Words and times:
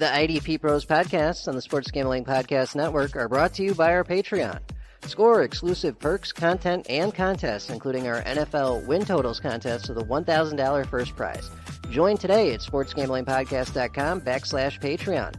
The 0.00 0.06
IDP 0.06 0.62
Pros 0.62 0.86
podcasts 0.86 1.46
on 1.46 1.54
the 1.54 1.60
Sports 1.60 1.90
Gambling 1.90 2.24
Podcast 2.24 2.74
Network 2.74 3.16
are 3.16 3.28
brought 3.28 3.52
to 3.52 3.62
you 3.62 3.74
by 3.74 3.92
our 3.92 4.02
Patreon. 4.02 4.58
Score 5.02 5.42
exclusive 5.42 5.98
perks, 5.98 6.32
content, 6.32 6.86
and 6.88 7.14
contests, 7.14 7.68
including 7.68 8.08
our 8.08 8.22
NFL 8.22 8.86
win 8.86 9.04
totals 9.04 9.40
contest 9.40 9.90
with 9.90 9.98
a 9.98 10.04
$1,000 10.04 10.86
first 10.86 11.14
prize. 11.16 11.50
Join 11.90 12.16
today 12.16 12.54
at 12.54 12.60
sportsgamblingpodcast.com 12.60 14.22
backslash 14.22 14.80
Patreon. 14.80 15.34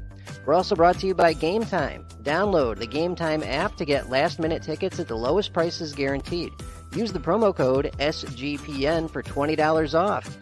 We're 0.46 0.54
also 0.54 0.76
brought 0.76 1.00
to 1.00 1.08
you 1.08 1.16
by 1.16 1.34
Game 1.34 1.66
Time. 1.66 2.06
Download 2.22 2.78
the 2.78 2.86
Game 2.86 3.16
Time 3.16 3.42
app 3.42 3.78
to 3.78 3.86
get 3.86 4.12
last 4.12 4.38
minute 4.38 4.62
tickets 4.62 5.00
at 5.00 5.08
the 5.08 5.18
lowest 5.18 5.54
prices 5.54 5.92
guaranteed. 5.94 6.54
Use 6.96 7.12
the 7.12 7.20
promo 7.20 7.56
code 7.56 7.96
SGPN 7.98 9.10
for 9.10 9.24
$20 9.24 10.00
off. 10.00 10.38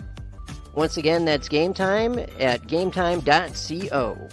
Once 0.76 0.98
again, 0.98 1.26
that's 1.26 1.50
game 1.50 1.74
time 1.74 2.20
at 2.39 2.62
gametime.co. 2.68 4.30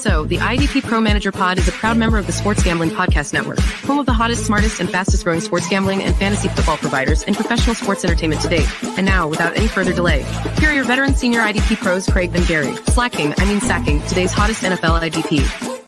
so, 0.00 0.24
the 0.24 0.38
IDP 0.38 0.82
Pro 0.82 0.98
Manager 0.98 1.30
Pod 1.30 1.58
is 1.58 1.68
a 1.68 1.72
proud 1.72 1.98
member 1.98 2.16
of 2.16 2.26
the 2.26 2.32
Sports 2.32 2.62
Gambling 2.62 2.90
Podcast 2.90 3.34
Network, 3.34 3.58
home 3.58 3.98
of 3.98 4.06
the 4.06 4.14
hottest, 4.14 4.46
smartest, 4.46 4.80
and 4.80 4.88
fastest 4.88 5.24
growing 5.24 5.40
sports 5.40 5.68
gambling 5.68 6.02
and 6.02 6.16
fantasy 6.16 6.48
football 6.48 6.78
providers 6.78 7.22
and 7.24 7.36
professional 7.36 7.74
sports 7.74 8.02
entertainment 8.02 8.40
to 8.40 8.48
date. 8.48 8.66
And 8.96 9.04
now, 9.04 9.28
without 9.28 9.56
any 9.58 9.68
further 9.68 9.92
delay, 9.92 10.22
here 10.58 10.70
are 10.70 10.74
your 10.74 10.84
veteran 10.84 11.14
senior 11.14 11.40
IDP 11.40 11.76
pros, 11.76 12.06
Kraig 12.06 12.34
and 12.34 12.46
Gary. 12.46 12.74
Slacking, 12.86 13.34
I 13.36 13.44
mean 13.44 13.60
sacking, 13.60 14.00
today's 14.02 14.32
hottest 14.32 14.62
NFL 14.62 15.00
IDP. 15.00 15.86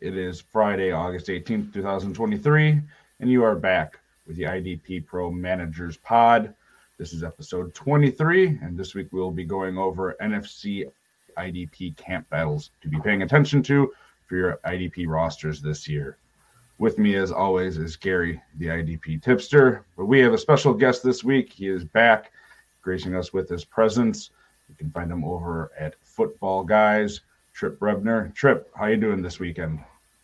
It 0.00 0.16
is 0.16 0.40
Friday, 0.40 0.92
August 0.92 1.26
18th, 1.26 1.72
2023, 1.72 2.80
and 3.18 3.30
you 3.30 3.42
are 3.42 3.56
back 3.56 3.98
with 4.26 4.36
the 4.36 4.44
IDP 4.44 5.04
Pro 5.04 5.32
Managers 5.32 5.96
Pod. 5.96 6.54
This 6.98 7.12
is 7.12 7.24
episode 7.24 7.74
23, 7.74 8.60
and 8.62 8.78
this 8.78 8.94
week 8.94 9.08
we'll 9.10 9.32
be 9.32 9.44
going 9.44 9.78
over 9.78 10.14
NFC 10.20 10.88
IDP 11.36 11.96
camp 11.96 12.28
battles 12.30 12.70
to 12.82 12.88
be 12.88 13.00
paying 13.00 13.22
attention 13.22 13.62
to 13.64 13.92
for 14.26 14.36
your 14.36 14.60
IDP 14.64 15.06
rosters 15.06 15.60
this 15.60 15.88
year. 15.88 16.16
With 16.78 16.98
me, 16.98 17.14
as 17.14 17.30
always, 17.30 17.78
is 17.78 17.96
Gary, 17.96 18.40
the 18.58 18.66
IDP 18.66 19.22
tipster. 19.22 19.84
But 19.96 20.06
we 20.06 20.20
have 20.20 20.32
a 20.32 20.38
special 20.38 20.74
guest 20.74 21.02
this 21.04 21.22
week. 21.22 21.52
He 21.52 21.68
is 21.68 21.84
back, 21.84 22.32
gracing 22.82 23.14
us 23.14 23.32
with 23.32 23.48
his 23.48 23.64
presence. 23.64 24.30
You 24.68 24.74
can 24.74 24.90
find 24.90 25.10
him 25.10 25.24
over 25.24 25.70
at 25.78 25.94
Football 26.02 26.64
Guys. 26.64 27.20
Tripp 27.52 27.78
Brebner, 27.78 28.34
Tripp, 28.34 28.68
how 28.74 28.86
you 28.86 28.96
doing 28.96 29.22
this 29.22 29.38
weekend? 29.38 29.78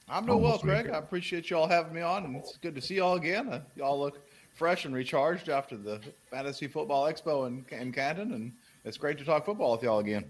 I'm 0.08 0.26
doing 0.26 0.42
well, 0.42 0.58
Kraig. 0.58 0.78
Weekend. 0.78 0.96
I 0.96 0.98
appreciate 0.98 1.48
y'all 1.48 1.68
having 1.68 1.94
me 1.94 2.00
on, 2.00 2.24
and 2.24 2.34
it's 2.34 2.56
good 2.56 2.74
to 2.74 2.80
see 2.80 2.96
y'all 2.96 3.14
again. 3.14 3.48
Uh, 3.48 3.60
y'all 3.76 3.98
look 4.00 4.18
fresh 4.52 4.84
and 4.84 4.94
recharged 4.94 5.48
after 5.48 5.76
the 5.76 6.00
Fantasy 6.30 6.66
Football 6.66 7.04
Expo 7.04 7.46
in, 7.46 7.64
in 7.70 7.92
Canton, 7.92 8.32
and 8.32 8.52
it's 8.84 8.96
great 8.96 9.16
to 9.18 9.24
talk 9.24 9.44
football 9.44 9.72
with 9.72 9.84
y'all 9.84 10.00
again. 10.00 10.24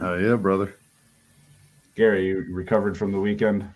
Oh 0.00 0.16
yeah, 0.16 0.36
brother. 0.36 0.74
Gary, 1.94 2.28
you 2.28 2.46
recovered 2.50 2.96
from 2.96 3.10
the 3.10 3.18
weekend? 3.18 3.68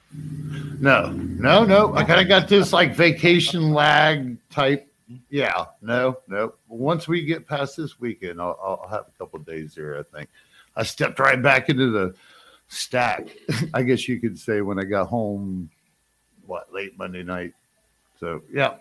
No, 0.79 1.11
no, 1.11 1.65
no. 1.65 1.93
I 1.95 2.05
kind 2.05 2.21
of 2.21 2.29
got 2.29 2.49
this 2.49 2.73
like 2.73 2.95
vacation 2.95 3.73
lag 3.73 4.37
type. 4.49 4.89
Yeah, 5.29 5.65
no, 5.81 6.19
no. 6.29 6.55
Once 6.69 7.09
we 7.09 7.25
get 7.25 7.49
past 7.49 7.77
this 7.77 7.99
weekend, 7.99 8.41
I'll, 8.41 8.59
I'll 8.63 8.89
have 8.89 9.07
a 9.09 9.19
couple 9.19 9.41
days 9.41 9.75
there. 9.75 9.99
I 9.99 10.03
think 10.17 10.29
I 10.77 10.85
stepped 10.85 11.19
right 11.19 11.43
back 11.43 11.69
into 11.69 11.91
the 11.91 12.15
stack. 12.69 13.27
I 13.75 13.83
guess 13.83 14.09
you 14.09 14.21
could 14.21 14.39
say 14.39 14.61
when 14.61 14.79
I 14.79 14.85
got 14.85 15.09
home, 15.09 15.69
what 16.47 16.73
late 16.73 16.97
Monday 16.97 17.25
night. 17.25 17.55
So 18.21 18.43
yeah, 18.53 18.75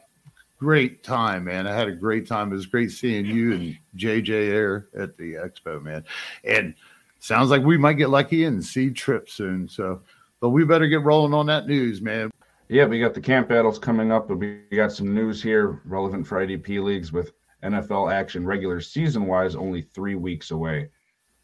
great 0.60 1.04
time, 1.04 1.46
man. 1.46 1.66
I 1.66 1.74
had 1.74 1.88
a 1.88 1.96
great 1.96 2.28
time. 2.28 2.52
It 2.52 2.56
was 2.56 2.68
great 2.68 2.92
seeing 2.92 3.26
you 3.26 3.54
and 3.54 3.78
JJ 3.98 4.28
there 4.28 4.88
at 4.96 5.18
the 5.18 5.34
expo, 5.34 5.82
man. 5.82 6.04
And 6.44 6.76
sounds 7.22 7.50
like 7.50 7.64
we 7.64 7.78
might 7.78 7.94
get 7.94 8.10
lucky 8.10 8.44
and 8.44 8.64
see 8.64 8.90
Tripp 8.90 9.30
soon. 9.30 9.70
So, 9.70 10.02
but 10.42 10.50
we 10.50 10.66
better 10.66 10.88
get 10.88 11.04
rolling 11.04 11.34
on 11.34 11.46
that 11.46 11.68
news, 11.68 12.02
man. 12.02 12.32
Yeah, 12.68 12.86
we 12.86 13.00
got 13.00 13.14
the 13.14 13.22
camp 13.22 13.48
battles 13.48 13.80
coming 13.80 14.12
up, 14.12 14.28
but 14.28 14.38
we 14.38 14.62
got 14.74 14.92
some 14.92 15.14
news 15.14 15.42
here 15.42 15.82
relevant 15.86 16.26
for 16.26 16.46
IDP 16.46 16.84
leagues 16.84 17.12
with 17.12 17.32
NFL 17.64 18.12
action 18.12 18.46
regular 18.46 18.82
season 18.82 19.28
wise 19.28 19.56
only 19.56 19.82
three 19.82 20.16
weeks 20.16 20.52
away. 20.52 20.90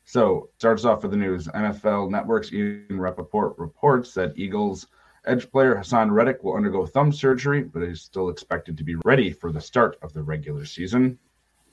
So, 0.03 0.49
starts 0.57 0.85
off 0.85 1.03
with 1.03 1.11
the 1.11 1.17
news. 1.17 1.47
NFL 1.47 2.09
Network's 2.09 2.51
Ian 2.51 2.99
Rapoport 2.99 3.57
reports 3.57 4.13
that 4.13 4.37
Eagles 4.37 4.87
edge 5.25 5.51
player 5.51 5.75
Haason 5.75 6.11
Reddick 6.11 6.43
will 6.43 6.55
undergo 6.55 6.85
thumb 6.85 7.11
surgery, 7.11 7.61
but 7.61 7.83
is 7.83 8.01
still 8.01 8.29
expected 8.29 8.77
to 8.77 8.83
be 8.83 8.95
ready 9.03 9.31
for 9.31 9.51
the 9.51 9.61
start 9.61 9.97
of 10.01 10.13
the 10.13 10.23
regular 10.23 10.65
season. 10.65 11.19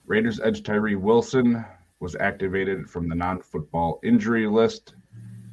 Raiders 0.07 0.41
edge 0.41 0.63
Tyree 0.63 0.97
Wilson 0.97 1.65
was 2.01 2.17
activated 2.17 2.89
from 2.89 3.09
the 3.09 3.15
non 3.15 3.41
football 3.41 4.01
injury 4.03 4.47
list, 4.47 4.95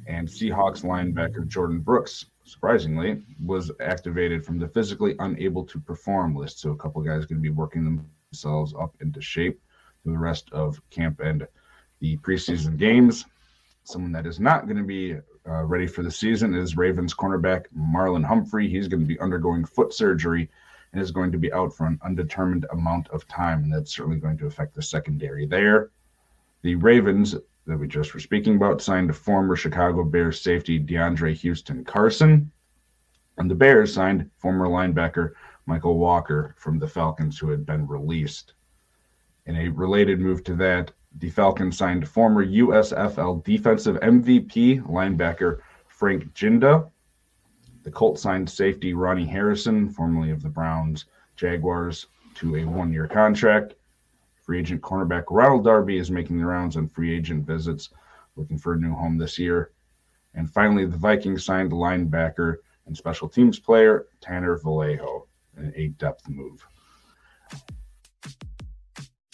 and 0.06 0.28
Seahawks 0.28 0.82
linebacker 0.82 1.46
Jordyn 1.46 1.82
Brooks, 1.82 2.26
surprisingly, 2.44 3.22
was 3.44 3.70
activated 3.80 4.44
from 4.44 4.58
the 4.58 4.68
physically 4.68 5.14
unable 5.20 5.64
to 5.64 5.80
perform 5.80 6.34
list. 6.34 6.60
So 6.60 6.70
a 6.70 6.76
couple 6.76 7.00
guys 7.02 7.26
going 7.26 7.38
to 7.38 7.42
be 7.42 7.50
working 7.50 8.06
themselves 8.32 8.74
up 8.78 8.94
into 9.00 9.20
shape 9.20 9.60
for 10.02 10.10
the 10.10 10.18
rest 10.18 10.50
of 10.52 10.80
camp 10.90 11.20
and 11.20 11.46
the 12.00 12.16
preseason 12.18 12.76
games. 12.76 13.24
Someone 13.84 14.12
that 14.12 14.26
is 14.26 14.40
not 14.40 14.66
going 14.66 14.76
to 14.76 14.84
be 14.84 15.14
uh, 15.48 15.64
ready 15.64 15.86
for 15.86 16.02
the 16.02 16.10
season 16.10 16.54
is 16.54 16.76
Ravens 16.76 17.14
cornerback 17.14 17.66
Marlon 17.76 18.24
Humphrey. 18.24 18.68
He's 18.68 18.88
going 18.88 19.00
to 19.00 19.06
be 19.06 19.18
undergoing 19.20 19.64
foot 19.64 19.92
surgery 19.92 20.48
and 20.92 21.00
is 21.00 21.10
going 21.10 21.32
to 21.32 21.38
be 21.38 21.52
out 21.52 21.74
for 21.74 21.86
an 21.86 21.98
undetermined 22.04 22.66
amount 22.70 23.08
of 23.08 23.26
time. 23.26 23.64
And 23.64 23.72
that's 23.72 23.94
certainly 23.94 24.18
going 24.18 24.38
to 24.38 24.46
affect 24.46 24.74
the 24.74 24.82
secondary 24.82 25.46
there. 25.46 25.90
The 26.62 26.76
Ravens 26.76 27.34
that 27.66 27.76
we 27.76 27.88
just 27.88 28.14
were 28.14 28.20
speaking 28.20 28.54
about 28.54 28.80
signed 28.80 29.14
former 29.16 29.56
Chicago 29.56 30.04
Bears 30.04 30.40
safety 30.40 30.78
DeAndre 30.78 31.34
Houston 31.34 31.84
Carson. 31.84 32.52
And 33.36 33.50
the 33.50 33.54
Bears 33.56 33.92
signed 33.92 34.30
former 34.36 34.66
linebacker 34.66 35.32
Michael 35.66 35.98
Walker 35.98 36.54
from 36.56 36.78
the 36.78 36.86
Falcons, 36.86 37.38
who 37.38 37.50
had 37.50 37.66
been 37.66 37.86
released. 37.86 38.54
In 39.46 39.56
a 39.56 39.68
related 39.70 40.20
move 40.20 40.44
to 40.44 40.54
that, 40.54 40.92
the 41.18 41.30
Falcons 41.30 41.76
signed 41.76 42.06
former 42.06 42.46
USFL 42.46 43.42
defensive 43.42 43.96
MVP 43.96 44.86
linebacker 44.86 45.58
Frank 45.88 46.32
Ginda. 46.32 46.88
The 47.82 47.90
Colts 47.90 48.22
signed 48.22 48.48
safety 48.48 48.94
Ronnie 48.94 49.26
Harrison, 49.26 49.88
formerly 49.88 50.30
of 50.30 50.42
the 50.42 50.48
Browns 50.48 51.06
Jaguars, 51.34 52.06
to 52.34 52.56
a 52.56 52.64
one 52.64 52.92
year 52.92 53.08
contract. 53.08 53.74
Free 54.42 54.58
agent 54.58 54.82
cornerback 54.82 55.24
Ronald 55.30 55.64
Darby 55.64 55.98
is 55.98 56.10
making 56.10 56.38
the 56.38 56.46
rounds 56.46 56.76
on 56.76 56.88
free 56.88 57.14
agent 57.14 57.46
visits, 57.46 57.90
looking 58.36 58.58
for 58.58 58.74
a 58.74 58.78
new 58.78 58.92
home 58.92 59.16
this 59.16 59.38
year. 59.38 59.70
And 60.34 60.50
finally, 60.50 60.84
the 60.84 60.96
Vikings 60.96 61.44
signed 61.44 61.70
linebacker 61.70 62.56
and 62.86 62.96
special 62.96 63.28
teams 63.28 63.60
player 63.60 64.06
Tanner 64.20 64.56
Vallejo 64.56 65.28
in 65.56 65.72
a 65.76 65.88
depth 65.88 66.28
move. 66.28 66.66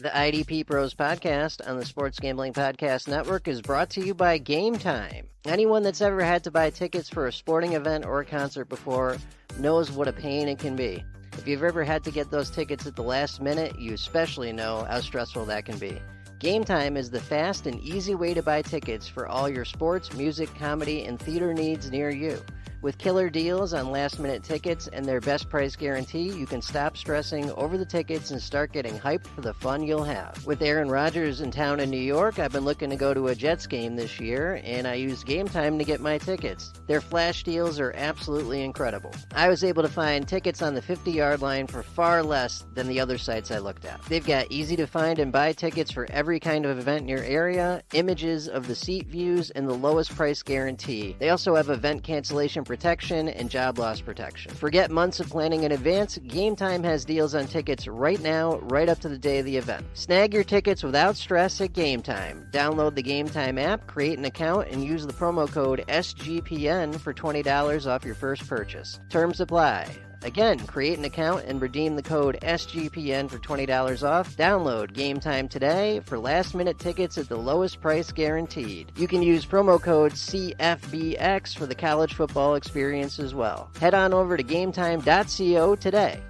The 0.00 0.10
IDP 0.10 0.66
Pros 0.66 0.94
podcast 0.94 1.66
on 1.68 1.76
the 1.76 1.84
Sports 1.84 2.20
Gambling 2.20 2.52
Podcast 2.52 3.08
Network 3.08 3.48
is 3.48 3.60
brought 3.60 3.90
to 3.90 4.04
you 4.04 4.14
by 4.14 4.38
Game 4.38 4.76
Time. 4.76 5.26
Anyone 5.44 5.82
that's 5.82 6.00
ever 6.02 6.22
had 6.22 6.44
to 6.44 6.52
buy 6.52 6.70
tickets 6.70 7.08
for 7.08 7.26
a 7.26 7.32
sporting 7.32 7.72
event 7.72 8.04
or 8.04 8.20
a 8.20 8.24
concert 8.24 8.66
before 8.66 9.16
knows 9.58 9.90
what 9.90 10.06
a 10.06 10.12
pain 10.12 10.46
it 10.46 10.58
can 10.58 10.76
be. 10.76 11.02
If 11.38 11.46
you've 11.46 11.62
ever 11.62 11.84
had 11.84 12.02
to 12.02 12.10
get 12.10 12.32
those 12.32 12.50
tickets 12.50 12.84
at 12.88 12.96
the 12.96 13.02
last 13.02 13.40
minute, 13.40 13.78
you 13.78 13.94
especially 13.94 14.52
know 14.52 14.84
how 14.90 15.00
stressful 15.00 15.44
that 15.46 15.64
can 15.66 15.78
be. 15.78 16.02
Game 16.40 16.64
Time 16.64 16.96
is 16.96 17.10
the 17.10 17.20
fast 17.20 17.66
and 17.66 17.78
easy 17.80 18.16
way 18.16 18.34
to 18.34 18.42
buy 18.42 18.60
tickets 18.60 19.06
for 19.06 19.28
all 19.28 19.48
your 19.48 19.64
sports, 19.64 20.12
music, 20.14 20.52
comedy, 20.58 21.04
and 21.04 21.18
theater 21.18 21.54
needs 21.54 21.92
near 21.92 22.10
you. 22.10 22.42
With 22.80 22.96
killer 22.96 23.28
deals 23.28 23.74
on 23.74 23.90
last 23.90 24.20
minute 24.20 24.44
tickets 24.44 24.86
and 24.92 25.04
their 25.04 25.20
best 25.20 25.48
price 25.48 25.74
guarantee, 25.74 26.30
you 26.30 26.46
can 26.46 26.62
stop 26.62 26.96
stressing 26.96 27.50
over 27.52 27.76
the 27.76 27.84
tickets 27.84 28.30
and 28.30 28.40
start 28.40 28.72
getting 28.72 28.96
hyped 28.96 29.26
for 29.26 29.40
the 29.40 29.52
fun 29.52 29.82
you'll 29.82 30.04
have. 30.04 30.46
With 30.46 30.62
Aaron 30.62 30.88
Rodgers 30.88 31.40
in 31.40 31.50
town 31.50 31.80
in 31.80 31.90
New 31.90 31.96
York, 31.98 32.38
I've 32.38 32.52
been 32.52 32.64
looking 32.64 32.90
to 32.90 32.96
go 32.96 33.12
to 33.12 33.28
a 33.28 33.34
Jets 33.34 33.66
game 33.66 33.96
this 33.96 34.20
year, 34.20 34.60
and 34.62 34.86
I 34.86 34.94
used 34.94 35.26
Game 35.26 35.48
Time 35.48 35.76
to 35.76 35.84
get 35.84 36.00
my 36.00 36.18
tickets. 36.18 36.72
Their 36.86 37.00
flash 37.00 37.42
deals 37.42 37.80
are 37.80 37.92
absolutely 37.96 38.62
incredible. 38.62 39.12
I 39.34 39.48
was 39.48 39.64
able 39.64 39.82
to 39.82 39.88
find 39.88 40.28
tickets 40.28 40.62
on 40.62 40.74
the 40.74 40.82
50 40.82 41.10
yard 41.10 41.42
line 41.42 41.66
for 41.66 41.82
far 41.82 42.22
less 42.22 42.64
than 42.74 42.86
the 42.86 43.00
other 43.00 43.18
sites 43.18 43.50
I 43.50 43.58
looked 43.58 43.86
at. 43.86 44.00
They've 44.02 44.24
got 44.24 44.52
easy 44.52 44.76
to 44.76 44.86
find 44.86 45.18
and 45.18 45.32
buy 45.32 45.52
tickets 45.52 45.90
for 45.90 46.06
every 46.12 46.38
kind 46.38 46.64
of 46.64 46.78
event 46.78 47.02
in 47.02 47.08
your 47.08 47.24
area, 47.24 47.82
images 47.92 48.46
of 48.46 48.68
the 48.68 48.76
seat 48.76 49.08
views, 49.08 49.50
and 49.50 49.68
the 49.68 49.74
lowest 49.74 50.14
price 50.14 50.44
guarantee. 50.44 51.16
They 51.18 51.30
also 51.30 51.56
have 51.56 51.70
event 51.70 52.04
cancellation 52.04 52.66
protection 52.68 53.28
and 53.28 53.50
job 53.50 53.78
loss 53.78 54.00
protection. 54.00 54.52
Forget 54.54 54.92
months 54.92 55.18
of 55.18 55.28
planning 55.28 55.64
in 55.64 55.72
advance. 55.72 56.18
Game 56.18 56.54
Time 56.54 56.84
has 56.84 57.04
deals 57.04 57.34
on 57.34 57.48
tickets 57.48 57.88
right 57.88 58.20
now, 58.20 58.58
right 58.58 58.88
up 58.88 59.00
to 59.00 59.08
the 59.08 59.18
day 59.18 59.38
of 59.38 59.44
the 59.44 59.56
event. 59.56 59.84
Snag 59.94 60.32
your 60.32 60.44
tickets 60.44 60.84
without 60.84 61.16
stress 61.16 61.60
at 61.60 61.72
Game 61.72 62.02
Time. 62.02 62.46
Download 62.52 62.94
the 62.94 63.02
Game 63.02 63.28
Time 63.28 63.58
app, 63.58 63.88
create 63.88 64.18
an 64.18 64.26
account, 64.26 64.68
and 64.68 64.84
use 64.84 65.04
the 65.04 65.12
promo 65.12 65.50
code 65.50 65.84
SGPN 65.88 67.00
for 67.00 67.12
$20 67.12 67.86
off 67.90 68.04
your 68.04 68.14
first 68.14 68.46
purchase. 68.46 69.00
Terms 69.08 69.40
apply. 69.40 70.07
Again, 70.22 70.58
create 70.66 70.98
an 70.98 71.04
account 71.04 71.44
and 71.44 71.60
redeem 71.60 71.94
the 71.94 72.02
code 72.02 72.38
SGPN 72.42 73.30
for 73.30 73.38
$20 73.38 74.08
off. 74.08 74.36
Download 74.36 74.92
Game 74.92 75.20
Time 75.20 75.48
today 75.48 76.00
for 76.06 76.18
last 76.18 76.54
minute 76.54 76.78
tickets 76.78 77.18
at 77.18 77.28
the 77.28 77.36
lowest 77.36 77.80
price 77.80 78.10
guaranteed. 78.10 78.90
You 78.96 79.06
can 79.06 79.22
use 79.22 79.46
promo 79.46 79.80
code 79.80 80.12
CFBX 80.12 81.56
for 81.56 81.66
the 81.66 81.74
college 81.74 82.14
football 82.14 82.56
experience 82.56 83.20
as 83.20 83.34
well. 83.34 83.70
Head 83.80 83.94
on 83.94 84.12
over 84.12 84.36
to 84.36 84.42
gametime.co 84.42 85.76
today. 85.76 86.20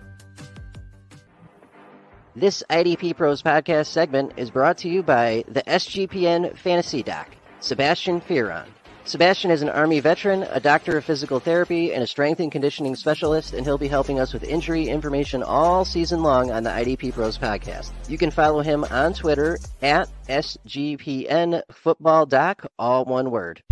This 2.37 2.62
IDP 2.70 3.17
Pros 3.17 3.43
podcast 3.43 3.87
segment 3.87 4.32
is 4.37 4.50
brought 4.50 4.79
to 4.79 4.88
you 4.88 5.02
by 5.02 5.44
the 5.49 5.62
SGPN 5.62 6.56
Fantasy 6.56 7.02
Doc, 7.02 7.29
Sebastian 7.58 8.20
Fearon. 8.20 8.67
Sebastian 9.08 9.50
is 9.50 9.62
an 9.62 9.70
Army 9.70 10.00
veteran, 10.00 10.43
a 10.50 10.60
doctor 10.60 10.99
of 10.99 11.02
physical 11.02 11.40
therapy, 11.40 11.94
and 11.94 12.02
a 12.02 12.06
strength 12.06 12.40
and 12.40 12.52
conditioning 12.52 12.94
specialist, 12.94 13.55
and 13.55 13.64
he'll 13.64 13.78
be 13.78 13.88
helping 13.88 14.20
us 14.20 14.34
with 14.34 14.44
injury 14.44 14.87
information 14.87 15.43
all 15.43 15.87
season 15.87 16.22
long 16.22 16.50
on 16.50 16.62
the 16.62 16.69
IDP 16.69 17.14
Pros 17.14 17.38
podcast. 17.38 17.90
You 18.06 18.19
can 18.19 18.31
follow 18.31 18.60
him 18.60 18.84
on 18.90 19.14
Twitter 19.14 19.58
at 19.81 20.10
SGPN 20.28 21.62
Football 21.72 22.26
Doc, 22.26 22.66
all 22.78 23.06
one 23.06 23.31
word. 23.31 23.62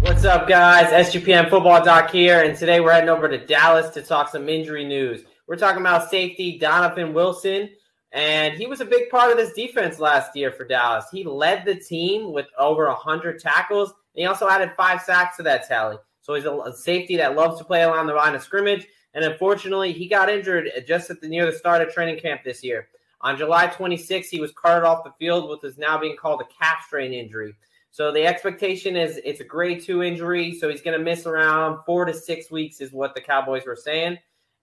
What's 0.00 0.26
up, 0.26 0.46
guys? 0.46 1.06
SGPN 1.06 1.48
Football 1.48 1.82
Doc 1.82 2.10
here, 2.10 2.42
and 2.42 2.54
today 2.54 2.80
we're 2.80 2.92
heading 2.92 3.08
over 3.08 3.30
to 3.30 3.46
Dallas 3.46 3.88
to 3.94 4.02
talk 4.02 4.28
some 4.28 4.46
injury 4.46 4.84
news. 4.84 5.22
We're 5.46 5.56
talking 5.56 5.80
about 5.80 6.10
safety 6.10 6.58
Donovan 6.58 7.14
Wilson 7.14 7.70
and 8.12 8.54
he 8.54 8.66
was 8.66 8.80
a 8.80 8.84
big 8.84 9.08
part 9.08 9.30
of 9.30 9.36
this 9.36 9.52
defense 9.52 10.00
last 10.00 10.34
year 10.34 10.50
for 10.50 10.64
Dallas. 10.64 11.04
He 11.12 11.22
led 11.22 11.64
the 11.64 11.76
team 11.76 12.32
with 12.32 12.46
over 12.58 12.86
100 12.88 13.38
tackles. 13.38 13.90
And 13.90 14.22
he 14.22 14.26
also 14.26 14.48
added 14.48 14.72
five 14.76 15.00
sacks 15.02 15.36
to 15.36 15.44
that 15.44 15.68
tally. 15.68 15.96
So 16.20 16.34
he's 16.34 16.44
a 16.44 16.72
safety 16.74 17.16
that 17.18 17.36
loves 17.36 17.58
to 17.58 17.64
play 17.64 17.82
along 17.82 18.08
the 18.08 18.14
line 18.14 18.34
of 18.34 18.42
scrimmage. 18.42 18.86
And 19.14 19.24
unfortunately, 19.24 19.92
he 19.92 20.08
got 20.08 20.28
injured 20.28 20.70
just 20.86 21.10
at 21.10 21.20
the 21.20 21.28
near 21.28 21.46
the 21.46 21.56
start 21.56 21.82
of 21.82 21.92
training 21.92 22.20
camp 22.20 22.42
this 22.44 22.64
year. 22.64 22.88
On 23.22 23.36
July 23.36 23.66
26, 23.66 24.28
he 24.28 24.40
was 24.40 24.52
carted 24.52 24.84
off 24.84 25.04
the 25.04 25.12
field 25.18 25.48
with 25.48 25.64
is 25.64 25.78
now 25.78 25.98
being 25.98 26.16
called 26.16 26.40
a 26.40 26.62
calf 26.62 26.84
strain 26.86 27.12
injury. 27.12 27.54
So 27.92 28.12
the 28.12 28.26
expectation 28.26 28.96
is 28.96 29.20
it's 29.24 29.40
a 29.40 29.44
grade 29.44 29.82
two 29.82 30.02
injury. 30.02 30.54
So 30.54 30.68
he's 30.68 30.82
going 30.82 30.98
to 30.98 31.04
miss 31.04 31.26
around 31.26 31.84
four 31.84 32.04
to 32.04 32.14
six 32.14 32.50
weeks, 32.50 32.80
is 32.80 32.92
what 32.92 33.14
the 33.14 33.20
Cowboys 33.20 33.66
were 33.66 33.76
saying. 33.76 34.18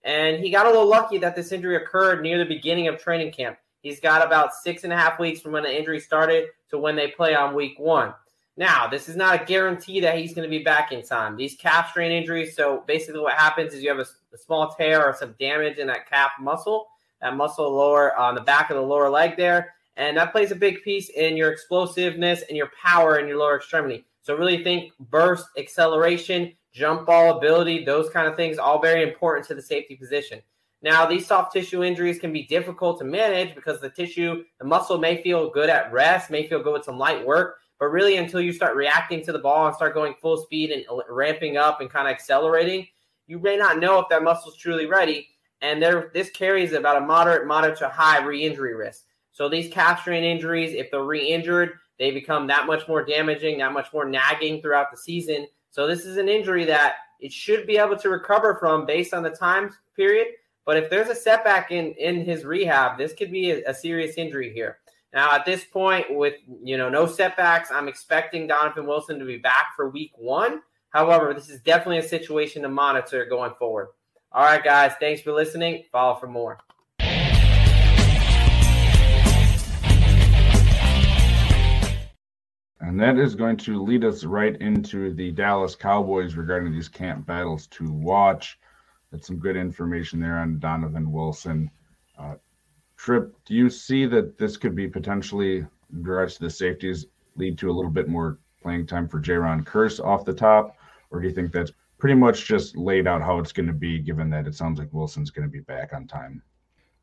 And 0.08 0.42
he 0.42 0.50
got 0.50 0.66
a 0.66 0.70
little 0.70 0.88
lucky 0.88 1.18
that 1.18 1.36
this 1.36 1.52
injury 1.52 1.76
occurred 1.76 2.22
near 2.22 2.38
the 2.38 2.46
beginning 2.46 2.88
of 2.88 2.98
training 2.98 3.34
camp. 3.34 3.58
He's 3.82 4.00
got 4.00 4.26
about 4.26 4.56
six 4.56 4.86
and 4.86 4.94
a 4.94 4.96
half 4.96 5.20
weeks 5.20 5.42
from 5.42 5.52
when 5.52 5.64
the 5.64 5.78
injury 5.78 6.00
started 6.00 6.48
to 6.70 6.78
when 6.78 6.96
they 6.96 7.10
play 7.10 7.36
on 7.36 7.54
week 7.54 7.78
one. 7.78 8.14
Now, 8.56 8.88
this 8.88 9.10
is 9.10 9.18
not 9.18 9.42
a 9.42 9.46
guarantee 9.46 10.00
that 10.00 10.18
he's 10.18 10.34
going 10.34 10.50
to 10.50 10.58
be 10.58 10.64
back 10.64 10.94
in 10.94 11.04
time. 11.04 11.36
These 11.36 11.58
calf 11.58 11.90
strain 11.90 12.14
injuries, 12.14 12.56
so 12.56 12.86
basically 12.88 13.20
what 13.20 13.34
happens 13.34 13.74
is 13.74 13.84
you 13.84 13.90
have 13.90 14.00
a, 14.00 14.08
a 14.34 14.38
small 14.38 14.74
tear 14.74 15.06
or 15.06 15.14
some 15.14 15.36
damage 15.40 15.78
in 15.78 15.88
that 15.88 16.10
calf 16.10 16.32
muscle, 16.40 16.88
that 17.22 17.36
muscle 17.36 17.70
lower 17.70 18.16
on 18.18 18.34
the 18.34 18.42
back 18.42 18.70
of 18.70 18.78
the 18.78 18.82
lower 18.82 19.10
leg 19.10 19.36
there, 19.36 19.76
and 19.98 20.16
that 20.16 20.32
plays 20.32 20.52
a 20.52 20.56
big 20.56 20.82
piece 20.84 21.10
in 21.10 21.36
your 21.36 21.52
explosiveness 21.52 22.44
and 22.48 22.56
your 22.56 22.72
power 22.82 23.20
in 23.20 23.28
your 23.28 23.38
lower 23.38 23.58
extremity. 23.58 24.06
So 24.22 24.36
really 24.36 24.64
think 24.64 24.94
burst, 25.12 25.48
acceleration, 25.58 26.54
jump 26.74 27.06
ball 27.06 27.38
ability, 27.38 27.84
those 27.86 28.10
kind 28.10 28.28
of 28.28 28.36
things, 28.36 28.58
all 28.58 28.82
very 28.82 29.04
important 29.04 29.48
to 29.48 29.56
the 29.56 29.62
safety 29.62 29.96
position. 29.96 30.42
Now, 30.82 31.06
these 31.06 31.26
soft 31.26 31.54
tissue 31.54 31.84
injuries 31.84 32.20
can 32.20 32.32
be 32.32 32.44
difficult 32.44 33.00
to 33.00 33.06
manage 33.06 33.56
because 33.56 33.82
the 33.82 33.90
tissue, 33.90 34.44
the 34.60 34.66
muscle 34.66 35.00
may 35.00 35.22
feel 35.24 35.50
good 35.50 35.70
at 35.70 35.92
rest, 35.92 36.30
may 36.30 36.48
feel 36.48 36.62
good 36.62 36.74
with 36.74 36.86
some 36.86 37.00
light 37.00 37.26
work, 37.26 37.58
but 37.80 37.88
really 37.88 38.18
until 38.18 38.42
you 38.42 38.54
start 38.54 38.76
reacting 38.76 39.24
to 39.26 39.32
the 39.32 39.40
ball 39.40 39.66
and 39.66 39.76
start 39.76 39.96
going 39.96 40.14
full 40.22 40.38
speed 40.38 40.72
and 40.72 40.86
ramping 41.10 41.58
up 41.58 41.82
and 41.82 41.90
kind 41.90 42.08
of 42.08 42.14
accelerating, 42.14 42.88
you 43.26 43.40
may 43.40 43.58
not 43.58 43.80
know 43.80 44.00
if 44.00 44.08
that 44.10 44.24
muscle 44.24 44.52
is 44.52 44.58
truly 44.58 44.86
ready. 44.86 45.28
And 45.62 45.82
there, 45.82 46.12
this 46.14 46.30
carries 46.30 46.74
about 46.74 47.02
a 47.02 47.06
moderate, 47.06 47.48
moderate 47.48 47.80
to 47.80 47.90
high 47.90 48.24
re-injury 48.24 48.76
risk. 48.76 49.06
So 49.32 49.50
these 49.50 49.72
calf 49.72 50.02
strain 50.02 50.24
injuries, 50.24 50.74
if 50.74 50.92
they're 50.92 51.04
re-injured, 51.04 51.74
they 51.98 52.12
become 52.12 52.46
that 52.48 52.68
much 52.68 52.88
more 52.88 53.04
damaging, 53.04 53.58
that 53.58 53.74
much 53.74 53.92
more 53.92 54.06
nagging 54.06 54.62
throughout 54.62 54.92
the 54.92 54.98
season. 54.98 55.48
So 55.78 55.86
this 55.86 56.06
is 56.06 56.18
an 56.18 56.28
injury 56.28 56.66
that 56.66 56.96
it 57.20 57.32
should 57.32 57.68
be 57.68 57.78
able 57.78 57.98
to 57.98 58.10
recover 58.10 58.56
from 58.56 58.88
based 58.88 59.14
on 59.14 59.22
the 59.22 59.30
time 59.30 59.72
period. 59.96 60.30
But 60.66 60.78
if 60.78 60.90
there's 60.90 61.10
a 61.10 61.16
setback 61.16 61.70
in 61.70 61.94
in 62.00 62.26
his 62.26 62.46
rehab, 62.46 62.98
this 62.98 63.14
could 63.14 63.32
be 63.32 63.52
a, 63.52 63.64
a 63.70 63.74
serious 63.76 64.16
injury 64.18 64.52
here. 64.52 64.80
Now, 65.14 65.36
at 65.36 65.46
this 65.46 65.66
point, 65.66 66.08
with 66.10 66.34
you 66.64 66.78
know 66.78 66.90
no 66.90 67.06
setbacks, 67.06 67.70
I'm 67.72 67.88
expecting 67.88 68.48
Donovan 68.48 68.88
Wilson 68.88 69.20
to 69.20 69.26
be 69.26 69.38
back 69.38 69.74
for 69.76 69.92
Week 69.92 70.14
One. 70.16 70.62
However, 70.90 71.32
this 71.32 71.48
is 71.48 71.62
definitely 71.62 72.00
a 72.00 72.10
situation 72.10 72.64
to 72.64 72.70
monitor 72.70 73.28
going 73.28 73.54
forward. 73.60 73.90
All 74.32 74.44
right, 74.44 74.64
guys, 74.64 74.94
thanks 75.00 75.22
for 75.22 75.32
listening. 75.32 75.84
Follow 75.92 76.16
for 76.16 76.28
more. 76.28 76.58
And 82.80 83.00
that 83.00 83.18
is 83.18 83.34
going 83.36 83.58
to 83.58 83.82
lead 83.82 84.06
us 84.06 84.24
right 84.24 84.56
into 84.62 85.14
the 85.14 85.32
Dallas 85.32 85.76
Cowboys 85.76 86.36
regarding 86.36 86.72
these 86.72 86.88
camp 86.88 87.26
battles 87.26 87.68
to 87.68 87.92
watch. 87.92 88.60
That's 89.12 89.26
some 89.26 89.40
good 89.40 89.56
information 89.56 90.20
there 90.20 90.38
on 90.38 90.60
Donovan 90.60 91.12
Wilson. 91.12 91.72
Uh, 92.20 92.36
Tripp, 92.96 93.36
do 93.46 93.56
you 93.56 93.70
see 93.70 94.06
that 94.08 94.38
this 94.38 94.58
could 94.58 94.76
be 94.76 94.88
potentially, 94.88 95.58
in 95.58 95.68
regards 95.92 96.36
to 96.36 96.44
the 96.44 96.50
safeties, 96.50 97.08
lead 97.36 97.58
to 97.60 97.70
a 97.70 97.74
little 97.74 97.92
bit 97.92 98.08
more 98.08 98.38
playing 98.62 98.86
time 98.86 99.08
for 99.08 99.20
Jayron 99.20 99.64
Kearse 99.64 100.04
off 100.04 100.26
the 100.26 100.34
top? 100.34 100.78
Or 101.10 101.20
do 101.20 101.28
you 101.28 101.34
think 101.34 101.52
that's 101.52 101.72
pretty 101.98 102.16
much 102.16 102.46
just 102.46 102.78
laid 102.78 103.08
out 103.08 103.22
how 103.22 103.40
it's 103.40 103.52
going 103.52 103.68
to 103.68 103.74
be, 103.74 104.00
given 104.00 104.30
that 104.30 104.46
it 104.46 104.56
sounds 104.56 104.78
like 104.78 104.94
Wilson's 104.94 105.32
going 105.32 105.48
to 105.48 105.52
be 105.52 105.62
back 105.62 105.94
on 105.94 106.06
time? 106.06 106.44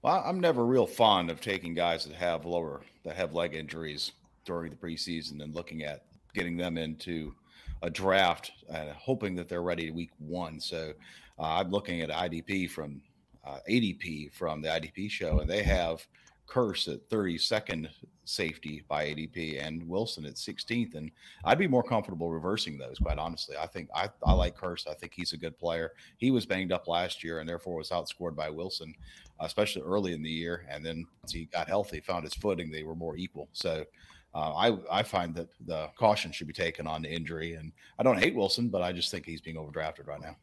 Well, 0.02 0.22
I'm 0.24 0.38
never 0.38 0.66
real 0.66 0.86
fond 0.86 1.30
of 1.30 1.40
taking 1.40 1.74
guys 1.74 2.04
that 2.04 2.14
have 2.14 2.44
lower, 2.44 2.82
that 3.04 3.16
have 3.16 3.32
leg 3.32 3.54
injuries 3.54 4.12
during 4.44 4.70
the 4.70 4.76
preseason 4.76 5.42
and 5.42 5.54
looking 5.54 5.84
at 5.84 6.04
getting 6.34 6.56
them 6.56 6.76
into 6.76 7.34
a 7.82 7.90
draft 7.90 8.52
and 8.68 8.90
hoping 8.90 9.34
that 9.36 9.48
they're 9.48 9.62
ready 9.62 9.90
week 9.90 10.10
one. 10.18 10.58
So 10.60 10.92
uh, 11.38 11.42
I'm 11.42 11.70
looking 11.70 12.00
at 12.00 12.10
IDP 12.10 12.70
from 12.70 13.00
uh, 13.46 13.58
ADP 13.68 14.32
from 14.32 14.62
the 14.62 14.68
IDP 14.68 15.10
show, 15.10 15.40
and 15.40 15.50
they 15.50 15.62
have 15.62 16.06
Kearse 16.46 16.92
at 16.92 17.08
32nd 17.08 17.88
safety 18.24 18.84
by 18.88 19.06
ADP 19.06 19.62
and 19.62 19.86
Wilson 19.88 20.24
at 20.24 20.34
16th. 20.34 20.94
And 20.94 21.10
I'd 21.44 21.58
be 21.58 21.66
more 21.66 21.82
comfortable 21.82 22.30
reversing 22.30 22.78
those, 22.78 22.98
quite 22.98 23.18
honestly. 23.18 23.56
I 23.56 23.66
think 23.66 23.88
I, 23.94 24.08
I 24.24 24.32
like 24.32 24.56
Kearse. 24.56 24.88
I 24.88 24.94
think 24.94 25.12
he's 25.14 25.32
a 25.32 25.38
good 25.38 25.58
player. 25.58 25.92
He 26.16 26.30
was 26.30 26.46
banged 26.46 26.72
up 26.72 26.88
last 26.88 27.24
year 27.24 27.40
and 27.40 27.48
therefore 27.48 27.76
was 27.76 27.90
outscored 27.90 28.34
by 28.34 28.50
Wilson, 28.50 28.94
especially 29.40 29.82
early 29.82 30.12
in 30.12 30.22
the 30.22 30.30
year. 30.30 30.66
And 30.68 30.84
then 30.84 31.06
once 31.22 31.32
he 31.32 31.46
got 31.46 31.68
healthy, 31.68 32.00
found 32.00 32.24
his 32.24 32.34
footing, 32.34 32.70
they 32.70 32.82
were 32.82 32.94
more 32.94 33.16
equal. 33.16 33.48
So 33.52 33.84
uh, 34.34 34.52
I 34.52 34.78
I 34.90 35.02
find 35.02 35.34
that 35.36 35.48
the 35.66 35.88
caution 35.96 36.32
should 36.32 36.46
be 36.46 36.52
taken 36.52 36.86
on 36.86 37.02
the 37.02 37.10
injury, 37.10 37.54
and 37.54 37.72
I 37.98 38.02
don't 38.02 38.18
hate 38.18 38.34
Wilson, 38.34 38.68
but 38.68 38.82
I 38.82 38.92
just 38.92 39.10
think 39.10 39.24
he's 39.24 39.40
being 39.40 39.56
overdrafted 39.56 40.06
right 40.06 40.20
now. 40.20 40.36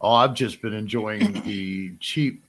Oh, 0.00 0.12
I've 0.12 0.34
just 0.34 0.60
been 0.60 0.74
enjoying 0.74 1.32
the 1.44 1.92
cheap 2.00 2.42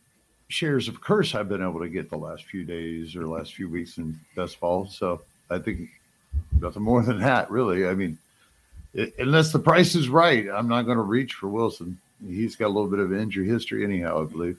shares 0.49 0.87
of 0.87 1.01
Kearse 1.01 1.35
I've 1.35 1.49
been 1.49 1.61
able 1.61 1.79
to 1.79 1.89
get 1.89 2.09
the 2.09 2.17
last 2.17 2.45
few 2.45 2.63
days 2.63 3.15
or 3.15 3.27
last 3.27 3.53
few 3.53 3.69
weeks 3.69 3.97
in 3.97 4.19
best 4.35 4.59
ball. 4.59 4.87
So 4.87 5.21
I 5.49 5.59
think 5.59 5.89
nothing 6.59 6.83
more 6.83 7.03
than 7.03 7.19
that, 7.19 7.49
really. 7.51 7.87
I 7.87 7.93
mean, 7.93 8.17
it, 8.93 9.13
unless 9.19 9.51
the 9.51 9.59
price 9.59 9.95
is 9.95 10.09
right, 10.09 10.47
I'm 10.49 10.67
not 10.67 10.83
going 10.83 10.97
to 10.97 11.03
reach 11.03 11.33
for 11.33 11.47
Wilson. 11.47 11.99
He's 12.25 12.55
got 12.55 12.67
a 12.67 12.73
little 12.73 12.89
bit 12.89 12.99
of 12.99 13.13
injury 13.13 13.47
history, 13.47 13.83
anyhow, 13.83 14.23
I 14.23 14.25
believe. 14.25 14.57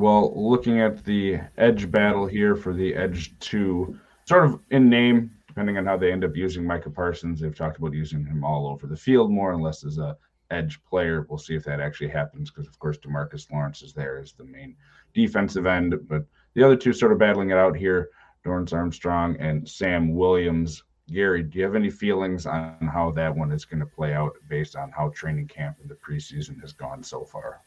Well, 0.00 0.32
looking 0.34 0.80
at 0.80 1.04
the 1.04 1.40
edge 1.56 1.90
battle 1.90 2.26
here 2.26 2.56
for 2.56 2.74
the 2.74 2.94
edge 2.94 3.32
two, 3.38 3.98
sort 4.24 4.46
of 4.46 4.60
in 4.70 4.88
name, 4.88 5.30
depending 5.52 5.76
on 5.76 5.84
how 5.84 5.98
they 5.98 6.10
end 6.10 6.24
up 6.24 6.34
using 6.34 6.64
Micah 6.64 6.88
Parsons. 6.88 7.38
They've 7.38 7.54
talked 7.54 7.76
about 7.76 7.92
using 7.92 8.24
him 8.24 8.42
all 8.42 8.66
over 8.66 8.86
the 8.86 8.96
field 8.96 9.30
more 9.30 9.52
and 9.52 9.62
less 9.62 9.84
as 9.84 9.98
a 9.98 10.16
edge 10.50 10.82
player. 10.88 11.26
We'll 11.28 11.38
see 11.38 11.54
if 11.54 11.62
that 11.64 11.78
actually 11.78 12.08
happens 12.08 12.50
because, 12.50 12.66
of 12.66 12.78
course, 12.78 12.96
Demarcus 12.96 13.50
Lawrence 13.52 13.82
is 13.82 13.92
there 13.92 14.18
as 14.18 14.32
the 14.32 14.44
main 14.44 14.74
defensive 15.12 15.66
end. 15.66 15.94
But 16.08 16.24
the 16.54 16.62
other 16.62 16.74
two 16.74 16.94
sort 16.94 17.12
of 17.12 17.18
battling 17.18 17.50
it 17.50 17.58
out 17.58 17.76
here 17.76 18.08
Dorance 18.46 18.72
Armstrong 18.72 19.36
and 19.40 19.68
Sam 19.68 20.14
Williams. 20.14 20.84
Gary, 21.10 21.42
do 21.42 21.58
you 21.58 21.64
have 21.64 21.74
any 21.74 21.90
feelings 21.90 22.46
on 22.46 22.76
how 22.90 23.10
that 23.10 23.36
one 23.36 23.52
is 23.52 23.66
going 23.66 23.80
to 23.80 23.86
play 23.86 24.14
out 24.14 24.32
based 24.48 24.74
on 24.74 24.90
how 24.90 25.10
training 25.10 25.48
camp 25.48 25.76
and 25.82 25.90
the 25.90 25.96
preseason 25.96 26.58
has 26.62 26.72
gone 26.72 27.02
so 27.02 27.24
far? 27.24 27.60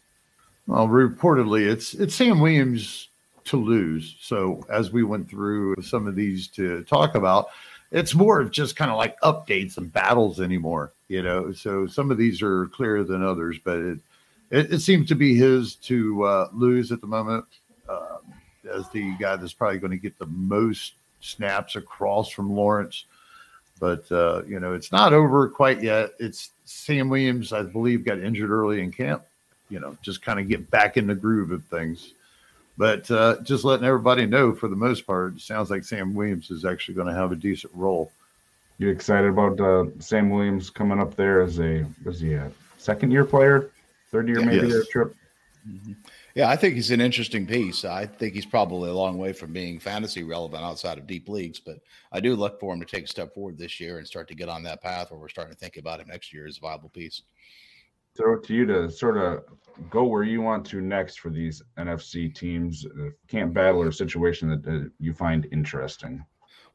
Well, 0.65 0.87
reportedly, 0.87 1.69
it's 1.71 1.93
it's 1.93 2.15
Sam 2.15 2.39
Williams 2.39 3.09
to 3.45 3.57
lose. 3.57 4.15
So 4.19 4.65
as 4.69 4.91
we 4.91 5.03
went 5.03 5.29
through 5.29 5.75
some 5.81 6.07
of 6.07 6.15
these 6.15 6.47
to 6.49 6.83
talk 6.83 7.15
about, 7.15 7.49
it's 7.91 8.15
more 8.15 8.39
of 8.39 8.51
just 8.51 8.75
kind 8.75 8.91
of 8.91 8.97
like 8.97 9.19
updates 9.21 9.77
and 9.77 9.91
battles 9.91 10.41
anymore, 10.41 10.93
you 11.07 11.21
know. 11.21 11.51
So 11.51 11.87
some 11.87 12.11
of 12.11 12.17
these 12.17 12.41
are 12.41 12.67
clearer 12.67 13.03
than 13.03 13.23
others, 13.23 13.57
but 13.63 13.77
it 13.79 13.99
it, 14.51 14.73
it 14.73 14.79
seems 14.79 15.07
to 15.09 15.15
be 15.15 15.35
his 15.35 15.75
to 15.75 16.23
uh, 16.23 16.49
lose 16.53 16.91
at 16.91 17.01
the 17.01 17.07
moment 17.07 17.45
uh, 17.89 18.17
as 18.73 18.89
the 18.89 19.13
guy 19.19 19.35
that's 19.35 19.53
probably 19.53 19.79
going 19.79 19.91
to 19.91 19.97
get 19.97 20.17
the 20.17 20.27
most 20.27 20.93
snaps 21.19 21.75
across 21.75 22.29
from 22.29 22.51
Lawrence. 22.51 23.05
But 23.79 24.09
uh, 24.11 24.43
you 24.47 24.59
know, 24.59 24.73
it's 24.73 24.91
not 24.91 25.13
over 25.13 25.49
quite 25.49 25.81
yet. 25.83 26.11
It's 26.19 26.51
Sam 26.63 27.09
Williams, 27.09 27.51
I 27.51 27.63
believe, 27.63 28.05
got 28.05 28.19
injured 28.19 28.49
early 28.49 28.81
in 28.81 28.91
camp. 28.91 29.23
You 29.69 29.79
know, 29.79 29.97
just 30.01 30.21
kind 30.21 30.39
of 30.39 30.47
get 30.47 30.69
back 30.69 30.95
in 30.95 31.07
the 31.07 31.15
groove 31.15 31.51
of 31.51 31.63
things. 31.65 32.13
But 32.77 33.09
uh, 33.09 33.37
just 33.41 33.63
letting 33.63 33.85
everybody 33.85 34.25
know, 34.25 34.53
for 34.53 34.67
the 34.67 34.75
most 34.75 35.07
part, 35.07 35.35
it 35.35 35.41
sounds 35.41 35.69
like 35.69 35.83
Sam 35.83 36.13
Williams 36.13 36.51
is 36.51 36.65
actually 36.65 36.95
going 36.95 37.07
to 37.07 37.13
have 37.13 37.31
a 37.31 37.35
decent 37.35 37.73
role. 37.73 38.11
You 38.77 38.89
excited 38.89 39.29
about 39.29 39.59
uh, 39.59 39.85
Sam 39.99 40.29
Williams 40.29 40.69
coming 40.69 40.99
up 40.99 41.15
there 41.15 41.41
as 41.41 41.59
a 41.59 41.85
was 42.03 42.19
he 42.19 42.33
a 42.33 42.51
second 42.77 43.11
year 43.11 43.23
player, 43.23 43.71
third 44.11 44.27
year 44.27 44.43
maybe 44.43 44.67
yes. 44.67 44.87
Tripp? 44.89 45.15
Mm-hmm. 45.67 45.93
Yeah, 46.35 46.49
I 46.49 46.57
think 46.57 46.75
he's 46.75 46.91
an 46.91 46.99
interesting 46.99 47.47
piece. 47.47 47.85
I 47.85 48.05
think 48.05 48.33
he's 48.33 48.45
probably 48.45 48.89
a 48.89 48.93
long 48.93 49.17
way 49.17 49.31
from 49.31 49.53
being 49.53 49.79
fantasy 49.79 50.23
relevant 50.23 50.63
outside 50.63 50.97
of 50.97 51.07
deep 51.07 51.29
leagues, 51.29 51.61
but 51.61 51.79
I 52.11 52.19
do 52.19 52.35
look 52.35 52.59
for 52.59 52.73
him 52.73 52.81
to 52.81 52.85
take 52.85 53.05
a 53.05 53.07
step 53.07 53.33
forward 53.33 53.57
this 53.57 53.79
year 53.79 53.97
and 53.97 54.05
start 54.05 54.27
to 54.27 54.35
get 54.35 54.49
on 54.49 54.61
that 54.63 54.83
path 54.83 55.11
where 55.11 55.19
we're 55.19 55.29
starting 55.29 55.53
to 55.53 55.59
think 55.59 55.77
about 55.77 56.01
him 56.01 56.09
next 56.09 56.33
year 56.33 56.45
as 56.45 56.57
a 56.57 56.59
viable 56.59 56.89
piece. 56.89 57.21
Throw 58.17 58.35
it 58.35 58.43
to 58.45 58.53
you 58.53 58.65
to 58.67 58.89
sort 58.89 59.17
of 59.17 59.43
go 59.89 60.05
where 60.05 60.23
you 60.23 60.41
want 60.41 60.65
to 60.67 60.81
next 60.81 61.19
for 61.19 61.29
these 61.29 61.61
NFC 61.77 62.33
teams. 62.33 62.85
Can't 63.27 63.53
battle 63.53 63.81
or 63.81 63.91
situation 63.91 64.49
that 64.49 64.67
uh, 64.67 64.87
you 64.99 65.13
find 65.13 65.47
interesting. 65.51 66.25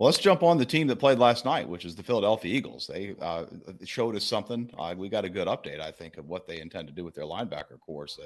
Well, 0.01 0.07
let's 0.07 0.19
jump 0.19 0.43
on 0.43 0.57
the 0.57 0.65
team 0.65 0.87
that 0.87 0.97
played 0.97 1.19
last 1.19 1.45
night, 1.45 1.69
which 1.69 1.85
is 1.85 1.95
the 1.95 2.03
Philadelphia 2.03 2.57
Eagles. 2.57 2.87
They 2.87 3.15
uh, 3.21 3.45
showed 3.85 4.17
us 4.17 4.25
something. 4.25 4.71
Uh, 4.79 4.95
we 4.97 5.11
got 5.11 5.27
a 5.27 5.29
good 5.29 5.47
update, 5.47 5.79
I 5.79 5.91
think, 5.91 6.17
of 6.17 6.27
what 6.27 6.47
they 6.47 6.59
intend 6.63 6.89
to 6.89 6.95
do 6.95 7.05
with 7.05 7.15
their 7.15 7.27
linebacker 7.27 7.79
core. 7.85 8.07
So 8.07 8.23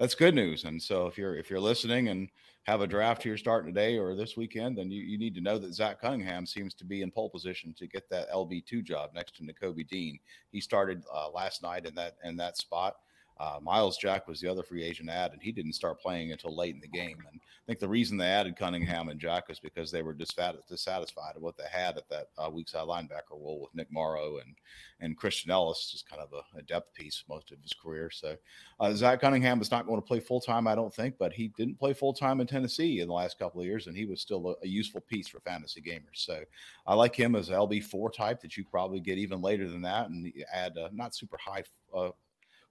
that's 0.00 0.16
good 0.16 0.34
news. 0.34 0.64
And 0.64 0.82
so 0.82 1.06
if 1.06 1.16
you're 1.16 1.36
if 1.36 1.48
you're 1.48 1.60
listening 1.60 2.08
and 2.08 2.28
have 2.64 2.80
a 2.80 2.88
draft 2.88 3.22
here 3.22 3.36
starting 3.36 3.72
today 3.72 3.98
or 3.98 4.16
this 4.16 4.36
weekend, 4.36 4.76
then 4.76 4.90
you, 4.90 5.00
you 5.00 5.16
need 5.16 5.36
to 5.36 5.40
know 5.40 5.58
that 5.58 5.74
Zach 5.74 6.00
Cunningham 6.00 6.44
seems 6.44 6.74
to 6.74 6.84
be 6.84 7.02
in 7.02 7.12
pole 7.12 7.30
position 7.30 7.72
to 7.78 7.86
get 7.86 8.10
that 8.10 8.28
LB 8.32 8.66
two 8.66 8.82
job 8.82 9.10
next 9.14 9.36
to 9.36 9.44
Nakobe 9.44 9.86
Dean. 9.86 10.18
He 10.50 10.60
started 10.60 11.04
uh, 11.14 11.30
last 11.30 11.62
night 11.62 11.86
in 11.86 11.94
that 11.94 12.16
in 12.24 12.36
that 12.38 12.56
spot. 12.56 12.96
Uh, 13.42 13.58
Myles 13.60 13.96
Jack 13.96 14.28
was 14.28 14.40
the 14.40 14.46
other 14.46 14.62
free 14.62 14.84
agent 14.84 15.10
ad, 15.10 15.32
and 15.32 15.42
he 15.42 15.50
didn't 15.50 15.72
start 15.72 16.00
playing 16.00 16.30
until 16.30 16.54
late 16.56 16.76
in 16.76 16.80
the 16.80 16.86
game. 16.86 17.18
And 17.28 17.40
I 17.42 17.66
think 17.66 17.80
the 17.80 17.88
reason 17.88 18.16
they 18.16 18.28
added 18.28 18.54
Cunningham 18.56 19.08
and 19.08 19.18
Jack 19.18 19.48
was 19.48 19.58
because 19.58 19.90
they 19.90 20.02
were 20.02 20.14
dissatisfied 20.14 21.34
with 21.34 21.42
what 21.42 21.56
they 21.56 21.64
had 21.68 21.96
at 21.96 22.08
that 22.08 22.28
uh, 22.38 22.48
weak 22.48 22.68
side 22.68 22.86
linebacker 22.86 23.32
role 23.32 23.62
with 23.62 23.74
Nick 23.74 23.90
Morrow 23.90 24.38
and 24.38 24.54
and 25.00 25.16
Christian 25.16 25.50
Elliss, 25.50 25.90
just 25.90 26.08
kind 26.08 26.22
of 26.22 26.28
a, 26.32 26.58
a 26.58 26.62
depth 26.62 26.94
piece 26.94 27.24
most 27.28 27.50
of 27.50 27.58
his 27.60 27.72
career. 27.72 28.10
So 28.10 28.36
uh, 28.78 28.94
Zach 28.94 29.20
Cunningham 29.20 29.60
is 29.60 29.72
not 29.72 29.88
going 29.88 30.00
to 30.00 30.06
play 30.06 30.20
full 30.20 30.40
time, 30.40 30.68
I 30.68 30.76
don't 30.76 30.94
think, 30.94 31.16
but 31.18 31.32
he 31.32 31.48
didn't 31.56 31.80
play 31.80 31.94
full 31.94 32.14
time 32.14 32.40
in 32.40 32.46
Tennessee 32.46 33.00
in 33.00 33.08
the 33.08 33.14
last 33.14 33.40
couple 33.40 33.60
of 33.60 33.66
years, 33.66 33.88
and 33.88 33.96
he 33.96 34.04
was 34.04 34.20
still 34.20 34.50
a, 34.50 34.64
a 34.64 34.68
useful 34.68 35.00
piece 35.00 35.26
for 35.26 35.40
fantasy 35.40 35.82
gamers. 35.82 36.14
So 36.14 36.44
I 36.86 36.94
like 36.94 37.16
him 37.16 37.34
as 37.34 37.48
LB 37.48 37.82
four 37.82 38.08
type 38.08 38.40
that 38.42 38.56
you 38.56 38.64
probably 38.64 39.00
get 39.00 39.18
even 39.18 39.42
later 39.42 39.68
than 39.68 39.82
that, 39.82 40.10
and 40.10 40.32
add 40.54 40.78
not 40.92 41.16
super 41.16 41.38
high 41.44 41.64
uh, 41.92 42.10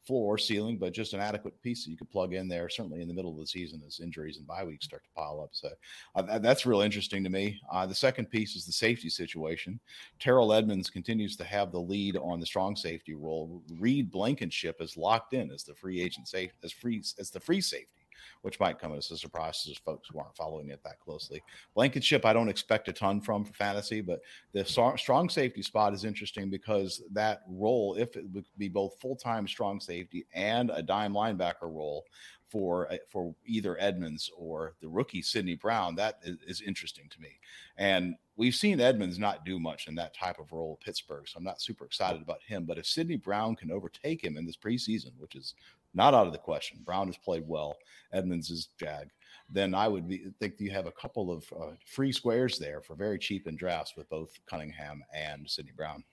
floor 0.06 0.38
ceiling, 0.38 0.78
but 0.78 0.94
just 0.94 1.14
an 1.14 1.20
adequate 1.20 1.62
piece 1.62 1.84
that 1.84 1.92
you 1.92 1.98
could 1.98 2.10
plug 2.10 2.34
in 2.34 2.48
there, 2.48 2.70
certainly 2.70 3.02
in 3.02 3.08
the 3.08 3.14
middle 3.14 3.32
of 3.32 3.38
the 3.38 3.48
season 3.48 3.82
as 3.86 4.00
injuries 4.00 4.38
and 4.38 4.48
bye 4.48 4.64
weeks 4.64 4.86
start 4.86 5.04
to 5.04 5.10
pile 5.16 5.42
up. 5.42 5.50
So 5.52 5.70
uh, 6.16 6.40
that's 6.40 6.66
real 6.66 6.82
interesting 6.82 7.24
to 7.24 7.30
me. 7.30 7.60
Uh, 7.72 7.86
the 7.86 7.96
second 7.96 8.30
piece 8.30 8.56
is 8.56 8.66
the 8.66 8.72
safety 8.72 9.10
situation. 9.10 9.80
Terrell 10.20 10.54
Edmunds 10.54 10.90
continues 10.90 11.36
to 11.38 11.44
have 11.44 11.72
the 11.72 11.80
lead 11.80 12.18
on 12.18 12.40
the 12.40 12.46
strong 12.46 12.76
safety 12.76 13.14
role. 13.14 13.62
Reed 13.80 14.12
Blankenship 14.12 14.78
is 14.80 14.98
locked 14.98 15.34
in 15.34 15.52
as 15.52 15.64
the 15.64 15.76
free 15.76 16.02
agent 16.02 16.28
safe 16.28 16.52
as 16.64 16.72
free 16.72 17.02
as 17.20 17.30
the 17.30 17.40
free 17.40 17.62
safety 17.62 18.01
which 18.42 18.60
might 18.60 18.80
come 18.80 18.94
as 18.94 19.10
a 19.12 19.18
surprise 19.18 19.64
to 19.64 19.74
folks 19.82 20.10
who 20.10 20.20
aren't 20.20 20.36
following 20.36 20.70
it 20.70 20.82
that 20.84 21.00
closely. 21.00 21.44
Blankenship, 21.76 22.26
I 22.26 22.34
don't 22.34 22.50
expect 22.50 22.88
a 22.88 22.94
ton 22.94 23.22
from 23.22 23.46
for 23.46 23.54
fantasy, 23.54 24.02
but 24.02 24.22
the 24.54 24.66
strong 24.66 25.30
safety 25.30 25.62
spot 25.62 25.94
is 25.94 26.06
interesting 26.06 26.50
because 26.50 27.02
that 27.12 27.42
role, 27.48 27.96
if 27.96 28.16
it 28.16 28.26
would 28.34 28.46
be 28.58 28.70
both 28.70 29.00
full 29.00 29.16
time 29.16 29.48
strong 29.48 29.80
safety 29.80 30.26
and 30.34 30.72
a 30.74 30.82
dime 30.82 31.14
linebacker 31.14 31.64
role, 31.64 32.06
for 32.52 32.92
uh, 32.92 32.98
for 33.10 33.34
either 33.46 33.80
Edmunds 33.80 34.30
or 34.38 34.76
the 34.82 34.90
rookie 34.90 35.22
Sydney 35.22 35.56
Brown, 35.56 35.96
that 35.96 36.20
is, 36.24 36.38
is, 36.46 36.62
interesting 36.62 37.08
to 37.10 37.22
me. 37.22 37.40
And 37.78 38.16
we've 38.36 38.54
seen 38.54 38.82
Edmunds 38.82 39.18
not 39.18 39.46
do 39.46 39.58
much 39.58 39.88
in 39.88 39.96
that 39.96 40.14
type 40.14 40.38
of 40.38 40.52
role 40.52 40.78
at 40.80 40.86
Pittsburgh, 40.86 41.28
so 41.28 41.38
I'm 41.38 41.46
not 41.46 41.62
super 41.62 41.86
excited 41.86 42.22
about 42.22 42.44
him. 42.44 42.66
But 42.66 42.78
if 42.78 42.86
Sydney 42.86 43.16
Brown 43.16 43.56
can 43.56 43.72
overtake 43.72 44.24
him 44.24 44.38
in 44.38 44.46
this 44.46 44.58
preseason, 44.58 45.12
which 45.18 45.36
is 45.36 45.56
not 45.94 46.14
out 46.14 46.28
of 46.28 46.34
the 46.34 46.40
question. 46.40 46.80
Brown 46.86 47.08
has 47.08 47.18
played 47.18 47.44
well. 47.48 47.76
Edmunds 48.14 48.50
is 48.50 48.70
jag. 48.80 49.10
Then 49.50 49.76
I 49.76 49.88
would 49.88 50.08
be, 50.08 50.26
think 50.40 50.56
you 50.60 50.72
have 50.72 50.88
a 50.88 50.92
couple 50.92 51.32
of 51.32 51.44
uh, 51.60 51.72
free 51.86 52.12
squares 52.12 52.58
there 52.58 52.82
for 52.82 52.96
very 52.96 53.20
cheap 53.20 53.48
in 53.48 53.58
drafts 53.58 53.96
with 53.98 54.10
both 54.10 54.32
Cunningham 54.46 55.04
and 55.14 55.50
Sydney 55.50 55.74
Brown. 55.76 56.04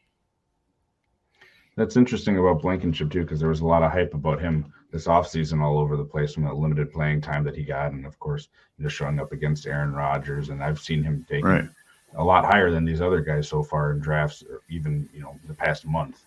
That's 1.77 1.97
interesting 1.97 2.39
about 2.39 2.63
Blankenship 2.63 3.11
too, 3.11 3.23
because 3.23 3.39
there 3.39 3.49
was 3.49 3.61
a 3.61 3.67
lot 3.67 3.85
of 3.85 3.93
hype 3.93 4.13
about 4.13 4.41
him 4.41 4.73
this 4.91 5.07
offseason 5.07 5.63
all 5.63 5.79
over 5.79 5.97
the 5.97 6.05
place 6.05 6.35
from 6.35 6.45
the 6.45 6.53
limited 6.53 6.91
playing 6.91 7.21
time 7.21 7.45
that 7.45 7.55
he 7.55 7.63
got, 7.63 7.93
and 7.93 8.05
of 8.05 8.19
course, 8.19 8.49
you 8.79 8.83
know, 8.83 8.89
showing 8.89 9.21
up 9.21 9.31
against 9.31 9.67
Aaron 9.67 9.93
Rodgers, 9.93 10.49
and 10.49 10.65
I've 10.65 10.81
seen 10.81 11.05
him 11.05 11.25
take 11.29 11.45
right. 11.45 11.69
a 12.17 12.25
lot 12.25 12.45
higher 12.45 12.73
than 12.73 12.85
these 12.85 13.01
other 13.01 13.21
guys 13.21 13.47
so 13.47 13.63
far 13.63 13.93
in 13.93 14.01
drafts, 14.01 14.43
or 14.43 14.63
even 14.69 15.09
you 15.13 15.21
know 15.21 15.39
the 15.47 15.55
past 15.55 15.87
month. 15.87 16.25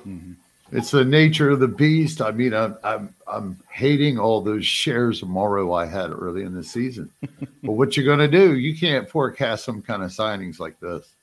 Mm-hmm 0.00 0.32
it's 0.74 0.90
the 0.90 1.04
nature 1.04 1.50
of 1.50 1.60
the 1.60 1.68
beast. 1.68 2.20
I 2.20 2.32
mean, 2.32 2.52
I'm 2.52 2.76
I'm 2.82 3.14
I'm 3.26 3.60
hating 3.70 4.18
all 4.18 4.40
those 4.40 4.66
shares 4.66 5.22
of 5.22 5.28
Morrow 5.28 5.72
I 5.72 5.86
had 5.86 6.10
early 6.10 6.42
in 6.42 6.52
the 6.52 6.64
season. 6.64 7.10
but 7.62 7.72
what 7.72 7.96
you're 7.96 8.04
going 8.04 8.18
to 8.18 8.28
do? 8.28 8.56
You 8.56 8.76
can't 8.76 9.08
forecast 9.08 9.64
some 9.64 9.80
kind 9.80 10.02
of 10.02 10.10
signings 10.10 10.58
like 10.58 10.78
this. 10.80 11.14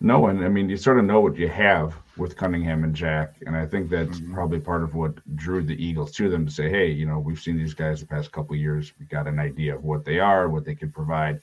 No, 0.00 0.26
and 0.26 0.44
I 0.44 0.48
mean, 0.48 0.68
you 0.68 0.76
sort 0.76 0.98
of 0.98 1.04
know 1.04 1.20
what 1.20 1.36
you 1.36 1.48
have 1.48 1.94
with 2.16 2.36
Cunningham 2.36 2.82
and 2.82 2.94
Jack, 2.94 3.36
and 3.46 3.56
I 3.56 3.64
think 3.64 3.88
that's 3.88 4.18
mm-hmm. 4.18 4.34
probably 4.34 4.58
part 4.58 4.82
of 4.82 4.94
what 4.94 5.14
drew 5.36 5.62
the 5.62 5.82
Eagles 5.82 6.10
to 6.16 6.28
them 6.28 6.44
to 6.44 6.52
say, 6.52 6.68
"Hey, 6.68 6.90
you 6.90 7.06
know, 7.06 7.20
we've 7.20 7.40
seen 7.40 7.56
these 7.56 7.74
guys 7.74 8.00
the 8.00 8.06
past 8.06 8.32
couple 8.32 8.56
years. 8.56 8.92
We 8.98 9.06
got 9.06 9.28
an 9.28 9.38
idea 9.38 9.76
of 9.76 9.84
what 9.84 10.04
they 10.04 10.18
are, 10.18 10.48
what 10.48 10.64
they 10.64 10.74
can 10.74 10.90
provide." 10.90 11.40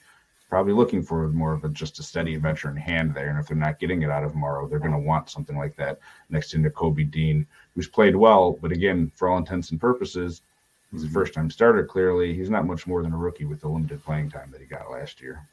Probably 0.52 0.74
looking 0.74 1.02
for 1.02 1.30
more 1.30 1.54
of 1.54 1.64
a 1.64 1.68
just 1.70 1.98
a 1.98 2.02
steady 2.02 2.34
adventure 2.34 2.68
in 2.68 2.76
hand 2.76 3.14
there. 3.14 3.30
And 3.30 3.38
if 3.38 3.46
they're 3.46 3.56
not 3.56 3.78
getting 3.78 4.02
it 4.02 4.10
out 4.10 4.22
of 4.22 4.34
Morrow, 4.34 4.68
they're 4.68 4.78
going 4.78 4.92
to 4.92 4.98
want 4.98 5.30
something 5.30 5.56
like 5.56 5.74
that 5.76 5.98
next 6.28 6.50
to 6.50 6.68
Kobe 6.68 7.04
Dean, 7.04 7.46
who's 7.74 7.88
played 7.88 8.14
well, 8.14 8.58
but 8.60 8.70
again, 8.70 9.10
for 9.16 9.30
all 9.30 9.38
intents 9.38 9.70
and 9.70 9.80
purposes, 9.80 10.42
he's 10.90 11.04
a 11.04 11.06
mm-hmm. 11.06 11.14
first 11.14 11.32
time 11.32 11.50
starter. 11.50 11.86
Clearly, 11.86 12.34
he's 12.34 12.50
not 12.50 12.66
much 12.66 12.86
more 12.86 13.02
than 13.02 13.14
a 13.14 13.16
rookie 13.16 13.46
with 13.46 13.62
the 13.62 13.68
limited 13.68 14.04
playing 14.04 14.30
time 14.30 14.50
that 14.52 14.60
he 14.60 14.66
got 14.66 14.90
last 14.90 15.22
year. 15.22 15.48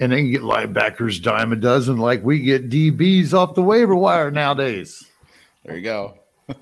And 0.00 0.12
then 0.12 0.24
you 0.24 0.32
get 0.32 0.40
linebackers 0.40 1.22
dime 1.22 1.52
a 1.52 1.56
dozen, 1.56 1.98
like 1.98 2.24
we 2.24 2.38
get 2.38 2.70
DBs 2.70 3.34
off 3.34 3.54
the 3.54 3.62
waiver 3.62 3.94
wire 3.94 4.30
nowadays. 4.30 5.04
There 5.66 5.76
you 5.76 5.82
go. 5.82 6.18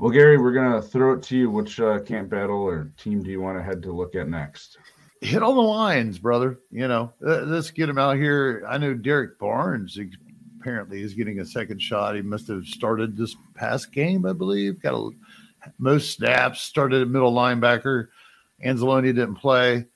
well, 0.00 0.10
Gary, 0.10 0.38
we're 0.38 0.54
gonna 0.54 0.82
throw 0.82 1.12
it 1.12 1.22
to 1.22 1.36
you. 1.36 1.50
Which 1.50 1.78
uh, 1.78 2.00
camp 2.00 2.30
battle 2.30 2.60
or 2.60 2.90
team 2.98 3.22
do 3.22 3.30
you 3.30 3.40
want 3.40 3.58
to 3.58 3.62
head 3.62 3.80
to 3.84 3.92
look 3.92 4.16
at 4.16 4.28
next? 4.28 4.78
Hit 5.22 5.42
all 5.42 5.54
the 5.54 5.60
lines, 5.60 6.18
brother. 6.18 6.58
You 6.72 6.88
know, 6.88 7.12
let's 7.20 7.70
get 7.70 7.88
him 7.88 7.96
out 7.96 8.16
here. 8.16 8.64
I 8.68 8.76
know 8.76 8.92
Derrick 8.92 9.38
Barnes 9.38 9.96
apparently 10.58 11.00
is 11.00 11.14
getting 11.14 11.38
a 11.38 11.46
second 11.46 11.80
shot. 11.80 12.16
He 12.16 12.22
must 12.22 12.48
have 12.48 12.66
started 12.66 13.16
this 13.16 13.36
past 13.54 13.92
game, 13.92 14.26
I 14.26 14.32
believe. 14.32 14.82
Got 14.82 14.94
a, 14.94 15.10
most 15.78 16.10
snaps. 16.10 16.62
Started 16.62 17.02
at 17.02 17.08
middle 17.08 17.32
linebacker. 17.32 18.08
Anzalone 18.64 19.04
didn't 19.04 19.36
play. 19.36 19.86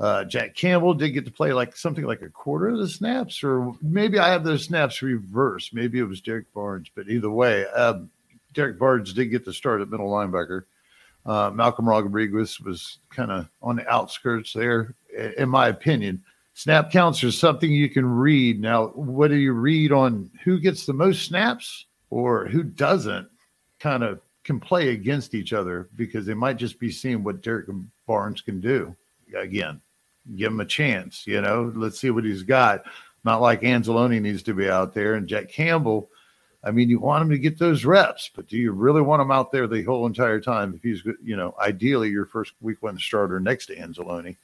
Uh, 0.00 0.24
Jack 0.24 0.56
Campbell 0.56 0.94
did 0.94 1.10
get 1.10 1.24
to 1.26 1.30
play 1.30 1.52
like 1.52 1.76
something 1.76 2.04
like 2.04 2.22
a 2.22 2.28
quarter 2.28 2.70
of 2.70 2.78
the 2.78 2.88
snaps, 2.88 3.44
or 3.44 3.72
maybe 3.82 4.18
I 4.18 4.30
have 4.30 4.42
those 4.42 4.64
snaps 4.64 5.00
reversed. 5.00 5.72
Maybe 5.72 6.00
it 6.00 6.08
was 6.08 6.20
Derrick 6.20 6.52
Barnes, 6.52 6.90
but 6.92 7.08
either 7.08 7.30
way, 7.30 7.66
um, 7.66 8.10
Derrick 8.52 8.80
Barnes 8.80 9.12
did 9.12 9.26
get 9.26 9.44
to 9.44 9.52
start 9.52 9.80
at 9.80 9.90
middle 9.90 10.10
linebacker. 10.10 10.64
Uh, 11.24 11.50
Malcolm 11.54 11.88
Rodriguez 11.88 12.60
was 12.60 12.98
kind 13.10 13.30
of 13.30 13.48
on 13.62 13.76
the 13.76 13.88
outskirts 13.88 14.52
there, 14.52 14.94
in 15.38 15.48
my 15.48 15.68
opinion. 15.68 16.22
Snap 16.54 16.90
counts 16.90 17.22
are 17.24 17.32
something 17.32 17.72
you 17.72 17.88
can 17.88 18.04
read. 18.04 18.60
Now, 18.60 18.88
whether 18.88 19.36
you 19.36 19.52
read 19.52 19.92
on 19.92 20.30
who 20.44 20.58
gets 20.58 20.84
the 20.84 20.92
most 20.92 21.24
snaps 21.24 21.86
or 22.10 22.46
who 22.46 22.62
doesn't, 22.62 23.28
kind 23.78 24.02
of 24.02 24.20
can 24.44 24.60
play 24.60 24.90
against 24.90 25.34
each 25.34 25.52
other 25.52 25.88
because 25.96 26.26
they 26.26 26.34
might 26.34 26.56
just 26.56 26.78
be 26.78 26.90
seeing 26.90 27.22
what 27.22 27.42
Derrick 27.42 27.68
Barnes 28.06 28.40
can 28.40 28.60
do. 28.60 28.94
Again, 29.36 29.80
give 30.36 30.52
him 30.52 30.60
a 30.60 30.66
chance. 30.66 31.26
You 31.26 31.40
know, 31.40 31.72
let's 31.74 32.00
see 32.00 32.10
what 32.10 32.24
he's 32.24 32.42
got. 32.42 32.84
Not 33.24 33.40
like 33.40 33.62
Anzalone 33.62 34.20
needs 34.20 34.42
to 34.42 34.54
be 34.54 34.68
out 34.68 34.92
there 34.92 35.14
and 35.14 35.28
Jack 35.28 35.48
Campbell 35.48 36.10
I 36.64 36.70
mean, 36.70 36.88
you 36.88 37.00
want 37.00 37.22
him 37.22 37.30
to 37.30 37.38
get 37.38 37.58
those 37.58 37.84
reps, 37.84 38.30
but 38.34 38.46
do 38.46 38.56
you 38.56 38.72
really 38.72 39.02
want 39.02 39.20
him 39.20 39.32
out 39.32 39.50
there 39.50 39.66
the 39.66 39.82
whole 39.82 40.06
entire 40.06 40.40
time? 40.40 40.74
If 40.74 40.82
he's, 40.82 41.02
you 41.22 41.36
know, 41.36 41.54
ideally 41.60 42.08
your 42.08 42.26
first 42.26 42.52
week 42.60 42.82
one 42.82 42.98
starter 42.98 43.40
next 43.40 43.66
to 43.66 43.76
Anzalone. 43.76 44.36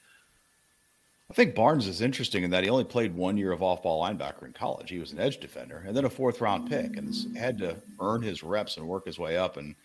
I 1.31 1.33
think 1.33 1.55
Barnes 1.55 1.87
is 1.87 2.01
interesting 2.01 2.43
in 2.43 2.49
that 2.49 2.63
he 2.63 2.69
only 2.69 2.83
played 2.83 3.15
one 3.15 3.37
year 3.37 3.51
of 3.51 3.61
off-ball 3.61 4.03
linebacker 4.03 4.45
in 4.45 4.53
college. 4.53 4.89
He 4.89 4.97
was 4.97 5.11
an 5.11 5.19
edge 5.19 5.39
defender 5.39 5.83
and 5.85 5.95
then 5.95 6.05
a 6.05 6.09
fourth-round 6.09 6.67
pick, 6.67 6.97
and 6.97 7.15
had 7.37 7.57
to 7.59 7.77
earn 8.01 8.21
his 8.21 8.43
reps 8.43 8.77
and 8.77 8.87
work 8.87 9.05
his 9.05 9.19
way 9.19 9.37
up. 9.37 9.57
And 9.57 9.75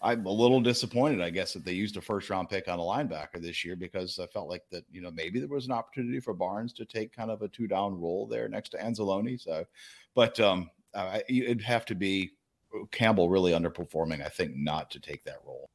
I'm 0.00 0.24
a 0.24 0.30
little 0.30 0.60
disappointed, 0.60 1.20
I 1.20 1.30
guess, 1.30 1.52
that 1.54 1.64
they 1.64 1.72
used 1.72 1.96
a 1.96 2.00
first-round 2.00 2.48
pick 2.48 2.68
on 2.68 2.78
a 2.78 2.82
linebacker 2.82 3.42
this 3.42 3.64
year 3.64 3.74
because 3.74 4.20
I 4.20 4.26
felt 4.26 4.48
like 4.48 4.62
that 4.70 4.84
you 4.92 5.00
know 5.00 5.10
maybe 5.10 5.40
there 5.40 5.48
was 5.48 5.66
an 5.66 5.72
opportunity 5.72 6.20
for 6.20 6.32
Barnes 6.32 6.72
to 6.74 6.84
take 6.84 7.12
kind 7.12 7.30
of 7.30 7.42
a 7.42 7.48
two-down 7.48 8.00
role 8.00 8.26
there 8.26 8.48
next 8.48 8.68
to 8.70 8.78
Anzalone. 8.78 9.40
So, 9.40 9.66
but 10.14 10.38
um, 10.38 10.70
I, 10.94 11.22
it'd 11.28 11.62
have 11.62 11.84
to 11.86 11.94
be 11.94 12.32
Campbell 12.90 13.28
really 13.28 13.52
underperforming, 13.52 14.24
I 14.24 14.28
think, 14.28 14.52
not 14.56 14.90
to 14.92 15.00
take 15.00 15.24
that 15.24 15.40
role. 15.46 15.70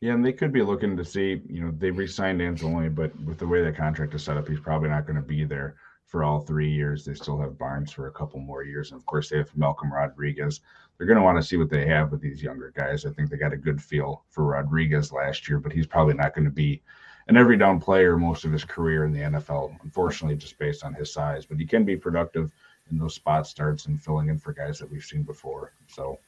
Yeah, 0.00 0.12
and 0.12 0.24
they 0.24 0.32
could 0.32 0.52
be 0.52 0.62
looking 0.62 0.96
to 0.96 1.04
see, 1.04 1.40
you 1.48 1.64
know, 1.64 1.72
they 1.78 1.90
re-signed 1.90 2.40
Anzalone, 2.40 2.94
but 2.94 3.18
with 3.20 3.38
the 3.38 3.46
way 3.46 3.62
that 3.62 3.76
contract 3.76 4.14
is 4.14 4.22
set 4.22 4.36
up, 4.36 4.48
he's 4.48 4.60
probably 4.60 4.90
not 4.90 5.06
going 5.06 5.16
to 5.16 5.22
be 5.22 5.44
there 5.44 5.76
for 6.06 6.22
all 6.22 6.40
three 6.40 6.70
years. 6.70 7.04
They 7.04 7.14
still 7.14 7.40
have 7.40 7.58
Barnes 7.58 7.90
for 7.90 8.06
a 8.06 8.12
couple 8.12 8.38
more 8.38 8.62
years, 8.62 8.90
and 8.90 9.00
of 9.00 9.06
course 9.06 9.30
they 9.30 9.38
have 9.38 9.56
Malcolm 9.56 9.92
Rodriguez. 9.92 10.60
They're 10.96 11.06
going 11.06 11.18
to 11.18 11.24
want 11.24 11.38
to 11.38 11.42
see 11.42 11.56
what 11.56 11.70
they 11.70 11.86
have 11.86 12.12
with 12.12 12.20
these 12.20 12.42
younger 12.42 12.72
guys. 12.76 13.06
I 13.06 13.10
think 13.10 13.30
they 13.30 13.36
got 13.36 13.52
a 13.52 13.56
good 13.56 13.82
feel 13.82 14.24
for 14.28 14.44
Rodriguez 14.44 15.10
last 15.10 15.48
year, 15.48 15.58
but 15.58 15.72
he's 15.72 15.86
probably 15.86 16.14
not 16.14 16.34
going 16.34 16.44
to 16.44 16.50
be 16.50 16.82
an 17.28 17.36
every 17.36 17.56
down 17.56 17.80
player 17.80 18.16
most 18.16 18.44
of 18.44 18.52
his 18.52 18.64
career 18.64 19.04
in 19.04 19.12
the 19.12 19.20
NFL, 19.20 19.74
unfortunately, 19.82 20.36
just 20.36 20.58
based 20.58 20.84
on 20.84 20.92
his 20.92 21.12
size. 21.12 21.46
But 21.46 21.58
he 21.58 21.66
can 21.66 21.84
be 21.84 21.96
productive 21.96 22.52
in 22.90 22.98
those 22.98 23.14
spot 23.14 23.46
starts 23.46 23.86
and 23.86 24.02
filling 24.02 24.28
in 24.28 24.38
for 24.38 24.52
guys 24.52 24.78
that 24.78 24.90
we've 24.90 25.04
seen 25.04 25.22
before. 25.22 25.72
So 25.88 26.18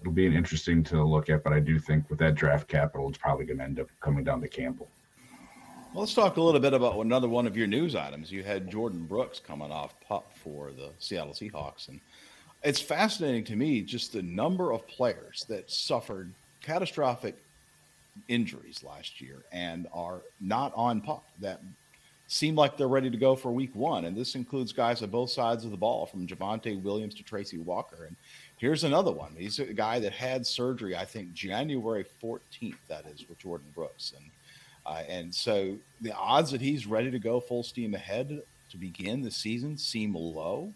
it'll 0.00 0.12
be 0.12 0.26
an 0.26 0.32
interesting 0.32 0.82
to 0.84 1.02
look 1.04 1.28
at, 1.28 1.44
but 1.44 1.52
I 1.52 1.60
do 1.60 1.78
think 1.78 2.08
with 2.10 2.18
that 2.20 2.34
draft 2.34 2.68
capital, 2.68 3.08
it's 3.08 3.18
probably 3.18 3.44
going 3.44 3.58
to 3.58 3.64
end 3.64 3.80
up 3.80 3.88
coming 4.00 4.24
down 4.24 4.40
to 4.40 4.48
Campbell. 4.48 4.88
Well, 5.92 6.00
let's 6.00 6.14
talk 6.14 6.38
a 6.38 6.42
little 6.42 6.60
bit 6.60 6.72
about 6.72 6.96
another 7.04 7.28
one 7.28 7.46
of 7.46 7.56
your 7.56 7.66
news 7.66 7.94
items. 7.94 8.32
You 8.32 8.42
had 8.42 8.70
Jordyn 8.70 9.06
Brooks 9.06 9.38
coming 9.38 9.70
off 9.70 9.94
pup 10.00 10.32
for 10.34 10.72
the 10.72 10.90
Seattle 10.98 11.34
Seahawks, 11.34 11.88
and 11.88 12.00
it's 12.62 12.80
fascinating 12.80 13.44
to 13.44 13.56
me 13.56 13.82
just 13.82 14.12
the 14.12 14.22
number 14.22 14.72
of 14.72 14.86
players 14.88 15.44
that 15.50 15.70
suffered 15.70 16.32
catastrophic 16.62 17.36
injuries 18.28 18.82
last 18.82 19.20
year 19.20 19.44
and 19.52 19.86
are 19.92 20.22
not 20.40 20.72
on 20.74 21.00
pup 21.00 21.24
that 21.40 21.60
seem 22.32 22.54
like 22.54 22.76
they're 22.76 22.88
ready 22.88 23.10
to 23.10 23.16
go 23.16 23.36
for 23.36 23.52
week 23.52 23.74
one. 23.74 24.06
And 24.06 24.16
this 24.16 24.34
includes 24.34 24.72
guys 24.72 25.02
on 25.02 25.10
both 25.10 25.30
sides 25.30 25.64
of 25.64 25.70
the 25.70 25.76
ball, 25.76 26.06
from 26.06 26.26
Javonte 26.26 26.80
Williams 26.82 27.14
to 27.16 27.22
Tracy 27.22 27.58
Walker. 27.58 28.04
And 28.06 28.16
Here's 28.62 28.84
another 28.84 29.10
one. 29.10 29.34
He's 29.36 29.58
a 29.58 29.64
guy 29.72 29.98
that 29.98 30.12
had 30.12 30.46
surgery, 30.46 30.96
I 30.96 31.04
think, 31.04 31.34
January 31.34 32.06
14th, 32.22 32.76
that 32.86 33.04
is, 33.12 33.28
with 33.28 33.40
Jordyn 33.40 33.74
Brooks. 33.74 34.12
And 34.16 34.30
uh, 34.86 35.02
and 35.08 35.34
so 35.34 35.76
the 36.00 36.12
odds 36.14 36.52
that 36.52 36.60
he's 36.60 36.86
ready 36.86 37.10
to 37.10 37.18
go 37.18 37.40
full 37.40 37.64
steam 37.64 37.94
ahead 37.94 38.40
to 38.70 38.76
begin 38.76 39.20
the 39.20 39.32
season 39.32 39.76
seem 39.76 40.14
low. 40.14 40.72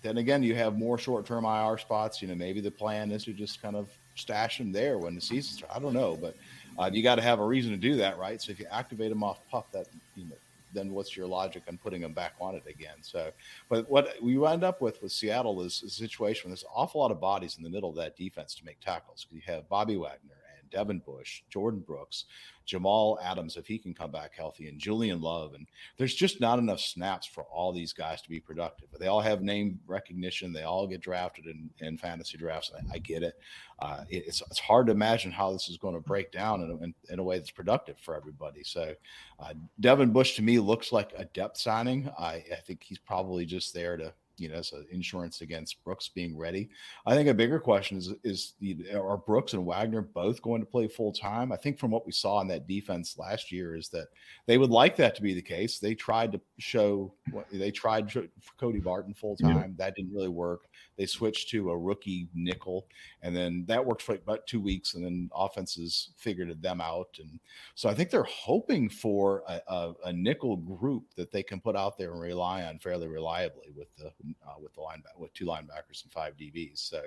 Then 0.00 0.16
again, 0.16 0.42
you 0.42 0.54
have 0.54 0.78
more 0.78 0.96
short 0.96 1.26
term 1.26 1.44
IR 1.44 1.76
spots. 1.76 2.22
You 2.22 2.28
know, 2.28 2.34
maybe 2.34 2.62
the 2.62 2.70
plan 2.70 3.10
is 3.10 3.24
to 3.24 3.34
just 3.34 3.60
kind 3.60 3.76
of 3.76 3.90
stash 4.14 4.58
him 4.58 4.72
there 4.72 4.96
when 4.96 5.14
the 5.14 5.20
season 5.20 5.58
starts. 5.58 5.76
I 5.76 5.80
don't 5.80 5.92
know, 5.92 6.16
but 6.18 6.34
uh, 6.78 6.88
you 6.90 7.02
got 7.02 7.16
to 7.16 7.22
have 7.22 7.40
a 7.40 7.44
reason 7.44 7.72
to 7.72 7.76
do 7.76 7.96
that, 7.96 8.16
right? 8.16 8.40
So 8.40 8.52
if 8.52 8.58
you 8.58 8.64
activate 8.70 9.12
him 9.12 9.22
off 9.22 9.38
pup, 9.50 9.70
that 9.72 9.86
you 10.16 10.24
know, 10.24 10.36
then 10.72 10.92
what's 10.92 11.16
your 11.16 11.26
logic 11.26 11.62
on 11.68 11.78
putting 11.78 12.00
them 12.00 12.12
back 12.12 12.34
on 12.40 12.54
it 12.54 12.64
again? 12.68 12.96
So, 13.02 13.30
but 13.68 13.88
what 13.90 14.14
we 14.22 14.36
wind 14.38 14.64
up 14.64 14.80
with 14.80 15.02
with 15.02 15.12
Seattle 15.12 15.62
is 15.62 15.82
a 15.82 15.90
situation 15.90 16.48
where 16.48 16.52
there's 16.52 16.62
an 16.62 16.70
awful 16.74 17.00
lot 17.00 17.10
of 17.10 17.20
bodies 17.20 17.56
in 17.56 17.62
the 17.62 17.70
middle 17.70 17.90
of 17.90 17.96
that 17.96 18.16
defense 18.16 18.54
to 18.56 18.64
make 18.64 18.80
tackles. 18.80 19.26
You 19.30 19.40
have 19.46 19.68
Bobby 19.68 19.96
Wagner 19.96 20.37
Devin 20.70 21.00
Bush, 21.00 21.42
Jordyn 21.52 21.84
Brooks, 21.84 22.24
Jamal 22.64 23.18
Adams, 23.22 23.56
if 23.56 23.66
he 23.66 23.78
can 23.78 23.94
come 23.94 24.10
back 24.10 24.34
healthy, 24.34 24.68
and 24.68 24.78
Julian 24.78 25.20
Love. 25.20 25.54
And 25.54 25.66
there's 25.96 26.14
just 26.14 26.40
not 26.40 26.58
enough 26.58 26.80
snaps 26.80 27.26
for 27.26 27.44
all 27.44 27.72
these 27.72 27.92
guys 27.92 28.20
to 28.22 28.28
be 28.28 28.40
productive. 28.40 28.88
But 28.90 29.00
they 29.00 29.06
all 29.06 29.20
have 29.20 29.42
name 29.42 29.80
recognition. 29.86 30.52
They 30.52 30.64
all 30.64 30.86
get 30.86 31.00
drafted 31.00 31.46
in, 31.46 31.70
in 31.80 31.96
fantasy 31.96 32.36
drafts. 32.36 32.70
I, 32.76 32.96
I 32.96 32.98
get 32.98 33.22
it. 33.22 33.34
Uh, 33.78 34.04
it. 34.10 34.24
it's, 34.26 34.42
it's 34.42 34.58
hard 34.58 34.86
to 34.86 34.92
imagine 34.92 35.32
how 35.32 35.52
this 35.52 35.68
is 35.68 35.78
going 35.78 35.94
to 35.94 36.00
break 36.00 36.30
down 36.30 36.60
in 36.60 36.70
a, 36.70 36.76
in, 36.84 36.94
in 37.08 37.18
a 37.18 37.22
way 37.22 37.38
that's 37.38 37.50
productive 37.50 37.98
for 37.98 38.14
everybody. 38.14 38.62
So 38.62 38.94
uh, 39.40 39.54
Devin 39.80 40.12
Bush 40.12 40.36
to 40.36 40.42
me 40.42 40.58
looks 40.58 40.92
like 40.92 41.12
a 41.16 41.24
depth 41.26 41.56
signing. 41.56 42.10
I, 42.18 42.44
I 42.52 42.60
think 42.66 42.82
he's 42.82 42.98
probably 42.98 43.46
just 43.46 43.72
there 43.72 43.96
to 43.96 44.12
you 44.38 44.48
know, 44.48 44.56
as 44.56 44.72
an 44.72 44.86
insurance 44.90 45.40
against 45.40 45.82
Brooks 45.84 46.08
being 46.08 46.36
ready. 46.36 46.68
I 47.06 47.14
think 47.14 47.28
a 47.28 47.34
bigger 47.34 47.58
question 47.58 47.98
is 47.98 48.12
is 48.24 48.54
the, 48.60 48.94
are 48.94 49.16
Brooks 49.16 49.52
and 49.52 49.66
Wagner 49.66 50.02
both 50.02 50.42
going 50.42 50.60
to 50.60 50.66
play 50.66 50.88
full 50.88 51.12
time? 51.12 51.52
I 51.52 51.56
think 51.56 51.78
from 51.78 51.90
what 51.90 52.06
we 52.06 52.12
saw 52.12 52.40
in 52.40 52.48
that 52.48 52.66
defense 52.66 53.18
last 53.18 53.50
year 53.52 53.76
is 53.76 53.88
that 53.90 54.08
they 54.46 54.58
would 54.58 54.70
like 54.70 54.96
that 54.96 55.14
to 55.16 55.22
be 55.22 55.34
the 55.34 55.42
case. 55.42 55.78
They 55.78 55.94
tried 55.94 56.32
to 56.32 56.40
show 56.58 57.12
they 57.52 57.70
tried 57.70 58.10
for 58.10 58.26
Cody 58.58 58.80
Barton 58.80 59.14
full 59.14 59.36
time. 59.36 59.56
Yeah. 59.56 59.66
That 59.76 59.96
didn't 59.96 60.14
really 60.14 60.28
work. 60.28 60.62
They 60.98 61.06
switched 61.06 61.48
to 61.50 61.70
a 61.70 61.78
rookie 61.78 62.26
nickel, 62.34 62.88
and 63.22 63.34
then 63.34 63.64
that 63.68 63.84
worked 63.84 64.02
for 64.02 64.16
about 64.16 64.48
two 64.48 64.60
weeks, 64.60 64.94
and 64.94 65.04
then 65.04 65.30
offenses 65.32 66.10
figured 66.16 66.60
them 66.60 66.80
out. 66.80 67.16
And 67.20 67.38
so 67.76 67.88
I 67.88 67.94
think 67.94 68.10
they're 68.10 68.24
hoping 68.24 68.88
for 68.88 69.44
a, 69.48 69.62
a, 69.68 69.94
a 70.06 70.12
nickel 70.12 70.56
group 70.56 71.04
that 71.14 71.30
they 71.30 71.44
can 71.44 71.60
put 71.60 71.76
out 71.76 71.96
there 71.96 72.10
and 72.10 72.20
rely 72.20 72.64
on 72.64 72.80
fairly 72.80 73.06
reliably 73.06 73.68
with 73.76 73.94
the 73.96 74.06
uh, 74.44 74.54
with 74.60 74.74
the 74.74 74.80
linebacker 74.80 75.18
with 75.18 75.32
two 75.34 75.46
linebackers 75.46 76.02
and 76.02 76.10
five 76.10 76.36
DBs. 76.36 76.78
So 76.78 77.02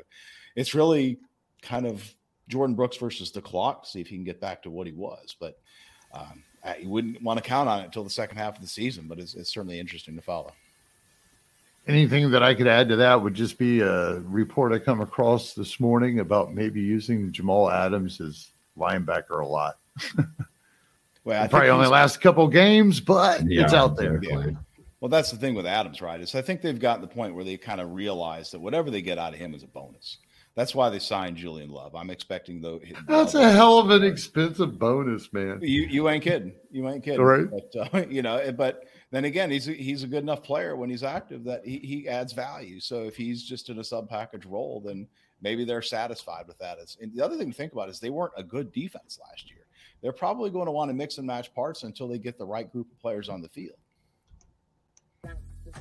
it's 0.55 0.73
really 0.73 1.19
kind 1.61 1.85
of 1.85 2.15
Jordyn 2.49 2.77
Brooks 2.77 2.95
versus 2.95 3.31
the 3.31 3.41
clock. 3.41 3.85
See 3.85 3.99
if 3.99 4.07
he 4.07 4.15
can 4.15 4.23
get 4.23 4.39
back 4.39 4.63
to 4.63 4.71
what 4.71 4.87
he 4.87 4.93
was, 4.93 5.35
but. 5.39 5.59
Um, 6.13 6.43
you 6.79 6.89
wouldn't 6.89 7.23
want 7.23 7.41
to 7.41 7.43
count 7.43 7.69
on 7.69 7.79
it 7.79 7.85
until 7.85 8.03
the 8.03 8.09
second 8.09 8.37
half 8.37 8.55
of 8.55 8.61
the 8.61 8.67
season, 8.67 9.07
but 9.07 9.17
it's, 9.17 9.33
it's 9.33 9.49
certainly 9.49 9.79
interesting 9.79 10.15
to 10.15 10.21
follow. 10.21 10.51
Anything 11.87 12.29
that 12.31 12.43
I 12.43 12.53
could 12.53 12.67
add 12.67 12.89
to 12.89 12.95
that 12.97 13.21
would 13.21 13.33
just 13.33 13.57
be 13.57 13.81
a 13.81 14.19
report 14.19 14.71
I 14.71 14.79
come 14.79 15.01
across 15.01 15.53
this 15.53 15.79
morning 15.79 16.19
about 16.19 16.53
maybe 16.53 16.79
using 16.79 17.31
Jamal 17.31 17.71
Adams 17.71 18.21
as 18.21 18.51
linebacker 18.77 19.41
a 19.41 19.45
lot. 19.45 19.77
well, 21.23 21.47
probably 21.49 21.69
only 21.69 21.87
last 21.87 22.17
a 22.17 22.19
couple 22.19 22.47
games, 22.47 22.99
but 22.99 23.43
yeah, 23.47 23.63
it's 23.63 23.73
out 23.73 23.97
there. 23.97 24.19
Yeah. 24.23 24.51
Well, 24.99 25.09
that's 25.09 25.31
the 25.31 25.37
thing 25.37 25.55
with 25.55 25.65
Adams, 25.65 26.01
right? 26.01 26.21
Is 26.21 26.35
I 26.35 26.43
think 26.43 26.61
they've 26.61 26.79
gotten 26.79 27.01
the 27.01 27.07
point 27.07 27.33
where 27.33 27.43
they 27.43 27.57
kind 27.57 27.81
of 27.81 27.91
realize 27.93 28.51
that 28.51 28.59
whatever 28.59 28.91
they 28.91 29.01
get 29.01 29.17
out 29.17 29.33
of 29.33 29.39
him 29.39 29.55
is 29.55 29.63
a 29.63 29.67
bonus. 29.67 30.19
That's 30.53 30.75
why 30.75 30.89
they 30.89 30.99
signed 30.99 31.37
Julian 31.37 31.69
Love. 31.69 31.95
I'm 31.95 32.09
expecting 32.09 32.61
though. 32.61 32.81
That's 33.07 33.33
a 33.33 33.51
hell 33.51 33.79
of 33.79 33.89
an 33.89 34.03
expensive 34.03 34.77
bonus, 34.77 35.31
man. 35.33 35.59
You 35.61 35.83
you 35.83 36.09
ain't 36.09 36.23
kidding. 36.23 36.53
You 36.69 36.87
ain't 36.89 37.03
kidding. 37.03 37.21
Right. 37.21 37.47
But 37.49 37.93
uh, 37.93 38.05
you 38.09 38.21
know, 38.21 38.51
but 38.51 38.85
then 39.11 39.25
again, 39.25 39.51
he's 39.51 39.67
a, 39.67 39.73
he's 39.73 40.03
a 40.03 40.07
good 40.07 40.23
enough 40.23 40.41
player 40.41 40.75
when 40.75 40.89
he's 40.89 41.03
active 41.03 41.43
that 41.43 41.65
he, 41.65 41.79
he 41.79 42.07
adds 42.07 42.31
value. 42.31 42.79
So 42.79 43.03
if 43.03 43.15
he's 43.15 43.43
just 43.43 43.69
in 43.69 43.79
a 43.79 43.83
sub 43.83 44.09
package 44.09 44.45
role, 44.45 44.81
then 44.83 45.05
maybe 45.41 45.65
they're 45.65 45.81
satisfied 45.81 46.47
with 46.47 46.57
that. 46.59 46.77
It's, 46.81 46.97
and 47.01 47.13
the 47.13 47.21
other 47.21 47.35
thing 47.35 47.51
to 47.51 47.57
think 47.57 47.73
about 47.73 47.89
is 47.89 47.99
they 47.99 48.09
weren't 48.09 48.33
a 48.37 48.43
good 48.43 48.71
defense 48.71 49.19
last 49.21 49.49
year. 49.49 49.65
They're 50.01 50.13
probably 50.13 50.49
going 50.49 50.65
to 50.65 50.71
want 50.71 50.89
to 50.89 50.93
mix 50.93 51.17
and 51.17 51.27
match 51.27 51.53
parts 51.53 51.83
until 51.83 52.07
they 52.07 52.17
get 52.17 52.37
the 52.37 52.45
right 52.45 52.71
group 52.71 52.89
of 52.89 52.99
players 52.99 53.27
on 53.27 53.41
the 53.41 53.49
field. 53.49 53.77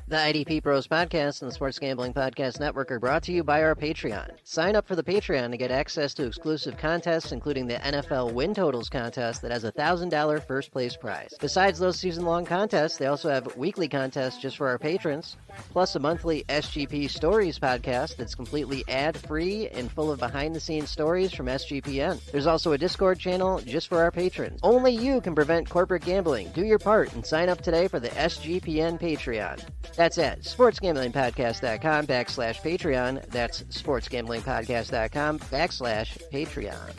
The 0.08 0.16
IDP 0.16 0.62
Pros 0.62 0.88
Podcast 0.88 1.40
and 1.40 1.50
the 1.50 1.54
Sports 1.54 1.78
Gambling 1.78 2.12
Podcast 2.12 2.58
Network 2.58 2.90
are 2.90 2.98
brought 2.98 3.22
to 3.22 3.32
you 3.32 3.44
by 3.44 3.62
our 3.62 3.76
Patreon. 3.76 4.30
Sign 4.42 4.74
up 4.74 4.88
for 4.88 4.96
the 4.96 5.04
Patreon 5.04 5.52
to 5.52 5.56
get 5.56 5.70
access 5.70 6.14
to 6.14 6.26
exclusive 6.26 6.76
contests, 6.76 7.30
including 7.30 7.68
the 7.68 7.76
NFL 7.76 8.32
Win 8.32 8.52
Totals 8.52 8.88
contest 8.88 9.40
that 9.42 9.52
has 9.52 9.62
a 9.62 9.70
$1,000 9.70 10.44
first 10.44 10.72
place 10.72 10.96
prize. 10.96 11.32
Besides 11.40 11.78
those 11.78 11.98
season 11.98 12.24
long 12.24 12.44
contests, 12.44 12.96
they 12.96 13.06
also 13.06 13.28
have 13.30 13.56
weekly 13.56 13.88
contests 13.88 14.38
just 14.38 14.56
for 14.56 14.66
our 14.66 14.78
patrons, 14.78 15.36
plus 15.70 15.94
a 15.94 16.00
monthly 16.00 16.44
SGP 16.48 17.08
Stories 17.08 17.58
podcast 17.58 18.16
that's 18.16 18.34
completely 18.34 18.82
ad 18.88 19.16
free 19.16 19.68
and 19.68 19.92
full 19.92 20.10
of 20.10 20.18
behind 20.18 20.56
the 20.56 20.60
scenes 20.60 20.90
stories 20.90 21.32
from 21.32 21.46
SGPN. 21.46 22.20
There's 22.32 22.48
also 22.48 22.72
a 22.72 22.78
Discord 22.78 23.20
channel 23.20 23.60
just 23.60 23.86
for 23.86 23.98
our 23.98 24.10
patrons. 24.10 24.60
Only 24.62 24.92
you 24.92 25.20
can 25.20 25.34
prevent 25.34 25.70
corporate 25.70 26.04
gambling. 26.04 26.48
Do 26.50 26.64
your 26.64 26.78
part 26.80 27.12
and 27.14 27.24
sign 27.24 27.48
up 27.48 27.60
today 27.60 27.86
for 27.86 28.00
the 28.00 28.08
SGPN 28.10 29.00
Patreon. 29.00 29.64
That's 29.96 30.18
at 30.18 30.42
sportsgamblingpodcast.com 30.42 32.06
backslash 32.06 32.60
Patreon. 32.60 33.26
That's 33.28 33.62
sportsgamblingpodcast.com 33.64 35.38
backslash 35.40 36.30
Patreon. 36.32 36.92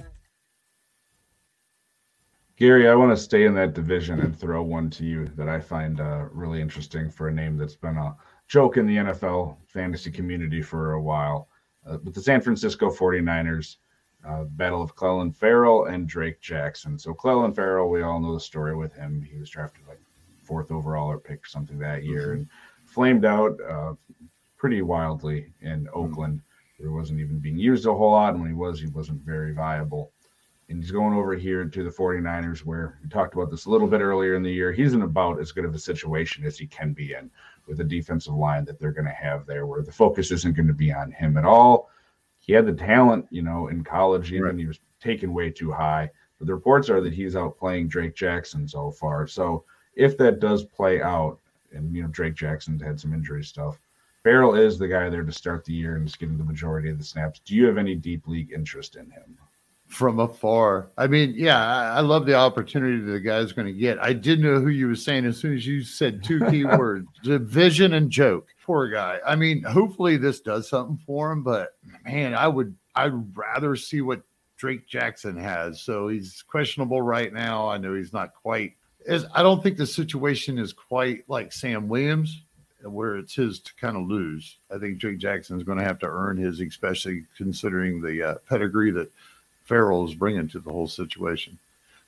Gary, 2.57 2.87
I 2.87 2.93
want 2.93 3.11
to 3.11 3.17
stay 3.17 3.45
in 3.45 3.55
that 3.55 3.73
division 3.73 4.19
and 4.19 4.37
throw 4.37 4.61
one 4.61 4.89
to 4.91 5.03
you 5.03 5.25
that 5.35 5.49
I 5.49 5.59
find 5.59 5.99
uh, 5.99 6.25
really 6.31 6.61
interesting 6.61 7.09
for 7.09 7.27
a 7.27 7.33
name 7.33 7.57
that's 7.57 7.75
been 7.75 7.97
a 7.97 8.15
joke 8.47 8.77
in 8.77 8.85
the 8.85 8.97
NFL 8.97 9.57
fantasy 9.65 10.11
community 10.11 10.61
for 10.61 10.93
a 10.93 11.01
while. 11.01 11.47
Uh, 11.87 11.97
with 12.03 12.13
the 12.13 12.21
San 12.21 12.39
Francisco 12.39 12.91
49ers, 12.91 13.77
uh, 14.27 14.43
battle 14.43 14.83
of 14.83 14.95
Clelin 14.95 15.35
Ferrell 15.35 15.85
and 15.85 16.07
Drake 16.07 16.39
Jackson. 16.39 16.99
So 16.99 17.13
Clelin 17.13 17.55
Ferrell, 17.55 17.89
we 17.89 18.03
all 18.03 18.19
know 18.19 18.35
the 18.35 18.39
story 18.39 18.75
with 18.75 18.93
him. 18.93 19.21
He 19.21 19.39
was 19.39 19.49
drafted 19.49 19.87
like 19.87 19.99
fourth 20.43 20.71
overall 20.71 21.09
or 21.09 21.17
picked 21.17 21.49
something 21.49 21.79
that 21.79 22.03
year. 22.03 22.27
Mm-hmm. 22.27 22.33
And 22.33 22.47
flamed 22.91 23.25
out 23.25 23.57
uh, 23.67 23.93
pretty 24.57 24.81
wildly 24.81 25.53
in 25.61 25.87
Oakland. 25.93 26.41
There 26.79 26.91
wasn't 26.91 27.19
even 27.21 27.39
being 27.39 27.57
used 27.57 27.85
a 27.85 27.93
whole 27.93 28.11
lot, 28.11 28.33
and 28.33 28.41
when 28.41 28.49
he 28.49 28.55
was, 28.55 28.79
he 28.79 28.87
wasn't 28.87 29.21
very 29.21 29.53
viable. 29.53 30.11
and 30.67 30.81
he's 30.81 30.91
going 30.91 31.13
over 31.13 31.35
here 31.35 31.65
to 31.65 31.83
the 31.83 31.89
49ers, 31.89 32.59
where 32.59 32.97
we 33.01 33.09
talked 33.09 33.33
about 33.33 33.49
this 33.49 33.65
a 33.65 33.69
little 33.69 33.87
bit 33.87 34.01
earlier 34.01 34.35
in 34.35 34.43
the 34.43 34.51
year. 34.51 34.71
He's 34.71 34.93
in 34.93 35.03
about 35.03 35.39
as 35.39 35.51
good 35.51 35.65
of 35.65 35.75
a 35.75 35.79
situation 35.79 36.45
as 36.45 36.57
he 36.57 36.67
can 36.67 36.93
be 36.93 37.13
in 37.13 37.29
with 37.67 37.79
a 37.79 37.83
defensive 37.83 38.33
line 38.33 38.65
that 38.65 38.79
they're 38.79 38.91
going 38.91 39.05
to 39.05 39.11
have 39.11 39.45
there, 39.45 39.65
where 39.65 39.83
the 39.83 39.91
focus 39.91 40.31
isn't 40.31 40.55
going 40.55 40.67
to 40.67 40.73
be 40.73 40.91
on 40.91 41.11
him 41.11 41.37
at 41.37 41.45
all. 41.45 41.89
He 42.39 42.53
had 42.53 42.65
the 42.65 42.73
talent, 42.73 43.27
you 43.29 43.43
know, 43.43 43.67
in 43.67 43.83
college, 43.83 44.31
even 44.31 44.43
right. 44.43 44.57
he 44.57 44.65
was 44.65 44.79
taken 44.99 45.33
way 45.33 45.49
too 45.51 45.71
high. 45.71 46.09
But 46.39 46.47
the 46.47 46.55
reports 46.55 46.89
are 46.89 47.01
that 47.01 47.13
he's 47.13 47.35
out 47.35 47.57
playing 47.57 47.87
Drake 47.87 48.15
Jackson 48.15 48.67
so 48.67 48.91
far. 48.91 49.27
So 49.27 49.63
if 49.95 50.17
that 50.17 50.39
does 50.39 50.65
play 50.65 51.01
out, 51.01 51.39
and 51.73 51.95
you 51.95 52.01
know 52.01 52.07
Drake 52.09 52.35
Jackson's 52.35 52.81
had 52.81 52.99
some 52.99 53.13
injury 53.13 53.43
stuff, 53.43 53.79
Ferrell 54.23 54.55
is 54.55 54.77
the 54.77 54.87
guy 54.87 55.09
there 55.09 55.23
to 55.23 55.31
start 55.31 55.65
the 55.65 55.73
year 55.73 55.95
and 55.95 56.07
is 56.07 56.15
getting 56.15 56.37
the 56.37 56.43
majority 56.43 56.89
of 56.89 56.97
the 56.97 57.03
snaps. 57.03 57.41
Do 57.43 57.55
you 57.55 57.65
have 57.65 57.77
any 57.77 57.95
deep 57.95 58.27
league 58.27 58.51
interest 58.51 58.95
in 58.95 59.09
him? 59.09 59.37
From 59.87 60.19
afar. 60.19 60.91
I 60.97 61.07
mean, 61.07 61.33
yeah, 61.35 61.59
I, 61.59 61.99
love 61.99 62.25
the 62.25 62.35
opportunity 62.35 63.01
that 63.01 63.11
the 63.11 63.19
guy's 63.19 63.51
going 63.51 63.67
to 63.67 63.73
get. 63.73 63.99
I 63.99 64.13
did 64.13 64.39
know 64.39 64.59
who 64.59 64.69
you 64.69 64.87
were 64.87 64.95
saying 64.95 65.25
as 65.25 65.37
soon 65.37 65.53
as 65.53 65.67
you 65.67 65.83
said 65.83 66.23
two 66.23 66.39
key 66.49 66.63
words 66.77 67.07
division 67.23 67.93
and 67.95 68.09
joke. 68.09 68.47
Poor 68.63 68.87
guy. 68.87 69.19
I 69.25 69.35
mean, 69.35 69.63
hopefully 69.63 70.15
this 70.15 70.39
does 70.39 70.69
something 70.69 70.97
for 71.05 71.31
him, 71.31 71.43
but 71.43 71.75
man, 72.05 72.33
I 72.33 72.47
would 72.47 72.73
I'd 72.95 73.35
rather 73.35 73.75
see 73.75 73.99
what 73.99 74.21
Drake 74.55 74.87
Jackson 74.87 75.35
has. 75.35 75.81
So 75.81 76.07
he's 76.07 76.41
questionable 76.47 77.01
right 77.01 77.33
now. 77.33 77.67
I 77.67 77.77
know 77.77 77.95
he's 77.95 78.13
not 78.13 78.33
quite 78.33 78.75
as 79.07 79.25
I 79.33 79.41
don't 79.43 79.61
think 79.63 79.77
the 79.77 79.87
situation 79.87 80.57
is 80.57 80.73
quite 80.73 81.23
like 81.27 81.51
Sam 81.51 81.87
Williams 81.87 82.41
where 82.83 83.17
it's 83.17 83.35
his 83.35 83.59
to 83.59 83.71
kind 83.75 83.95
of 83.95 84.07
lose. 84.07 84.57
I 84.73 84.77
think 84.77 84.97
Jake 84.97 85.19
Jackson 85.19 85.57
is 85.57 85.63
going 85.63 85.77
to 85.77 85.83
have 85.83 85.99
to 85.99 86.07
earn 86.07 86.37
his, 86.37 86.59
especially 86.59 87.25
considering 87.37 88.01
the 88.01 88.23
uh, 88.23 88.35
pedigree 88.49 88.91
that 88.91 89.11
Ferrell 89.65 90.07
is 90.07 90.15
bringing 90.15 90.47
to 90.49 90.59
the 90.59 90.71
whole 90.71 90.87
situation. 90.87 91.57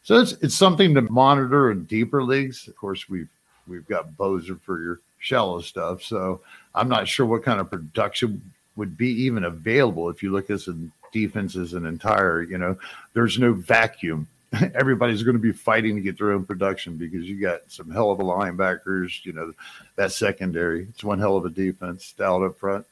So 0.04 0.20
it's 0.20 0.34
it's 0.34 0.56
something 0.56 0.94
to 0.96 1.02
monitor 1.02 1.72
in 1.72 1.86
deeper 1.86 2.24
leagues. 2.24 2.68
Of 2.68 2.76
course, 2.76 3.08
we've 3.08 3.30
we've 3.68 3.88
got 3.88 4.18
Bosa 4.18 4.60
for 4.60 4.82
your 4.82 5.00
shallow 5.20 5.62
stuff. 5.62 6.04
So 6.04 6.42
I'm 6.76 6.90
not 6.90 7.08
sure 7.08 7.26
what 7.26 7.44
kind 7.44 7.62
of 7.62 7.70
production 7.70 8.42
would 8.76 8.98
be 8.98 9.10
even 9.24 9.46
available 9.46 10.10
if 10.10 10.22
you 10.22 10.32
look 10.32 10.46
at 10.46 10.50
this 10.50 10.68
in 10.68 10.92
defense 11.14 11.56
as 11.56 11.74
an 11.74 11.86
entire. 11.86 12.42
You 12.42 12.58
know, 12.58 12.78
there's 13.14 13.40
no 13.40 13.54
vacuum 13.54 14.28
everybody's 14.76 15.24
going 15.24 15.36
to 15.36 15.42
be 15.42 15.52
fighting 15.52 15.96
to 15.96 16.02
get 16.02 16.18
their 16.18 16.32
own 16.32 16.46
production 16.46 16.98
because 16.98 17.24
you 17.24 17.40
got 17.40 17.62
some 17.68 17.90
hell 17.90 18.12
of 18.12 18.20
a 18.20 18.24
linebackers. 18.24 19.26
You 19.26 19.34
know, 19.34 19.52
that 19.96 20.12
secondary. 20.12 20.88
It's 20.90 21.04
one 21.04 21.20
hell 21.20 21.38
of 21.38 21.46
a 21.46 21.50
defense 21.50 22.06
stout 22.06 22.44
up 22.44 22.58
front. 22.58 22.86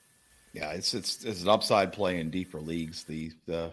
Yeah, 0.53 0.71
it's 0.71 0.93
it's 0.93 1.23
it's 1.23 1.43
an 1.43 1.49
upside 1.49 1.93
play 1.93 2.19
in 2.19 2.29
deeper 2.29 2.59
leagues. 2.59 3.03
The 3.03 3.31
the 3.45 3.71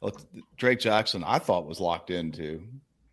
look, 0.00 0.20
Drake 0.56 0.80
Jackson, 0.80 1.22
I 1.24 1.38
thought 1.38 1.66
was 1.66 1.80
locked 1.80 2.10
into, 2.10 2.62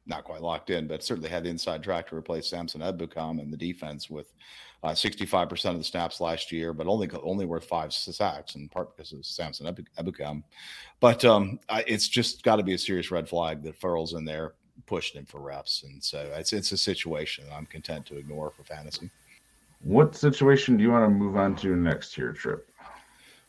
not 0.06 0.24
quite 0.24 0.42
locked 0.42 0.70
in, 0.70 0.88
but 0.88 1.04
certainly 1.04 1.30
had 1.30 1.44
the 1.44 1.50
inside 1.50 1.84
track 1.84 2.08
to 2.10 2.16
replace 2.16 2.48
Samson 2.48 2.82
Ebukam 2.82 3.42
in 3.42 3.52
the 3.52 3.58
defense 3.58 4.10
with 4.10 4.34
uh, 4.84 4.90
65% 4.90 5.66
of 5.72 5.78
the 5.78 5.84
snaps 5.84 6.20
last 6.20 6.52
year, 6.52 6.74
but 6.74 6.88
only 6.88 7.10
only 7.24 7.46
worth 7.46 7.66
five 7.66 7.94
sacks 7.94 8.56
in 8.56 8.68
part 8.68 8.96
because 8.96 9.14
of 9.14 9.26
Samson 9.26 9.66
Ebukam. 9.98 10.44
But 11.00 11.24
um, 11.24 11.60
I, 11.70 11.84
it's 11.88 12.10
just 12.10 12.44
got 12.44 12.58
to 12.58 12.64
be 12.64 12.74
a 12.74 12.78
serious 12.78 13.10
red 13.10 13.28
flag 13.28 13.64
that 13.64 13.80
Furl's 13.80 14.14
in 14.14 14.26
there 14.26 14.54
pushing 14.86 15.20
him 15.20 15.26
for 15.26 15.40
reps, 15.40 15.84
and 15.84 16.04
so 16.04 16.30
it's 16.36 16.52
it's 16.52 16.74
a 16.74 16.78
situation 16.78 17.46
I'm 17.54 17.66
content 17.66 18.06
to 18.08 18.18
ignore 18.18 18.52
for 18.52 18.64
fantasy. 18.64 19.10
What 19.84 20.16
situation 20.16 20.78
do 20.78 20.84
you 20.84 20.92
want 20.92 21.06
to 21.06 21.10
move 21.10 21.38
on 21.38 21.56
to 21.58 21.76
next 21.76 22.14
here, 22.14 22.34
Tripp? 22.34 22.70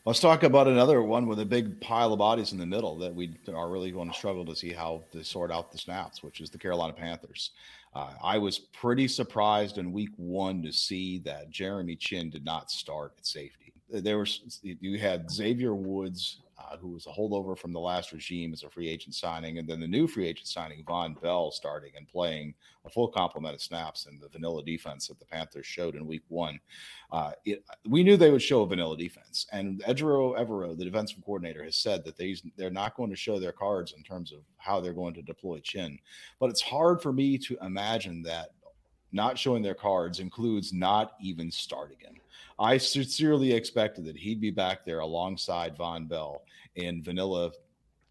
Let's 0.05 0.19
talk 0.19 0.43
about 0.43 0.67
another 0.67 1.01
one 1.01 1.25
with 1.25 1.39
a 1.39 1.45
big 1.45 1.81
pile 1.81 2.13
of 2.13 2.19
bodies 2.19 2.51
in 2.51 2.59
the 2.59 2.65
middle 2.65 2.95
that 2.99 3.13
we 3.13 3.35
are 3.51 3.69
really 3.69 3.89
going 3.89 4.07
to 4.07 4.13
struggle 4.13 4.45
to 4.45 4.55
see 4.55 4.71
how 4.71 5.01
to 5.11 5.23
sort 5.23 5.51
out 5.51 5.71
the 5.71 5.79
snaps, 5.79 6.21
which 6.21 6.41
is 6.41 6.51
the 6.51 6.59
Carolina 6.59 6.93
Panthers. 6.93 7.51
Uh, 7.95 8.11
I 8.21 8.37
was 8.37 8.59
pretty 8.59 9.07
surprised 9.07 9.77
in 9.77 9.93
week 9.93 10.09
one 10.17 10.61
to 10.63 10.71
see 10.71 11.19
that 11.19 11.49
Jeremy 11.49 11.95
Chinn 11.95 12.29
did 12.29 12.43
not 12.43 12.69
start 12.69 13.13
at 13.17 13.25
safety. 13.25 13.73
There 13.89 14.17
was 14.17 14.59
you 14.63 14.99
had 14.99 15.31
Xavier 15.31 15.73
Woods 15.73 16.41
who 16.79 16.89
was 16.89 17.07
a 17.07 17.09
holdover 17.09 17.57
from 17.57 17.73
the 17.73 17.79
last 17.79 18.11
regime 18.11 18.53
as 18.53 18.63
a 18.63 18.69
free 18.69 18.89
agent 18.89 19.15
signing, 19.15 19.57
and 19.57 19.67
then 19.67 19.79
the 19.79 19.87
new 19.87 20.07
free 20.07 20.27
agent 20.27 20.47
signing, 20.47 20.83
Vonn 20.83 21.19
Bell, 21.21 21.51
starting 21.51 21.91
and 21.95 22.07
playing 22.07 22.53
a 22.85 22.89
full 22.89 23.07
complement 23.07 23.55
of 23.55 23.61
snaps 23.61 24.05
in 24.05 24.19
the 24.19 24.29
vanilla 24.29 24.63
defense 24.63 25.07
that 25.07 25.19
the 25.19 25.25
Panthers 25.25 25.65
showed 25.65 25.95
in 25.95 26.05
Week 26.05 26.23
One. 26.27 26.59
Uh, 27.11 27.31
it, 27.45 27.63
we 27.87 28.03
knew 28.03 28.17
they 28.17 28.31
would 28.31 28.41
show 28.41 28.61
a 28.61 28.67
vanilla 28.67 28.97
defense, 28.97 29.47
and 29.51 29.81
Ejiro 29.83 30.37
Evero, 30.39 30.77
the 30.77 30.85
defensive 30.85 31.23
coordinator, 31.23 31.63
has 31.63 31.77
said 31.77 32.03
that 32.05 32.17
they 32.17 32.35
they're 32.57 32.69
not 32.69 32.95
going 32.95 33.09
to 33.09 33.15
show 33.15 33.39
their 33.39 33.51
cards 33.51 33.93
in 33.95 34.03
terms 34.03 34.31
of 34.31 34.39
how 34.57 34.79
they're 34.79 34.93
going 34.93 35.13
to 35.13 35.21
deploy 35.21 35.59
Chinn. 35.59 35.97
But 36.39 36.49
it's 36.49 36.61
hard 36.61 37.01
for 37.01 37.13
me 37.13 37.37
to 37.39 37.57
imagine 37.61 38.23
that 38.23 38.49
not 39.15 39.39
showing 39.39 39.63
their 39.63 39.73
cards 39.73 40.19
includes 40.19 40.73
not 40.73 41.13
even 41.21 41.49
starting 41.49 41.97
him. 41.99 42.15
I 42.59 42.77
sincerely 42.77 43.53
expected 43.53 44.05
that 44.05 44.17
he'd 44.17 44.41
be 44.41 44.51
back 44.51 44.85
there 44.85 44.99
alongside 44.99 45.77
Vonn 45.77 46.07
Bell 46.07 46.43
in 46.75 47.01
vanilla 47.01 47.51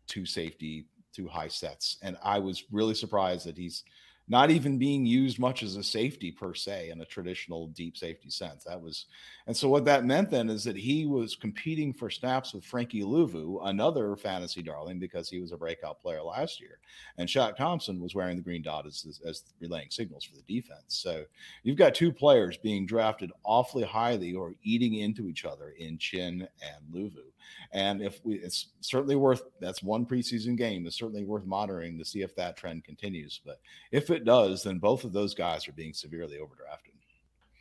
two 0.07 0.27
safety, 0.27 0.87
two 1.15 1.29
high 1.29 1.49
sets. 1.49 1.99
And 2.03 2.17
I 2.23 2.39
was 2.39 2.65
really 2.73 2.95
surprised 2.95 3.47
that 3.47 3.57
he's 3.57 3.85
not 4.27 4.51
even 4.51 4.79
being 4.79 5.05
used 5.05 5.39
much 5.39 5.63
as 5.63 5.77
a 5.77 5.83
safety 5.83 6.31
per 6.31 6.55
se 6.55 6.89
in 6.91 7.01
a 7.03 7.05
traditional 7.05 7.67
deep 7.69 7.97
safety 7.97 8.31
sense. 8.31 8.65
That 8.65 8.81
was, 8.81 9.07
and 9.47 9.55
so 9.55 9.69
what 9.69 9.85
that 9.85 10.07
meant 10.07 10.31
then 10.31 10.49
is 10.49 10.65
that 10.65 10.77
he 10.77 11.05
was 11.05 11.37
competing 11.37 11.93
for 11.93 12.09
snaps 12.09 12.55
with 12.55 12.65
Frankie 12.65 13.03
Luvu, 13.03 13.61
another 13.69 14.17
fantasy 14.17 14.63
darling, 14.63 14.99
because 14.99 15.29
he 15.29 15.41
was 15.41 15.53
a 15.53 15.59
breakout 15.59 16.01
player 16.01 16.23
last 16.23 16.59
year. 16.59 16.79
And 17.19 17.29
Shaq 17.29 17.57
Thompson 17.57 18.01
was 18.01 18.15
wearing 18.15 18.37
the 18.37 18.43
green 18.43 18.63
dot 18.63 18.87
as, 18.87 19.21
as, 19.27 19.45
relaying 19.61 19.91
signals 19.91 20.25
for 20.25 20.37
the 20.37 20.61
defense. 20.61 20.85
So 20.89 21.25
you've 21.63 21.77
got 21.77 21.95
two 21.95 22.13
players 22.13 22.57
being 22.57 22.87
drafted 22.87 23.31
awfully 23.45 23.85
highly 23.85 24.35
or 24.35 24.55
eating 24.63 24.95
into 24.95 25.29
each 25.29 25.45
other 25.45 25.75
in 25.79 25.99
Chinn 25.99 26.49
and 26.63 26.95
Luvu. 26.95 27.25
And 27.73 28.03
if 28.03 28.21
we, 28.25 28.37
it's 28.37 28.69
certainly 28.81 29.17
worth 29.17 29.43
that's 29.61 29.83
one 29.83 30.07
preseason 30.07 30.57
game. 30.57 30.87
It's 30.87 30.99
certainly 30.99 31.25
worth 31.25 31.45
monitoring 31.45 31.99
to 31.99 32.05
see 32.05 32.23
if 32.23 32.35
that 32.37 32.57
trend 32.57 32.85
continues. 32.85 33.41
But 33.45 33.61
if 33.93 34.11
it 34.11 34.25
does, 34.25 34.63
then 34.63 34.79
both 34.79 35.05
of 35.05 35.13
those 35.13 35.35
guys 35.35 35.67
are 35.69 35.73
being 35.73 35.93
severely 35.93 36.37
overdrafted. 36.37 36.93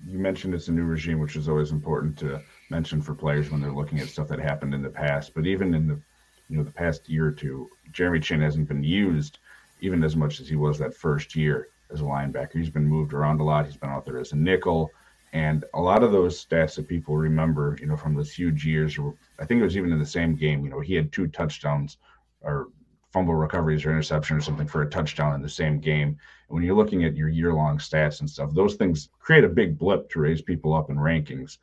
You 0.05 0.19
mentioned 0.19 0.53
it's 0.53 0.67
a 0.67 0.71
new 0.73 0.83
regime, 0.83 1.19
which 1.19 1.35
is 1.35 1.47
always 1.47 1.71
important 1.71 2.17
to 2.19 2.41
mention 2.69 3.01
for 3.01 3.15
players 3.15 3.49
when 3.49 3.61
they're 3.61 3.71
looking 3.71 3.99
at 3.99 4.09
stuff 4.09 4.27
that 4.27 4.39
happened 4.39 4.73
in 4.73 4.81
the 4.81 4.89
past. 4.89 5.33
But 5.33 5.47
even 5.47 5.73
in 5.73 5.87
the 5.87 6.01
you 6.49 6.57
know 6.57 6.63
the 6.63 6.71
past 6.71 7.07
year 7.09 7.27
or 7.27 7.31
two, 7.31 7.69
Jeremy 7.91 8.19
Chinn 8.19 8.41
hasn't 8.41 8.67
been 8.67 8.83
used 8.83 9.39
even 9.81 10.03
as 10.03 10.15
much 10.15 10.39
as 10.39 10.47
he 10.47 10.55
was 10.55 10.79
that 10.79 10.95
first 10.95 11.35
year 11.35 11.67
as 11.91 12.01
a 12.01 12.03
linebacker. 12.03 12.53
He's 12.53 12.69
been 12.69 12.87
moved 12.87 13.13
around 13.13 13.41
a 13.41 13.43
lot. 13.43 13.65
He's 13.65 13.77
been 13.77 13.89
out 13.89 14.05
there 14.05 14.17
as 14.17 14.31
a 14.31 14.37
nickel. 14.37 14.89
And 15.33 15.65
a 15.73 15.81
lot 15.81 16.03
of 16.03 16.11
those 16.11 16.45
stats 16.45 16.75
that 16.75 16.87
people 16.87 17.17
remember, 17.17 17.75
you 17.81 17.87
know, 17.87 17.97
from 17.97 18.13
those 18.13 18.31
huge 18.31 18.65
years, 18.65 18.99
I 19.39 19.45
think 19.45 19.59
it 19.59 19.63
was 19.63 19.75
even 19.75 19.91
in 19.91 19.97
the 19.97 20.05
same 20.05 20.35
game, 20.35 20.63
you 20.63 20.69
know, 20.69 20.79
he 20.79 20.93
had 20.93 21.11
two 21.11 21.27
touchdowns 21.27 21.97
or 22.41 22.67
fumble 23.11 23.33
recoveries 23.33 23.83
or 23.83 23.89
interception 23.89 24.37
or 24.37 24.41
something 24.41 24.67
for 24.67 24.83
a 24.83 24.89
touchdown 24.89 25.33
in 25.33 25.41
the 25.41 25.49
same 25.49 25.79
game. 25.79 26.09
And 26.09 26.17
when 26.49 26.63
you're 26.63 26.75
looking 26.75 27.03
at 27.03 27.15
your 27.15 27.29
year 27.29 27.51
long 27.51 27.79
stats 27.79 28.19
and 28.19 28.29
stuff, 28.29 28.53
those 28.53 28.75
things 28.75 29.09
create 29.19 29.43
a 29.43 29.49
big 29.49 29.77
blip 29.77 30.07
to 30.11 30.19
raise 30.19 30.43
people 30.43 30.75
up 30.75 30.91
in 30.91 30.97
rankings. 30.97 31.57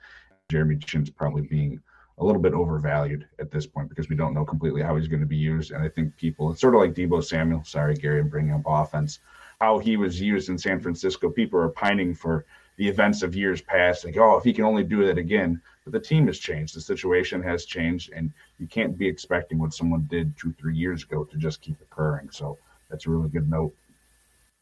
Jeremy 0.49 0.77
Chinn's 0.77 1.11
probably 1.11 1.43
being 1.43 1.81
a 2.19 2.25
little 2.25 2.43
bit 2.43 2.55
overvalued 2.55 3.27
at 3.39 3.53
this 3.53 3.67
point 3.67 3.89
because 3.89 4.09
we 4.09 4.17
don't 4.17 4.35
know 4.35 4.45
completely 4.45 4.83
how 4.83 4.97
he's 4.97 5.09
going 5.09 5.21
to 5.21 5.27
be 5.27 5.37
used. 5.37 5.71
And 5.71 5.83
I 5.83 5.89
think 5.89 6.17
people, 6.17 6.51
it's 6.51 6.61
sort 6.61 6.75
of 6.75 6.81
like 6.81 6.93
Deebo 6.93 7.23
Samuel. 7.25 7.63
Sorry, 7.65 7.95
Gary, 7.95 8.21
I'm 8.21 8.29
bringing 8.29 8.53
up 8.53 8.63
offense. 8.67 9.21
How 9.61 9.79
he 9.79 9.97
was 9.97 10.21
used 10.21 10.49
in 10.49 10.59
San 10.59 10.81
Francisco. 10.81 11.31
People 11.31 11.61
are 11.61 11.69
pining 11.69 12.15
for 12.15 12.47
the 12.81 12.89
events 12.89 13.23
of 13.23 13.37
years 13.37 13.61
past, 13.61 14.07
like, 14.07 14.17
oh, 14.17 14.39
if 14.39 14.43
he 14.43 14.55
can 14.55 14.65
only 14.65 14.83
do 14.83 15.05
that 15.05 15.19
again. 15.19 15.61
But 15.85 15.93
the 15.93 16.01
team 16.01 16.27
has 16.29 16.39
changed, 16.39 16.75
the 16.75 16.81
situation 16.81 17.43
has 17.43 17.67
changed, 17.67 18.11
and 18.11 18.33
you 18.59 18.67
can't 18.67 18.97
be 18.97 19.07
expecting 19.07 19.59
what 19.59 19.75
someone 19.75 20.09
did 20.11 20.35
two, 20.39 20.55
three 20.59 20.75
years 20.75 21.03
ago 21.03 21.25
to 21.25 21.37
just 21.37 21.61
keep 21.61 21.79
occurring. 21.83 22.31
So 22.31 22.57
that's 22.89 23.05
a 23.05 23.11
really 23.11 23.29
good 23.29 23.51
note. 23.51 23.75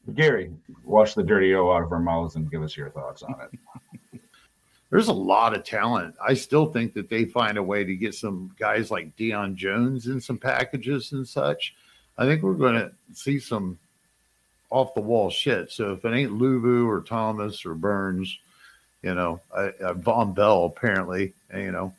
But 0.05 0.17
Gary, 0.17 0.51
wash 0.83 1.15
the 1.15 1.23
dirty 1.23 1.55
O 1.55 1.71
out 1.71 1.85
of 1.85 1.93
our 1.93 2.01
mouths 2.01 2.35
and 2.35 2.51
give 2.51 2.65
us 2.65 2.77
your 2.77 2.91
thoughts 2.91 3.23
on 3.23 3.37
it. 3.41 4.21
There's 4.91 5.07
a 5.07 5.13
lot 5.13 5.55
of 5.55 5.63
talent. 5.63 6.17
I 6.21 6.35
still 6.35 6.67
think 6.67 6.95
that 6.95 7.09
they 7.09 7.25
find 7.25 7.57
a 7.57 7.63
way 7.63 7.85
to 7.85 7.95
get 7.95 8.17
some 8.17 8.51
guys 8.59 8.91
like 8.91 9.17
Deion 9.17 9.55
Jones 9.55 10.09
in 10.09 10.21
some 10.21 10.39
packages 10.39 11.13
and 11.13 11.29
such. 11.29 11.77
I 12.17 12.25
think 12.25 12.43
we're 12.43 12.55
going 12.55 12.75
to 12.75 12.91
see 13.13 13.39
some 13.39 13.79
off 14.71 14.95
the 14.95 15.01
wall 15.01 15.31
shit. 15.31 15.71
So 15.71 15.93
if 15.93 16.05
it 16.05 16.15
ain't 16.15 16.33
Luvu 16.33 16.87
or 16.87 17.01
Thomas 17.03 17.65
or 17.65 17.75
Burns, 17.75 18.39
you 19.03 19.15
know, 19.15 19.41
I, 19.57 19.69
I, 19.69 19.93
Vonn 19.93 20.35
Bell 20.35 20.65
apparently, 20.65 21.35
you 21.55 21.73
know, 21.73 21.95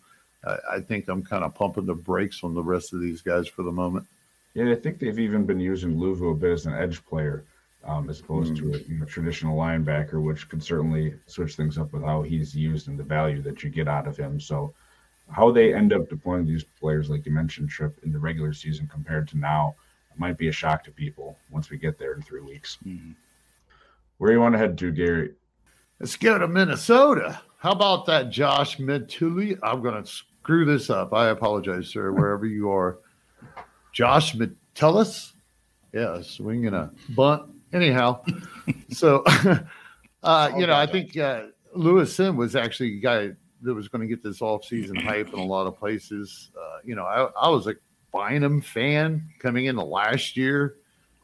I, 0.46 0.58
I 0.74 0.80
think 0.82 1.08
I'm 1.08 1.24
kind 1.24 1.44
of 1.44 1.56
pumping 1.56 1.86
the 1.86 1.96
brakes 1.96 2.44
on 2.44 2.54
the 2.54 2.64
rest 2.64 2.94
of 2.94 3.02
these 3.02 3.22
guys 3.22 3.48
for 3.48 3.64
the 3.64 3.72
moment. 3.72 4.06
Yeah, 4.54 4.72
I 4.72 4.76
think 4.76 5.00
they've 5.00 5.20
even 5.20 5.46
been 5.46 5.60
using 5.60 5.96
Luvu 5.96 6.32
a 6.32 6.36
bit 6.36 6.52
as 6.52 6.66
an 6.66 6.74
edge 6.74 7.06
player, 7.06 7.46
um, 7.84 8.10
as 8.10 8.20
opposed 8.20 8.54
mm. 8.54 8.58
to 8.58 8.74
a 8.74 8.82
you 8.82 9.00
know, 9.00 9.06
traditional 9.06 9.58
linebacker, 9.58 10.22
which 10.22 10.50
could 10.50 10.64
certainly 10.64 11.14
switch 11.28 11.56
things 11.56 11.78
up 11.78 11.94
with 11.94 12.04
how 12.04 12.24
he's 12.24 12.56
used 12.56 12.88
and 12.88 12.98
the 12.98 13.04
value 13.04 13.42
that 13.44 13.64
you 13.64 13.70
get 13.70 13.88
out 13.88 14.08
of 14.08 14.18
him. 14.18 14.40
So, 14.40 14.74
how 15.32 15.52
they 15.52 15.76
end 15.76 15.94
up 15.94 16.10
deploying 16.10 16.48
these 16.48 16.64
players, 16.64 17.10
like 17.10 17.24
you 17.26 17.32
mentioned, 17.32 17.70
Tripp, 17.70 18.00
in 18.04 18.12
the 18.12 18.18
regular 18.18 18.52
season 18.52 18.88
compared 18.88 19.28
to 19.28 19.38
now, 19.38 19.76
might 20.20 20.38
be 20.38 20.48
a 20.48 20.52
shock 20.52 20.84
to 20.84 20.92
people 20.92 21.38
once 21.52 21.70
we 21.70 21.78
get 21.78 21.98
there 21.98 22.14
in 22.14 22.22
three 22.22 22.42
weeks. 22.42 22.78
Mm-hmm. 22.86 23.12
Where 24.18 24.32
you 24.32 24.40
want 24.40 24.54
to 24.54 24.60
head 24.60 24.78
to, 24.80 24.92
Gary? 24.92 25.32
Let's 26.00 26.16
go 26.16 26.38
to 26.38 26.48
Minnesota. 26.48 27.42
How 27.58 27.72
about 27.72 28.06
that, 28.06 28.30
Josh 28.30 28.78
Metuli? 28.78 29.58
I'm 29.64 29.82
going 29.82 30.04
to 30.04 30.10
screw 30.10 30.66
this 30.66 30.90
up. 30.90 31.14
I 31.14 31.30
apologize, 31.30 31.88
sir, 31.88 32.12
wherever 32.14 32.46
you 32.46 32.70
are. 32.72 33.00
Josh 33.94 34.36
Metellus? 34.36 35.34
Yeah, 35.94 36.22
swinging 36.22 36.74
a 36.74 36.92
bunt. 37.10 37.52
Anyhow, 37.72 38.24
so, 38.90 39.24
uh, 40.24 40.52
you 40.58 40.68
know, 40.68 40.74
I 40.74 40.86
think 40.86 41.18
uh, 41.18 41.48
Lewis 41.74 42.16
Cine 42.16 42.36
was 42.36 42.56
actually 42.56 42.98
a 42.98 43.00
guy 43.00 43.32
that 43.62 43.74
was 43.74 43.88
going 43.88 44.02
to 44.02 44.08
get 44.08 44.24
this 44.24 44.42
off-season 44.42 44.96
hype 44.98 45.34
in 45.34 45.40
a 45.40 45.46
lot 45.46 45.68
of 45.68 45.78
places. 45.78 46.52
Uh, 46.60 46.78
you 46.84 46.96
know, 46.96 47.06
I, 47.06 47.30
I 47.40 47.50
was 47.50 47.68
a 47.68 47.76
Bynum 48.12 48.62
fan 48.62 49.30
coming 49.40 49.66
into 49.66 49.84
last 49.84 50.38
year. 50.38 50.76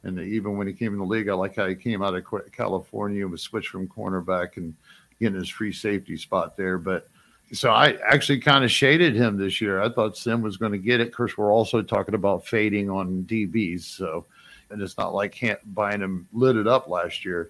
And 0.04 0.20
even 0.20 0.58
when 0.58 0.68
he 0.68 0.74
came 0.74 0.94
in 0.94 1.00
the 1.00 1.06
league, 1.06 1.30
I 1.30 1.34
like 1.34 1.56
how 1.56 1.68
he 1.68 1.76
came 1.76 2.04
out 2.04 2.16
of 2.16 2.26
California 2.52 3.24
and 3.24 3.32
was 3.32 3.42
switched 3.42 3.70
from 3.70 3.88
cornerback 3.88 4.58
and 4.58 4.76
getting 5.20 5.40
his 5.40 5.50
free 5.50 5.74
safety 5.74 6.16
spot 6.16 6.56
there. 6.56 6.78
But 6.78 7.08
so 7.52 7.72
I 7.72 7.98
actually 8.06 8.40
kind 8.40 8.64
of 8.64 8.72
shaded 8.72 9.16
him 9.16 9.38
this 9.38 9.62
year. 9.62 9.82
I 9.82 9.90
thought 9.90 10.18
Sim 10.18 10.42
was 10.42 10.58
going 10.58 10.74
to 10.74 10.78
get 10.78 11.00
it. 11.00 11.08
Of 11.08 11.14
course, 11.14 11.38
we're 11.38 11.52
also 11.52 11.82
talking 11.82 12.16
about 12.16 12.46
fading 12.46 12.90
on 12.90 13.24
DBs. 13.24 13.82
So, 13.82 14.26
and 14.70 14.82
it's 14.82 14.98
not 14.98 15.14
like 15.14 15.40
Bynum 15.74 16.28
lit 16.34 16.56
it 16.56 16.68
up 16.68 16.88
last 16.88 17.26
year. 17.26 17.50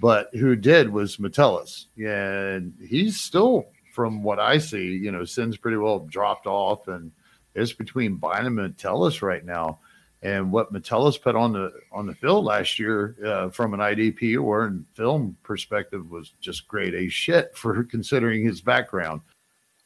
But 0.00 0.30
who 0.34 0.56
did 0.56 0.90
was 0.90 1.18
Metellus. 1.18 1.86
And 1.96 2.74
he's 2.86 3.18
still, 3.20 3.66
from 3.92 4.22
what 4.22 4.38
I 4.38 4.58
see, 4.58 4.96
you 4.96 5.10
know, 5.10 5.24
Cine's 5.24 5.56
pretty 5.56 5.78
well 5.78 6.00
dropped 6.00 6.46
off. 6.46 6.86
And 6.88 7.10
it's 7.56 7.72
between 7.72 8.16
Bynum 8.16 8.58
and 8.58 8.76
Metellus 8.76 9.22
right 9.22 9.44
now. 9.44 9.80
And 10.22 10.50
what 10.50 10.72
Metellus 10.72 11.18
put 11.18 11.36
on 11.36 11.52
the 11.52 11.72
on 11.92 12.06
the 12.06 12.14
field 12.14 12.44
last 12.44 12.78
year, 12.78 13.16
uh, 13.24 13.50
from 13.50 13.74
an 13.74 13.80
IDP 13.80 14.42
or 14.42 14.66
in 14.66 14.84
film 14.94 15.36
perspective, 15.42 16.10
was 16.10 16.32
just 16.40 16.66
great 16.68 16.94
a 16.94 17.08
shit 17.08 17.56
for 17.56 17.84
considering 17.90 18.44
his 18.44 18.60
background. 18.60 19.20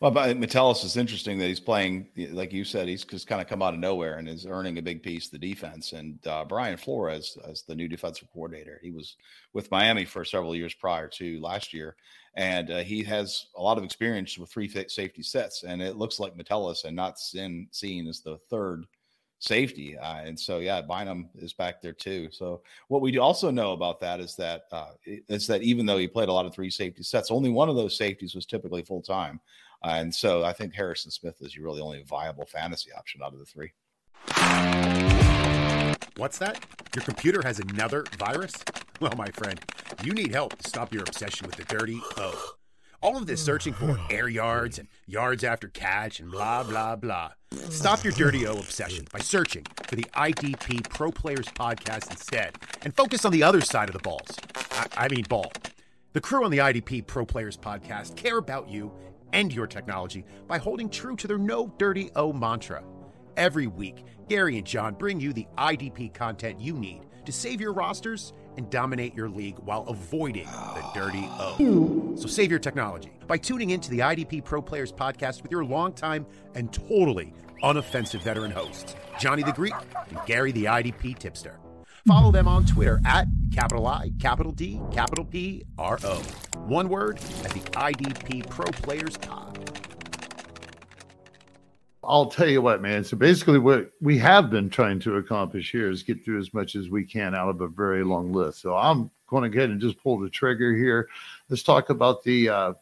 Well, 0.00 0.10
but 0.10 0.38
Metellus 0.38 0.82
is 0.82 0.96
interesting 0.96 1.38
that 1.38 1.48
he's 1.48 1.60
playing, 1.60 2.08
like 2.30 2.54
you 2.54 2.64
said, 2.64 2.88
he's 2.88 3.04
just 3.04 3.26
kind 3.26 3.42
of 3.42 3.46
come 3.46 3.60
out 3.60 3.74
of 3.74 3.80
nowhere 3.80 4.16
and 4.16 4.26
is 4.30 4.46
earning 4.46 4.78
a 4.78 4.82
big 4.82 5.02
piece 5.02 5.26
of 5.26 5.32
the 5.32 5.38
defense. 5.38 5.92
And 5.92 6.26
uh, 6.26 6.46
Brian 6.46 6.78
Flores, 6.78 7.36
as 7.46 7.64
the 7.64 7.74
new 7.74 7.86
defensive 7.86 8.28
coordinator, 8.32 8.80
he 8.82 8.92
was 8.92 9.16
with 9.52 9.70
Miami 9.70 10.06
for 10.06 10.24
several 10.24 10.56
years 10.56 10.72
prior 10.72 11.06
to 11.08 11.38
last 11.42 11.74
year, 11.74 11.96
and 12.34 12.70
uh, 12.70 12.78
he 12.78 13.02
has 13.04 13.48
a 13.56 13.62
lot 13.62 13.76
of 13.76 13.84
experience 13.84 14.38
with 14.38 14.50
three 14.50 14.68
safety 14.88 15.22
sets. 15.22 15.64
And 15.64 15.82
it 15.82 15.96
looks 15.96 16.18
like 16.18 16.34
Metellus 16.34 16.84
and 16.84 16.96
not 16.96 17.18
seen, 17.18 17.68
seen 17.70 18.08
as 18.08 18.22
the 18.22 18.38
third 18.48 18.86
safety. 19.38 19.98
Uh, 19.98 20.20
and 20.20 20.38
so, 20.38 20.60
yeah, 20.60 20.80
Bynum 20.80 21.28
is 21.34 21.52
back 21.52 21.82
there 21.82 21.92
too. 21.92 22.28
So, 22.30 22.62
what 22.88 23.02
we 23.02 23.18
also 23.18 23.50
know 23.50 23.72
about 23.72 24.00
that 24.00 24.20
is 24.20 24.36
that 24.36 24.62
uh, 24.70 24.92
is 25.04 25.46
that 25.48 25.62
even 25.62 25.84
though 25.84 25.98
he 25.98 26.06
played 26.06 26.28
a 26.28 26.32
lot 26.32 26.46
of 26.46 26.54
three 26.54 26.70
safety 26.70 27.02
sets, 27.02 27.30
only 27.30 27.50
one 27.50 27.68
of 27.68 27.76
those 27.76 27.96
safeties 27.96 28.34
was 28.34 28.46
typically 28.46 28.82
full 28.82 29.02
time. 29.02 29.40
And 29.83 30.14
so, 30.14 30.45
I 30.45 30.53
think 30.53 30.75
Harrison 30.75 31.11
Smith 31.11 31.37
is 31.40 31.57
your 31.57 31.64
really 31.64 31.81
only 31.81 32.03
viable 32.03 32.47
fantasy 32.47 32.90
option 32.93 33.23
out 33.25 33.33
of 33.33 33.38
the 33.38 33.47
three. 33.47 33.73
What's 36.16 36.38
that? 36.38 36.62
Your 36.95 37.03
computer 37.03 37.40
has 37.43 37.61
another 37.61 38.05
virus? 38.19 38.53
Well, 39.01 39.14
my 39.16 39.29
friend, 39.29 39.59
you 40.03 40.12
need 40.12 40.33
help 40.33 40.57
to 40.59 40.69
stop 40.69 40.93
your 40.93 41.03
obsession 41.03 41.47
with 41.47 41.57
the 41.57 41.64
dirty 41.64 41.99
O. 42.19 42.55
All 43.03 43.16
of 43.16 43.27
this 43.27 43.43
searching 43.43 43.73
for 43.73 43.99
air 44.11 44.29
yards 44.29 44.79
and 44.79 44.87
yards 45.07 45.45
after 45.45 45.69
catch 45.69 46.21
and 46.21 46.31
blah, 46.31 46.62
blah, 46.62 46.97
blah. 46.97 47.31
Stop 47.71 48.05
your 48.05 48.12
dirty 48.12 48.47
O 48.47 48.59
obsession 48.59 49.07
by 49.11 49.21
searching 49.21 49.64
for 49.87 49.97
the 49.97 50.05
IDP 50.14 50.87
Pro 50.90 51.11
Players 51.11 51.47
podcast 51.47 52.11
instead 52.11 52.57
and 52.83 52.95
focus 52.95 53.25
on 53.25 53.33
the 53.33 53.43
other 53.43 53.62
side 53.62 53.88
of 53.88 53.95
the 53.95 54.01
balls. 54.01 54.29
I, 54.73 54.87
I 54.97 55.09
mean, 55.09 55.25
ball. 55.29 55.51
The 56.12 56.21
crew 56.21 56.45
on 56.45 56.51
the 56.51 56.59
IDP 56.59 57.07
Pro 57.07 57.25
Players 57.25 57.57
podcast 57.57 58.16
care 58.16 58.37
about 58.37 58.69
you 58.69 58.93
and 59.33 59.53
your 59.53 59.66
technology 59.66 60.25
by 60.47 60.59
holding 60.59 60.88
true 60.88 61.16
to 61.16 61.27
their 61.27 61.38
no 61.38 61.73
dirty 61.79 62.11
O 62.16 62.33
mantra. 62.33 62.83
Every 63.37 63.66
week, 63.66 64.05
Gary 64.29 64.59
and 64.59 64.66
John 64.66 64.95
bring 64.95 65.21
you 65.21 65.33
the 65.33 65.47
IDP 65.57 66.12
content 66.12 66.61
you 66.61 66.75
need 66.75 67.07
to 67.25 67.33
save 67.33 67.61
your 67.61 67.73
rosters 67.73 68.33
and 68.57 68.69
dominate 68.71 69.14
your 69.14 69.29
league 69.29 69.59
while 69.61 69.83
avoiding 69.88 70.47
the 70.47 70.85
dirty 70.95 71.29
O. 71.38 72.14
So 72.16 72.27
save 72.27 72.51
your 72.51 72.59
technology 72.59 73.12
by 73.27 73.37
tuning 73.38 73.71
into 73.71 73.90
the 73.90 74.01
IDP 74.01 74.45
Pro 74.45 74.61
Players 74.61 74.93
podcast 74.93 75.43
with 75.43 75.53
your 75.53 75.64
longtime 75.64 76.27
and 76.55 76.73
totally 76.73 77.33
unoffensive 77.62 78.23
veteran 78.23 78.51
hosts, 78.51 78.97
Johnny 79.19 79.43
the 79.43 79.53
Greek 79.53 79.75
and 80.09 80.19
Gary 80.27 80.53
the 80.53 80.64
IDP 80.64 81.19
Tipster. 81.19 81.59
Follow 82.11 82.33
them 82.33 82.49
on 82.49 82.66
Twitter 82.66 83.01
at 83.07 83.29
capital 83.53 83.87
I, 83.87 84.11
capital 84.18 84.51
D, 84.51 84.81
capital 84.90 85.25
P, 85.25 85.62
R 85.79 85.96
O. 86.03 86.16
One 86.66 86.88
word 86.88 87.18
at 87.44 87.53
the 87.53 87.61
IDP 87.61 88.51
Pro 88.51 88.66
Players 88.66 89.16
Pod. 89.16 89.57
I'll 92.03 92.27
tell 92.27 92.49
you 92.49 92.62
what, 92.62 92.83
man. 92.83 93.05
So 93.05 93.16
basically, 93.16 93.61
what 93.61 93.92
we 94.01 94.18
have 94.18 94.51
been 94.51 94.70
trying 94.70 94.99
to 95.01 95.18
accomplish 95.18 95.70
here 95.70 95.88
is 95.88 96.03
get 96.03 96.25
through 96.25 96.40
as 96.40 96.53
much 96.53 96.75
as 96.75 96.90
we 96.90 97.05
can 97.05 97.33
out 97.33 97.49
of 97.49 97.61
a 97.61 97.68
very 97.68 98.03
long 98.03 98.33
list. 98.33 98.61
So 98.61 98.75
I'm 98.75 99.09
going 99.29 99.44
to 99.44 99.49
go 99.49 99.61
ahead 99.61 99.70
and 99.70 99.81
just 99.81 100.03
pull 100.03 100.18
the 100.18 100.29
trigger 100.29 100.75
here. 100.75 101.09
Let's 101.49 101.62
talk 101.62 101.90
about 101.90 102.25
the 102.25 102.49
uh, 102.49 102.73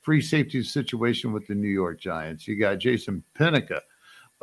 free 0.00 0.22
safety 0.22 0.62
situation 0.62 1.34
with 1.34 1.46
the 1.46 1.54
New 1.54 1.68
York 1.68 2.00
Giants. 2.00 2.48
You 2.48 2.58
got 2.58 2.78
Jason 2.78 3.22
Pinnock. 3.34 3.68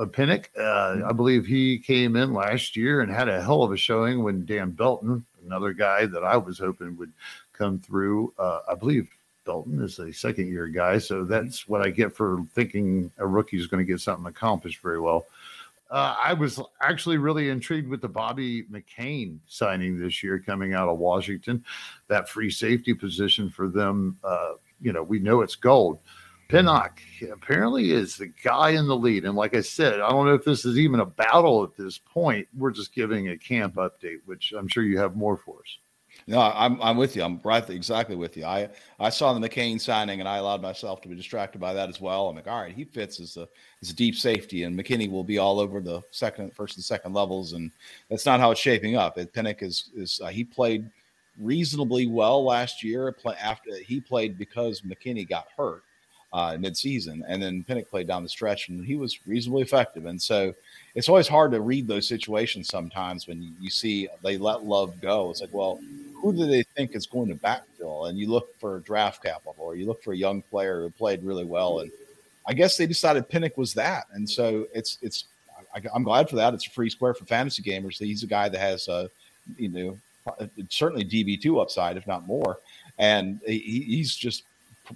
Pinnock, 0.04 0.50
uh, 0.60 0.98
I 1.06 1.14
believe 1.14 1.46
he 1.46 1.80
came 1.80 2.18
in 2.18 2.34
last 2.34 2.76
year 2.76 3.00
and 3.00 3.12
had 3.12 3.30
a 3.30 3.42
hell 3.42 3.64
of 3.64 3.72
a 3.72 3.78
showing 3.78 4.24
when 4.24 4.46
Dane 4.46 4.72
Belton, 4.72 5.26
another 5.46 5.72
guy 5.72 6.06
that 6.06 6.24
I 6.24 6.36
was 6.36 6.60
hoping 6.60 6.98
would 6.98 7.14
come 7.54 7.80
through. 7.80 8.34
Uh, 8.38 8.60
I 8.70 8.76
believe 8.76 9.10
Belton 9.46 9.82
is 9.82 10.00
a 10.00 10.12
second 10.12 10.48
year 10.48 10.68
guy. 10.68 10.98
So 10.98 11.24
that's 11.24 11.68
what 11.68 11.82
I 11.82 11.92
get 11.92 12.14
for 12.14 12.44
thinking 12.54 13.12
a 13.18 13.26
rookie 13.26 13.58
is 13.58 13.68
going 13.68 13.86
to 13.86 13.90
get 13.90 14.02
something 14.02 14.26
accomplished 14.26 14.82
very 14.82 15.00
well. 15.00 15.26
Uh, 15.90 16.16
I 16.22 16.34
was 16.34 16.60
actually 16.82 17.18
really 17.18 17.50
intrigued 17.50 17.88
with 17.88 18.02
the 18.02 18.10
Bobby 18.10 18.64
McCain 18.64 19.38
signing 19.48 20.00
this 20.00 20.24
year 20.24 20.40
coming 20.40 20.74
out 20.74 20.90
of 20.90 20.98
Washington. 20.98 21.64
That 22.08 22.28
free 22.28 22.50
safety 22.50 22.94
position 22.94 23.50
for 23.50 23.70
them, 23.70 24.18
uh, 24.24 24.54
you 24.82 24.92
know, 24.92 25.04
we 25.04 25.20
know 25.20 25.42
it's 25.42 25.56
gold. 25.56 26.00
Pinnock 26.48 27.02
apparently 27.32 27.92
is 27.92 28.18
the 28.18 28.28
guy 28.44 28.72
in 28.72 28.88
the 28.88 28.96
lead. 28.96 29.26
And 29.26 29.36
like 29.36 29.56
I 29.56 29.62
said, 29.62 30.00
I 30.00 30.10
don't 30.10 30.26
know 30.26 30.36
if 30.36 30.46
this 30.46 30.64
is 30.66 30.78
even 30.78 31.00
a 31.00 31.06
battle 31.06 31.64
at 31.64 31.76
this 31.76 31.98
point. 31.98 32.48
We're 32.56 32.72
just 32.72 32.94
giving 32.94 33.30
a 33.30 33.38
camp 33.38 33.76
update, 33.76 34.20
which 34.26 34.54
I'm 34.56 34.68
sure 34.68 34.84
you 34.84 35.00
have 35.00 35.16
more 35.16 35.38
for 35.38 35.60
us. 35.60 35.78
No, 36.28 36.40
I'm 36.40 36.82
I'm 36.82 36.98
with 36.98 37.16
you. 37.16 37.24
I'm 37.24 37.42
right 37.44 37.68
exactly 37.70 38.16
with 38.16 38.38
you. 38.38 38.46
I 38.46 38.70
I 39.00 39.10
saw 39.10 39.34
the 39.34 39.48
McCain 39.48 39.82
signing 39.82 40.22
and 40.22 40.30
I 40.30 40.38
allowed 40.38 40.62
myself 40.62 41.02
to 41.02 41.10
be 41.10 41.16
distracted 41.16 41.60
by 41.60 41.74
that 41.74 41.90
as 41.90 42.00
well. 42.00 42.30
I'm 42.30 42.36
like, 42.36 42.48
all 42.48 42.62
right, 42.62 42.74
he 42.74 42.86
fits 42.86 43.20
as 43.20 43.38
a 43.38 43.48
as 43.82 43.90
a 43.90 43.94
deep 43.94 44.16
safety, 44.16 44.64
and 44.64 44.80
McKinney 44.80 45.12
will 45.12 45.24
be 45.24 45.40
all 45.40 45.60
over 45.60 45.82
the 45.82 46.02
second, 46.12 46.54
first, 46.56 46.78
and 46.78 46.86
second 46.86 47.14
levels, 47.14 47.54
and 47.54 47.70
that's 48.10 48.26
not 48.26 48.40
how 48.40 48.52
it's 48.52 48.62
shaping 48.62 48.96
up. 48.96 49.18
Pinnock 49.34 49.62
is 49.62 49.92
is 49.96 50.22
uh, 50.24 50.28
he 50.28 50.44
played 50.44 50.90
reasonably 51.38 52.08
well 52.08 52.44
last 52.46 52.82
year. 52.84 53.14
After 53.40 53.78
he 53.86 54.00
played 54.00 54.38
because 54.38 54.82
McKinney 54.82 55.28
got 55.28 55.48
hurt 55.58 55.84
uh, 56.36 56.58
mid-season, 56.60 57.24
and 57.30 57.42
then 57.42 57.64
Pinnock 57.64 57.90
played 57.90 58.08
down 58.08 58.22
the 58.22 58.28
stretch, 58.28 58.68
and 58.68 58.84
he 58.84 58.98
was 58.98 59.26
reasonably 59.26 59.62
effective. 59.62 60.06
And 60.06 60.22
so, 60.22 60.54
it's 60.94 61.08
always 61.08 61.30
hard 61.30 61.52
to 61.52 61.62
read 61.62 61.88
those 61.88 62.06
situations 62.06 62.68
sometimes 62.68 63.26
when 63.26 63.56
you 63.62 63.70
see 63.70 64.10
they 64.22 64.38
let 64.38 64.66
Love 64.66 65.00
go. 65.00 65.32
It's 65.32 65.40
like, 65.40 65.54
well, 65.54 65.80
who 66.14 66.34
do 66.34 66.46
they 66.46 66.64
think 66.76 66.94
is 66.94 67.06
going 67.06 67.30
to 67.30 67.36
backfill? 67.36 68.10
And 68.10 68.20
you 68.20 68.30
look 68.30 68.54
for 68.60 68.80
draft 68.82 69.24
capital, 69.24 69.56
or 69.58 69.78
you 69.78 69.86
look 69.86 70.04
for 70.04 70.12
a 70.12 70.18
young 70.18 70.42
player 70.42 70.82
who 70.82 70.90
played 70.90 71.24
really 71.24 71.46
well, 71.46 71.80
and 71.80 71.90
I 72.46 72.54
guess 72.54 72.76
they 72.76 72.86
decided 72.86 73.30
Pinnock 73.30 73.58
was 73.58 73.74
that. 73.76 74.08
And 74.12 74.30
so, 74.30 74.68
it's 74.74 74.98
it's 75.02 75.24
I, 75.74 75.82
am 75.96 76.04
glad 76.04 76.30
for 76.30 76.36
that. 76.36 76.54
It's 76.54 76.68
a 76.68 76.72
free 76.72 76.90
square 76.90 77.14
for 77.14 77.24
fantasy 77.24 77.64
gamers. 77.64 77.98
He's 77.98 78.24
a 78.24 78.28
guy 78.28 78.50
that 78.50 78.60
has, 78.60 78.90
a 78.90 79.10
you 79.58 79.70
know, 79.70 79.98
certainly 80.68 81.06
DB 81.06 81.40
two 81.40 81.62
upside, 81.62 81.96
if 81.96 82.06
not 82.06 82.28
more. 82.28 82.60
And 82.98 83.40
he, 83.46 83.60
he's 83.88 84.18
just 84.18 84.44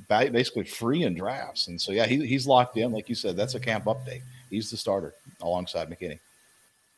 basically 0.08 0.64
free 0.64 1.04
in 1.04 1.16
drafts. 1.16 1.68
And 1.68 1.80
so, 1.80 1.92
yeah, 1.92 2.06
he, 2.06 2.26
he's 2.26 2.48
locked 2.48 2.78
in. 2.78 2.92
Like 2.92 3.10
you 3.10 3.16
said, 3.16 3.36
that's 3.36 3.56
a 3.56 3.60
camp 3.60 3.86
update. 3.86 4.22
He's 4.50 4.70
the 4.72 4.78
starter 4.78 5.14
alongside 5.42 5.90
McKinney. 5.90 6.20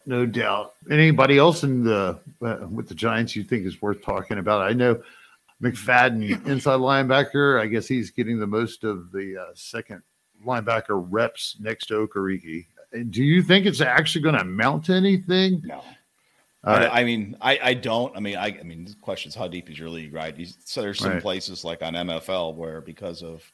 No 0.06 0.26
doubt. 0.26 0.74
Anybody 0.90 1.38
else 1.38 1.64
in 1.64 1.84
the 1.84 2.20
uh, 2.42 2.68
with 2.72 2.88
the 2.88 2.96
Giants 2.96 3.36
you 3.36 3.44
think 3.44 3.66
is 3.66 3.82
worth 3.82 4.02
talking 4.02 4.40
about? 4.40 4.62
I 4.62 4.74
know 4.74 5.02
McFadden, 5.62 6.48
inside 6.48 6.80
linebacker. 6.80 7.62
I 7.62 7.68
guess 7.68 7.88
he's 7.88 8.10
getting 8.10 8.40
the 8.40 8.48
most 8.48 8.84
of 8.84 9.12
the 9.12 9.38
uh, 9.38 9.52
second 9.54 10.02
linebacker 10.44 11.06
reps 11.10 11.58
next 11.60 11.86
to 11.88 12.08
Okereke. 12.08 12.66
Do 13.12 13.24
you 13.24 13.44
think 13.44 13.66
it's 13.66 13.80
actually 13.80 14.22
going 14.22 14.36
to 14.36 14.42
amount 14.42 14.86
to 14.86 14.94
anything? 14.94 15.62
No. 15.64 15.84
Uh, 16.64 16.90
I, 16.92 17.02
I, 17.02 17.04
mean, 17.04 17.36
I, 17.42 17.60
I 17.64 17.74
don't. 17.74 18.16
I 18.16 18.20
mean, 18.20 18.38
I, 18.38 18.48
I 18.48 18.64
mean, 18.64 18.86
the 18.86 18.94
question 19.02 19.30
is 19.30 19.36
how 19.36 19.48
deep 19.48 19.70
is 19.70 19.80
your 19.80 19.90
league, 19.90 20.14
right? 20.14 20.36
so 20.64 20.82
there's 20.82 21.00
some 21.00 21.14
right. 21.14 21.22
places 21.22 21.64
like 21.64 21.82
on 21.82 21.94
MFL 21.94 22.56
where 22.56 22.82
because 22.82 23.24
of 23.24 23.52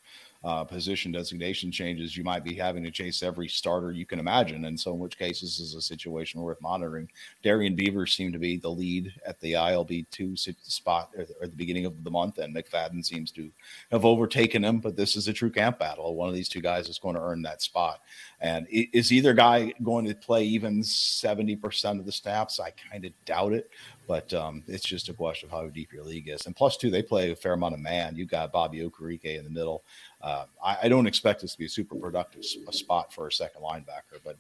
uh, 0.48 0.64
position 0.64 1.12
designation 1.12 1.70
changes, 1.70 2.16
you 2.16 2.24
might 2.24 2.42
be 2.42 2.54
having 2.54 2.82
to 2.82 2.90
chase 2.90 3.22
every 3.22 3.50
starter 3.50 3.92
you 3.92 4.06
can 4.06 4.18
imagine. 4.18 4.64
And 4.64 4.80
so, 4.80 4.94
in 4.94 5.00
which 5.00 5.20
case, 5.20 5.42
this 5.42 5.60
is 5.60 5.76
a 5.76 5.82
situation 5.82 6.40
worth 6.40 6.62
monitoring. 6.62 7.10
Darrian 7.44 7.76
Beavers 7.76 8.14
seemed 8.14 8.32
to 8.32 8.40
be 8.40 8.56
the 8.56 8.70
lead 8.70 9.14
at 9.26 9.38
the 9.42 9.54
ILB 9.54 10.06
two 10.10 10.38
spot 10.38 11.12
at 11.18 11.28
the 11.42 11.58
beginning 11.58 11.86
of 11.86 12.02
the 12.02 12.10
month, 12.10 12.38
and 12.38 12.56
McFadden 12.56 13.06
seems 13.06 13.30
to 13.32 13.52
have 13.92 14.06
overtaken 14.06 14.64
him. 14.64 14.78
But 14.78 14.96
this 14.96 15.18
is 15.18 15.28
a 15.28 15.34
true 15.34 15.52
camp 15.52 15.80
battle. 15.80 16.16
One 16.16 16.30
of 16.30 16.36
these 16.36 16.48
two 16.48 16.62
guys 16.62 16.88
is 16.88 16.98
going 16.98 17.16
to 17.16 17.22
earn 17.22 17.42
that 17.42 17.62
spot. 17.62 18.00
And 18.40 18.68
is 18.70 19.12
either 19.12 19.34
guy 19.34 19.74
going 19.84 20.06
to 20.06 20.16
play 20.16 20.46
even 20.46 20.82
70% 20.82 22.00
of 22.00 22.06
the 22.06 22.12
snaps? 22.14 22.62
I 22.62 22.72
kind 22.90 23.04
of 23.04 23.12
doubt 23.26 23.52
it, 23.52 23.70
but 24.08 24.34
um, 24.34 24.64
it's 24.68 24.86
just 24.86 25.10
a 25.10 25.14
question 25.14 25.50
of 25.50 25.52
how 25.52 25.68
deep 25.68 25.92
your 25.92 26.04
league 26.04 26.30
is. 26.30 26.46
And 26.46 26.56
plus, 26.56 26.78
two, 26.78 26.90
they 26.90 27.04
play 27.04 27.32
a 27.32 27.36
fair 27.36 27.54
amount 27.54 27.74
of 27.74 27.82
man. 27.82 28.16
You've 28.16 28.30
got 28.30 28.54
Bobby 28.54 28.80
Okereke 28.80 29.38
in 29.38 29.44
the 29.44 29.50
middle. 29.50 29.84
Uh, 30.22 30.46
I, 30.64 30.78
I, 30.84 30.90
don't 30.90 31.06
expect 31.06 31.42
this 31.42 31.52
to 31.52 31.58
be 31.60 31.66
a 31.66 31.70
super 31.70 31.96
productive 31.96 32.44
a 32.68 32.74
spot 32.74 33.14
for 33.14 33.28
a 33.28 33.32
second 33.32 33.62
linebacker, 33.62 34.20
but 34.24 34.36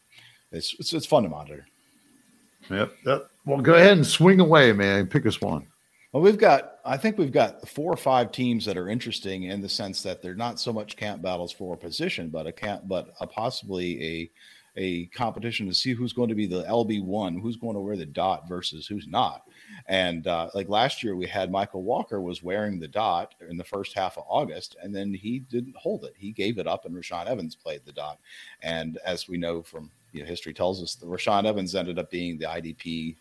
it's, 0.52 0.76
it's, 0.80 0.92
it's 0.92 1.06
fun 1.06 1.24
to 1.24 1.30
monitor. 1.30 1.68
Yep, 2.70 2.94
yep. 3.06 3.30
Well, 3.46 3.62
go 3.62 3.76
ahead 3.76 3.98
and 3.98 4.06
swing 4.06 4.40
away, 4.40 4.74
man. 4.74 5.08
Pick 5.08 5.26
us 5.26 5.40
one. 5.40 5.68
Well, 6.12 6.24
we've 6.24 6.38
got, 6.38 6.78
I 6.84 6.98
think 6.98 7.18
we've 7.18 7.32
got 7.32 7.68
four 7.68 7.92
or 7.92 7.98
five 7.98 8.32
teams 8.32 8.66
that 8.66 8.78
are 8.78 8.90
interesting 8.90 9.44
in 9.44 9.62
the 9.62 9.70
sense 9.70 10.02
that 10.04 10.22
they're 10.22 10.36
not 10.36 10.60
so 10.60 10.74
much 10.74 10.98
camp 10.98 11.22
battles 11.22 11.52
for 11.52 11.76
a 11.76 11.78
position, 11.78 12.30
but 12.30 12.48
a 12.48 12.52
camp, 12.52 12.84
but 12.88 13.13
a 13.20 13.28
possibly 13.28 14.04
a 14.04 14.32
a 14.78 15.08
competition 15.08 15.68
to 15.68 15.74
see 15.74 15.94
who's 15.94 16.13
going 16.13 16.30
to 16.30 16.36
be 16.36 16.46
the 16.46 16.63
LB 16.63 17.04
one, 17.04 17.38
who's 17.38 17.58
going 17.58 17.74
to 17.74 17.82
wear 17.82 17.98
the 17.98 18.06
dot 18.06 18.48
versus 18.48 18.88
who's 18.88 19.08
not. 19.08 19.44
And 19.88 20.28
uh, 20.28 20.50
like 20.54 20.70
last 20.70 21.04
year, 21.04 21.16
we 21.16 21.26
had 21.26 21.52
Mykal 21.52 21.82
Walker 21.82 22.22
was 22.22 22.44
wearing 22.44 22.80
the 22.80 22.88
dot 22.88 23.36
in 23.50 23.58
the 23.58 23.63
first 23.63 23.94
half 23.94 24.18
of 24.18 24.24
August, 24.30 24.76
and 24.82 24.96
then 24.96 25.13
he 25.13 25.40
didn't 25.40 25.76
hold 25.76 26.06
it. 26.06 26.13
He 26.16 26.32
gave 26.32 26.60
it 26.60 26.68
up, 26.68 26.86
and 26.86 26.96
Rashaan 26.96 27.26
Evans 27.26 27.56
played 27.56 27.82
the 27.86 27.92
dot. 27.92 28.20
And 28.62 28.98
as 29.04 29.28
we 29.28 29.38
know 29.38 29.63
from 29.63 29.92
you 30.13 30.22
know, 30.22 30.28
history 30.28 30.54
tells 30.54 30.82
us, 30.82 30.96
the 30.96 31.06
Rashaan 31.06 31.46
Evans 31.46 31.76
ended 31.76 32.00
up 32.00 32.10
being 32.10 32.38
the 32.38 32.46
IDP 32.46 33.18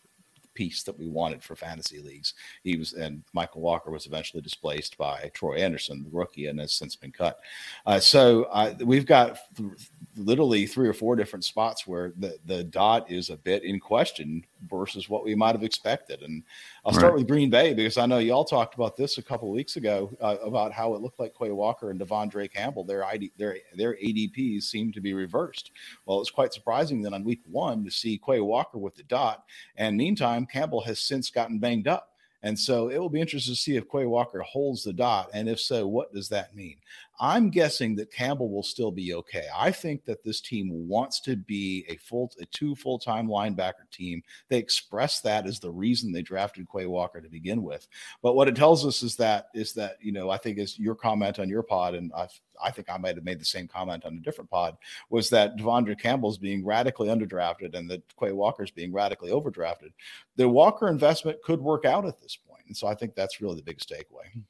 piece 0.56 0.82
that 0.82 0.98
we 0.98 1.06
wanted 1.06 1.44
for 1.44 1.54
fantasy 1.54 2.00
leagues. 2.00 2.34
He 2.64 2.76
was, 2.76 2.94
and 2.94 3.22
Mykal 3.36 3.56
Walker 3.56 3.90
was 3.90 4.06
eventually 4.06 4.42
displaced 4.42 4.98
by 4.98 5.30
Troy 5.34 5.56
Andersen, 5.56 6.02
the 6.02 6.16
rookie, 6.16 6.46
and 6.46 6.58
has 6.58 6.72
since 6.72 6.96
been 6.96 7.12
cut. 7.12 7.38
Uh, 7.84 8.00
so 8.00 8.44
uh, 8.44 8.74
we've 8.84 9.06
got 9.06 9.38
th- 9.56 9.70
literally 10.16 10.66
three 10.66 10.88
or 10.88 10.92
four 10.92 11.16
different 11.16 11.44
spots 11.44 11.86
where 11.86 12.12
the, 12.18 12.38
the 12.46 12.64
dot 12.64 13.10
is 13.10 13.30
a 13.30 13.36
bit 13.36 13.64
in 13.64 13.78
question 13.78 14.44
versus 14.68 15.08
what 15.08 15.24
we 15.24 15.34
might 15.34 15.54
have 15.54 15.62
expected. 15.62 16.22
And 16.22 16.42
I'll 16.84 16.92
start 16.92 17.12
right. 17.12 17.18
with 17.18 17.28
Green 17.28 17.50
Bay 17.50 17.74
because 17.74 17.98
I 17.98 18.06
know 18.06 18.18
y'all 18.18 18.44
talked 18.44 18.74
about 18.74 18.96
this 18.96 19.18
a 19.18 19.22
couple 19.22 19.48
of 19.48 19.54
weeks 19.54 19.76
ago 19.76 20.10
uh, 20.20 20.36
about 20.42 20.72
how 20.72 20.94
it 20.94 21.00
looked 21.00 21.20
like 21.20 21.34
Quay 21.38 21.50
Walker 21.50 21.90
and 21.90 22.00
De'Vondre 22.00 22.52
Campbell, 22.52 22.84
their 22.84 23.04
ID, 23.04 23.32
their 23.36 23.56
their 23.74 23.94
ADPs 23.94 24.64
seemed 24.64 24.94
to 24.94 25.00
be 25.00 25.14
reversed. 25.14 25.72
Well, 26.06 26.20
it's 26.20 26.30
quite 26.30 26.52
surprising 26.52 27.02
that 27.02 27.12
on 27.12 27.24
week 27.24 27.42
one 27.50 27.84
to 27.84 27.90
see 27.90 28.20
Quay 28.24 28.40
Walker 28.40 28.78
with 28.78 28.94
the 28.94 29.02
dot, 29.04 29.44
and 29.76 29.96
meantime 29.96 30.46
Campbell 30.46 30.82
has 30.82 30.98
since 30.98 31.30
gotten 31.30 31.58
banged 31.58 31.88
up. 31.88 32.15
And 32.46 32.56
so 32.56 32.90
it 32.90 32.98
will 32.98 33.08
be 33.08 33.20
interesting 33.20 33.54
to 33.54 33.60
see 33.60 33.74
if 33.74 33.90
Quay 33.90 34.06
Walker 34.06 34.38
holds 34.38 34.84
the 34.84 34.92
dot. 34.92 35.30
And 35.34 35.48
if 35.48 35.58
so, 35.58 35.84
what 35.88 36.14
does 36.14 36.28
that 36.28 36.54
mean? 36.54 36.76
I'm 37.18 37.50
guessing 37.50 37.96
that 37.96 38.12
Campbell 38.12 38.50
will 38.50 38.62
still 38.62 38.92
be 38.92 39.14
okay. 39.14 39.46
I 39.52 39.72
think 39.72 40.04
that 40.04 40.22
this 40.22 40.40
team 40.40 40.70
wants 40.86 41.18
to 41.22 41.34
be 41.34 41.84
a 41.88 41.96
full, 41.96 42.30
a 42.40 42.46
two 42.46 42.76
full 42.76 43.00
time 43.00 43.26
linebacker 43.26 43.90
team. 43.90 44.22
They 44.48 44.58
express 44.58 45.20
that 45.22 45.44
as 45.44 45.58
the 45.58 45.72
reason 45.72 46.12
they 46.12 46.22
drafted 46.22 46.68
Quay 46.72 46.86
Walker 46.86 47.20
to 47.20 47.28
begin 47.28 47.64
with. 47.64 47.88
But 48.22 48.36
what 48.36 48.46
it 48.46 48.54
tells 48.54 48.86
us 48.86 49.02
is 49.02 49.16
that 49.16 49.48
is 49.52 49.72
that 49.72 49.96
you 50.00 50.12
know 50.12 50.30
I 50.30 50.36
think 50.36 50.58
is 50.58 50.78
your 50.78 50.94
comment 50.94 51.40
on 51.40 51.48
your 51.48 51.64
pod, 51.64 51.96
and 51.96 52.12
I 52.12 52.28
I 52.62 52.70
think 52.70 52.88
I 52.90 52.96
might 52.96 53.16
have 53.16 53.24
made 53.24 53.40
the 53.40 53.44
same 53.44 53.68
comment 53.68 54.04
on 54.04 54.16
a 54.16 54.20
different 54.20 54.50
pod 54.50 54.76
was 55.10 55.30
that 55.30 55.56
De'Vondre 55.56 55.98
Campbell's 55.98 56.38
being 56.38 56.64
radically 56.64 57.08
underdrafted 57.08 57.74
and 57.74 57.90
that 57.90 58.02
Quay 58.18 58.32
Walker's 58.32 58.70
being 58.70 58.92
radically 58.92 59.30
overdrafted. 59.30 59.92
The 60.36 60.48
Walker 60.48 60.88
investment 60.88 61.42
could 61.42 61.60
work 61.60 61.84
out 61.84 62.06
at 62.06 62.20
this 62.20 62.36
point, 62.36 62.64
and 62.66 62.76
so 62.76 62.86
I 62.86 62.94
think 62.94 63.14
that's 63.14 63.40
really 63.40 63.56
the 63.56 63.62
biggest 63.62 63.90
takeaway. 63.90 64.42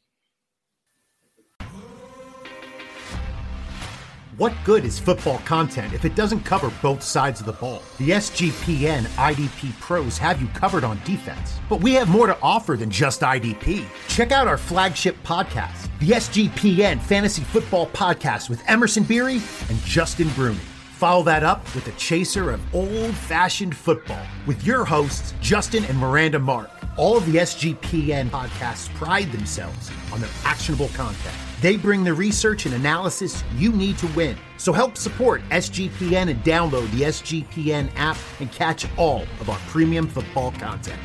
What 4.39 4.53
good 4.65 4.85
is 4.85 4.99
football 4.99 5.39
content 5.47 5.95
if 5.95 6.05
it 6.05 6.15
doesn't 6.15 6.43
cover 6.45 6.71
both 6.83 7.03
sides 7.03 7.41
of 7.41 7.47
the 7.47 7.55
ball? 7.55 7.83
The 7.97 8.11
SGPN 8.11 9.05
IDP 9.17 9.73
pros 9.81 10.19
have 10.19 10.43
you 10.43 10.49
covered 10.49 10.85
on 10.85 11.01
defense, 11.07 11.59
but 11.71 11.81
we 11.81 11.95
have 11.95 12.11
more 12.11 12.27
to 12.27 12.37
offer 12.43 12.77
than 12.77 12.91
just 12.91 13.23
IDP. 13.23 13.87
Check 14.09 14.33
out 14.33 14.47
our 14.47 14.59
flagship 14.59 15.17
podcast, 15.23 15.89
the 16.01 16.09
SGPN 16.09 17.01
Fantasy 17.01 17.45
Football 17.45 17.87
Podcast 17.87 18.51
with 18.51 18.63
Emerson 18.69 19.05
Beery 19.05 19.41
and 19.71 19.79
Justin 19.87 20.29
Bruni. 20.35 20.61
Follow 20.99 21.23
that 21.23 21.43
up 21.43 21.65
with 21.75 21.89
a 21.89 21.93
chaser 21.93 22.51
of 22.51 22.61
old 22.75 23.15
fashioned 23.15 23.75
football 23.75 24.27
with 24.47 24.63
your 24.67 24.85
hosts, 24.85 25.33
Justin 25.41 25.87
and 25.87 25.97
Miranda 25.97 26.39
Mark. 26.39 26.71
All 26.99 27.17
of 27.17 27.25
the 27.25 27.39
SGPN 27.39 28.29
podcasts 28.29 28.95
pride 28.97 29.33
themselves 29.33 29.91
on 30.13 30.21
their 30.21 30.31
actionable 30.45 30.89
content. 30.89 31.37
They 31.67 31.77
bring 31.77 32.05
the 32.05 32.15
research 32.15 32.65
and 32.67 32.77
analysis 32.77 33.43
you 33.57 33.73
need 33.73 33.99
to 33.99 34.07
win. 34.15 34.37
So 34.57 34.73
help 34.73 34.97
support 34.97 35.43
SGPN 35.51 36.31
and 36.31 36.41
download 36.45 36.89
the 36.93 37.07
SGPN 37.07 37.91
app 37.97 38.17
and 38.39 38.53
catch 38.53 38.87
all 38.97 39.23
of 39.41 39.51
our 39.51 39.59
premium 39.67 40.07
football 40.07 40.53
content. 40.53 41.01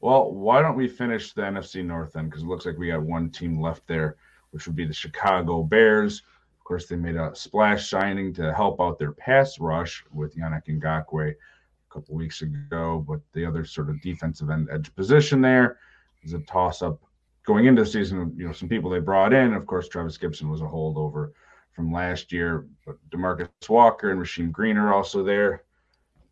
Well, 0.00 0.30
why 0.30 0.62
don't 0.62 0.76
we 0.76 0.86
finish 0.86 1.32
the 1.32 1.42
NFC 1.42 1.84
North 1.84 2.12
then? 2.12 2.26
Because 2.26 2.44
it 2.44 2.46
looks 2.46 2.66
like 2.66 2.78
we 2.78 2.86
got 2.86 3.02
one 3.02 3.28
team 3.28 3.60
left 3.60 3.84
there, 3.88 4.14
which 4.52 4.68
would 4.68 4.76
be 4.76 4.86
the 4.86 4.94
Chicago 4.94 5.64
Bears. 5.64 6.22
Of 6.56 6.62
course, 6.62 6.86
they 6.86 6.94
made 6.94 7.16
a 7.16 7.34
splash 7.34 7.90
signing 7.90 8.32
to 8.34 8.54
help 8.54 8.80
out 8.80 8.96
their 8.96 9.10
pass 9.10 9.58
rush 9.58 10.04
with 10.12 10.36
Yannick 10.36 10.68
Ngakoue 10.68 11.30
a 11.32 11.34
couple 11.92 12.14
weeks 12.14 12.42
ago, 12.42 13.04
but 13.08 13.18
the 13.32 13.44
other 13.44 13.64
sort 13.64 13.90
of 13.90 14.00
defensive 14.02 14.50
end 14.50 14.68
edge 14.70 14.94
position 14.94 15.40
there 15.40 15.78
is 16.22 16.32
a 16.32 16.40
toss 16.40 16.82
up 16.82 17.00
going 17.44 17.66
into 17.66 17.82
the 17.82 17.90
season. 17.90 18.34
You 18.36 18.46
know, 18.46 18.52
some 18.52 18.68
people 18.68 18.90
they 18.90 19.00
brought 19.00 19.32
in, 19.32 19.54
of 19.54 19.66
course, 19.66 19.88
Trevis 19.88 20.18
Gipson 20.18 20.50
was 20.50 20.60
a 20.60 20.64
holdover 20.64 21.32
from 21.72 21.92
last 21.92 22.32
year, 22.32 22.66
but 22.86 22.96
Demarcus 23.10 23.48
Walker 23.68 24.10
and 24.10 24.20
Rasheem 24.20 24.52
Green 24.52 24.76
are 24.76 24.92
also 24.92 25.22
there. 25.22 25.64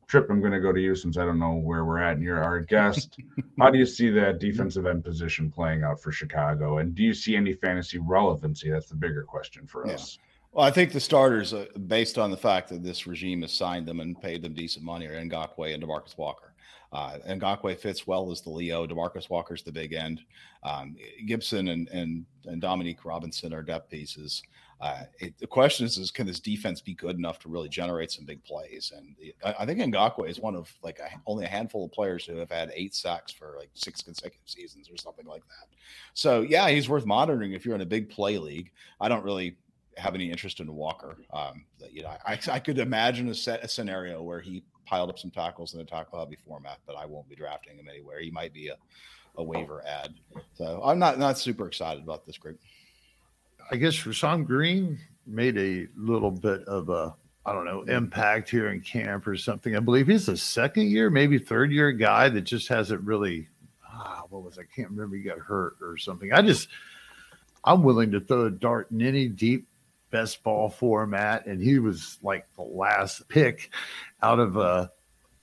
Tripp, 0.07 0.29
I'm 0.29 0.41
going 0.41 0.53
to 0.53 0.61
go 0.61 0.73
to 0.73 0.81
you 0.81 0.97
since 0.97 1.17
I 1.17 1.25
don't 1.25 1.39
know 1.39 1.55
where 1.55 1.85
we're 1.85 2.01
at 2.01 2.15
and 2.17 2.23
you're 2.23 2.43
our 2.43 2.61
guest. 2.61 3.17
How 3.61 3.71
do 3.71 3.79
you 3.79 3.87
see 3.87 4.11
that 4.11 4.41
defensive 4.41 4.85
end 4.85 5.05
position 5.05 5.51
playing 5.51 5.85
out 5.85 6.01
for 6.01 6.11
Chicago? 6.11 6.79
And 6.79 6.95
do 6.97 7.05
you 7.05 7.15
see 7.15 7.37
any 7.37 7.53
fantasy 7.53 7.99
relevancy? 7.99 8.71
That's 8.71 8.89
the 8.89 8.97
bigger 8.97 9.23
question 9.23 9.69
for 9.69 9.87
yeah. 9.87 9.95
us. 9.95 10.19
Well, 10.53 10.67
I 10.67 10.73
think 10.73 10.91
the 10.91 10.99
starters, 10.99 11.55
uh, 11.55 11.67
based 11.87 12.19
on 12.19 12.33
the 12.33 12.37
fact 12.37 12.71
that 12.71 12.83
this 12.83 13.07
regime 13.07 13.43
has 13.43 13.53
signed 13.53 13.87
them 13.87 14.01
and 14.01 14.21
paid 14.21 14.43
them 14.43 14.53
decent 14.53 14.85
money, 14.85 15.07
are 15.07 15.13
Ngakoue 15.13 15.73
and 15.73 15.83
Demarcus 15.83 16.19
Walker. 16.19 16.50
Uh, 16.93 17.19
Ngakoue 17.29 17.79
fits 17.79 18.07
well 18.07 18.31
as 18.33 18.41
the 18.41 18.51
Leo. 18.51 18.87
Demarcus 18.87 19.31
Walker's 19.31 19.63
the 19.63 19.73
big 19.73 19.93
end. 19.93 20.21
Um, 20.65 20.97
Gipson 21.27 21.71
and, 21.71 21.89
and 21.89 22.27
and 22.47 22.61
Dominique 22.61 23.05
Robinson 23.05 23.55
are 23.55 23.63
depth 23.63 23.91
pieces. 23.91 24.43
Uh, 24.81 25.03
it, 25.19 25.39
the 25.39 25.47
question 25.47 25.85
is, 25.85 25.99
is, 25.99 26.11
can 26.11 26.27
this 26.27 26.41
defense 26.41 26.81
be 26.81 26.95
good 26.95 27.17
enough 27.17 27.39
to 27.39 27.51
really 27.51 27.69
generate 27.69 28.11
some 28.11 28.25
big 28.25 28.43
plays? 28.45 28.93
And 28.97 29.15
I, 29.45 29.55
I 29.61 29.67
think 29.67 29.79
Ngakoue 29.79 30.29
is 30.29 30.41
one 30.41 30.57
of 30.57 30.73
like 30.83 30.99
a, 31.01 31.09
only 31.27 31.45
a 31.45 31.49
handful 31.49 31.85
of 31.85 31.93
players 31.93 32.25
who 32.25 32.37
have 32.37 32.51
had 32.51 32.73
eight 32.75 32.95
sacks 32.95 33.31
for 33.31 33.57
like 33.59 33.69
six 33.75 34.01
consecutive 34.01 34.49
seasons 34.49 34.89
or 34.91 34.97
something 34.97 35.27
like 35.27 35.43
that. 35.49 35.69
So 36.15 36.41
yeah, 36.41 36.71
he's 36.71 36.89
worth 36.89 37.05
monitoring 37.05 37.53
if 37.53 37.67
you're 37.67 37.75
in 37.75 37.83
a 37.83 37.87
big 37.87 38.09
play 38.09 38.39
league. 38.39 38.73
I 39.01 39.09
don't 39.09 39.25
really 39.25 39.57
have 39.99 40.15
any 40.15 40.31
interest 40.31 40.61
in 40.61 40.75
Walker. 40.75 41.19
Um, 41.31 41.67
you 41.93 42.03
know, 42.03 42.17
I, 42.27 42.39
I 42.51 42.59
could 42.59 42.79
imagine 42.79 43.29
a 43.29 43.35
set 43.35 43.63
a 43.63 43.69
scenario 43.69 44.23
where 44.23 44.41
he 44.41 44.63
piled 44.91 45.09
up 45.09 45.19
some 45.19 45.31
tackles 45.31 45.73
in 45.73 45.79
the 45.79 45.85
tackle 45.85 46.19
hobby 46.19 46.37
format, 46.45 46.79
but 46.85 46.97
I 46.97 47.07
won't 47.07 47.29
be 47.29 47.37
drafting 47.37 47.79
him 47.79 47.87
anywhere. 47.89 48.19
He 48.19 48.31
might 48.33 48.53
be 48.53 48.69
a, 48.69 48.77
a 49.37 49.43
waiver 49.43 49.87
ad. 49.87 50.15
So 50.55 50.83
I'm 50.85 50.99
not 50.99 51.19
not 51.19 51.39
super 51.39 51.69
excited 51.69 52.03
about 52.03 52.27
this 52.27 52.37
group. 52.37 52.59
I 53.71 53.77
guess 53.77 53.95
Rasheem 53.95 54.45
Green 54.45 54.99
made 55.27 55.57
a 55.57 55.87
little 55.97 56.33
bit 56.33 56.65
of 56.65 56.89
a 56.89 57.15
I 57.47 57.53
don't 57.53 57.65
know 57.65 57.83
impact 57.83 58.51
here 58.51 58.71
in 58.71 58.81
camp 58.81 59.29
or 59.29 59.37
something. 59.37 59.77
I 59.77 59.81
believe 59.81 60.09
he's 60.09 60.29
a 60.29 60.37
second 60.37 60.91
year, 60.91 61.09
maybe 61.09 61.39
third 61.39 61.71
year 61.71 61.93
guy 61.93 62.29
that 62.29 62.43
just 62.43 62.67
hasn't 62.67 63.03
really. 63.03 63.49
Ah, 63.89 64.23
what 64.29 64.43
was 64.43 64.59
I 64.59 64.63
can't 64.75 64.91
remember. 64.91 65.17
He 65.17 65.23
got 65.23 65.39
hurt 65.39 65.77
or 65.81 65.97
something. 65.97 66.33
I 66.33 66.43
just 66.43 66.69
I'm 67.63 67.85
willing 67.85 68.11
to 68.11 68.21
throw 68.21 68.47
a 68.47 68.51
dart 68.51 68.91
in 68.91 69.03
any 69.03 69.29
deep 69.29 69.69
best 70.11 70.43
ball 70.43 70.69
format, 70.69 71.47
and 71.47 71.61
he 71.61 71.79
was 71.79 72.19
like 72.23 72.47
the 72.57 72.63
last 72.63 73.29
pick 73.29 73.71
out 74.23 74.39
of 74.39 74.57
uh 74.59 74.89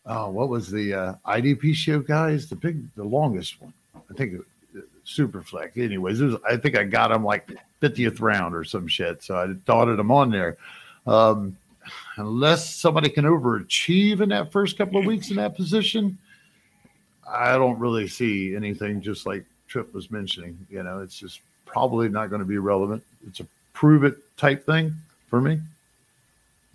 oh 0.05 0.29
what 0.29 0.49
was 0.49 0.69
the 0.69 0.93
uh, 0.93 1.13
IDP 1.25 1.73
show 1.73 1.99
guys 1.99 2.49
the 2.49 2.55
big 2.55 2.93
the 2.95 3.03
longest 3.03 3.61
one 3.61 3.73
I 4.09 4.13
think 4.13 4.41
uh, 4.75 4.81
super 5.03 5.41
flex 5.41 5.75
anyways 5.77 6.21
was, 6.21 6.35
I 6.47 6.57
think 6.57 6.77
I 6.77 6.83
got 6.83 7.11
him 7.11 7.23
like 7.23 7.49
50th 7.81 8.21
round 8.21 8.55
or 8.55 8.63
some 8.63 8.87
shit 8.87 9.23
so 9.23 9.35
I 9.35 9.47
dotted 9.65 9.99
him 9.99 10.11
on 10.11 10.29
there 10.29 10.57
um, 11.07 11.57
unless 12.17 12.73
somebody 12.73 13.09
can 13.09 13.25
overachieve 13.25 14.21
in 14.21 14.29
that 14.29 14.51
first 14.51 14.77
couple 14.77 14.99
of 14.99 15.05
weeks 15.05 15.29
in 15.29 15.37
that 15.37 15.55
position 15.55 16.17
I 17.29 17.53
don't 17.53 17.79
really 17.79 18.07
see 18.07 18.55
anything 18.55 19.01
just 19.01 19.25
like 19.25 19.45
Tripp 19.67 19.93
was 19.93 20.09
mentioning. 20.09 20.65
You 20.69 20.83
know, 20.83 20.99
it's 20.99 21.19
just 21.19 21.41
probably 21.65 22.09
not 22.09 22.29
going 22.29 22.39
to 22.39 22.45
be 22.45 22.57
relevant. 22.57 23.03
It's 23.27 23.41
a 23.41 23.47
prove 23.77 24.03
it 24.03 24.15
type 24.37 24.65
thing 24.65 24.91
for 25.27 25.39
me. 25.39 25.59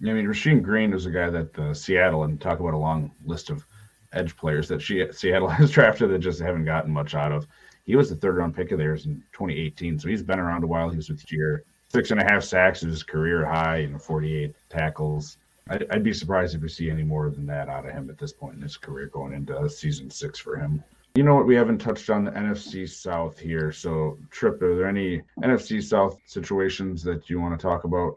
I 0.03 0.13
mean, 0.13 0.25
Rasheem 0.25 0.63
Green 0.63 0.93
was 0.93 1.05
a 1.05 1.11
guy 1.11 1.31
that 1.31 1.59
uh, 1.59 1.75
Seattle 1.75 2.23
and 2.23 2.41
talk 2.41 2.61
about 2.61 2.75
a 2.75 2.79
long 2.79 3.11
list 3.27 3.51
of 3.51 3.67
edge 4.13 4.37
players 4.37 4.69
that 4.69 4.81
she, 4.81 5.05
Seattle 5.11 5.49
has 5.61 5.73
drafted 5.73 6.11
that 6.11 6.21
just 6.21 6.41
haven't 6.41 6.65
gotten 6.65 6.93
much 6.93 7.17
out 7.17 7.33
of. 7.33 7.49
He 7.87 7.97
was 7.97 8.09
the 8.09 8.15
third 8.15 8.37
round 8.37 8.55
pick 8.55 8.71
of 8.71 8.79
theirs 8.79 9.07
in 9.07 9.17
2018, 9.33 9.99
so 9.99 10.09
he's 10.09 10.23
been 10.23 10.39
around 10.39 10.63
a 10.63 10.69
while. 10.69 10.91
He 10.91 10.97
was 10.97 11.09
with 11.09 11.27
Jeter, 11.27 11.65
six 11.89 12.13
and 12.13 12.21
a 12.21 12.25
half 12.25 12.45
sacks 12.45 12.85
is 12.85 12.93
his 12.93 13.03
career 13.03 13.45
high, 13.45 13.79
and 13.79 14.01
48 14.01 14.55
tackles. 14.71 15.39
I'd, 15.71 15.91
I'd, 15.91 16.05
be 16.05 16.13
surprised 16.13 16.55
if 16.55 16.63
we 16.63 16.69
see 16.69 16.89
any 16.89 17.03
more 17.03 17.31
than 17.31 17.47
that 17.47 17.69
out 17.69 17.85
of 17.85 17.93
him 17.93 18.11
at 18.11 18.19
this 18.19 18.33
point 18.33 18.55
in 18.55 18.63
his 18.63 18.77
career, 18.77 19.07
going 19.07 19.33
into 19.33 19.69
season 19.69 20.09
six 20.09 20.39
for 20.39 20.57
him. 20.57 20.85
You 21.15 21.23
know 21.23 21.35
what? 21.35 21.47
We 21.47 21.55
haven't 21.55 21.79
touched 21.79 22.09
on 22.09 22.25
the 22.25 22.31
NFC 22.31 22.89
South 22.89 23.39
here. 23.39 23.71
So, 23.71 24.19
Tripp, 24.31 24.63
are 24.63 24.75
there 24.75 24.89
any 24.89 25.21
NFC 25.43 25.83
South 25.83 26.17
situations 26.25 27.03
that 27.03 27.29
you 27.29 27.39
want 27.39 27.59
to 27.59 27.63
talk 27.63 27.85
about? 27.85 28.17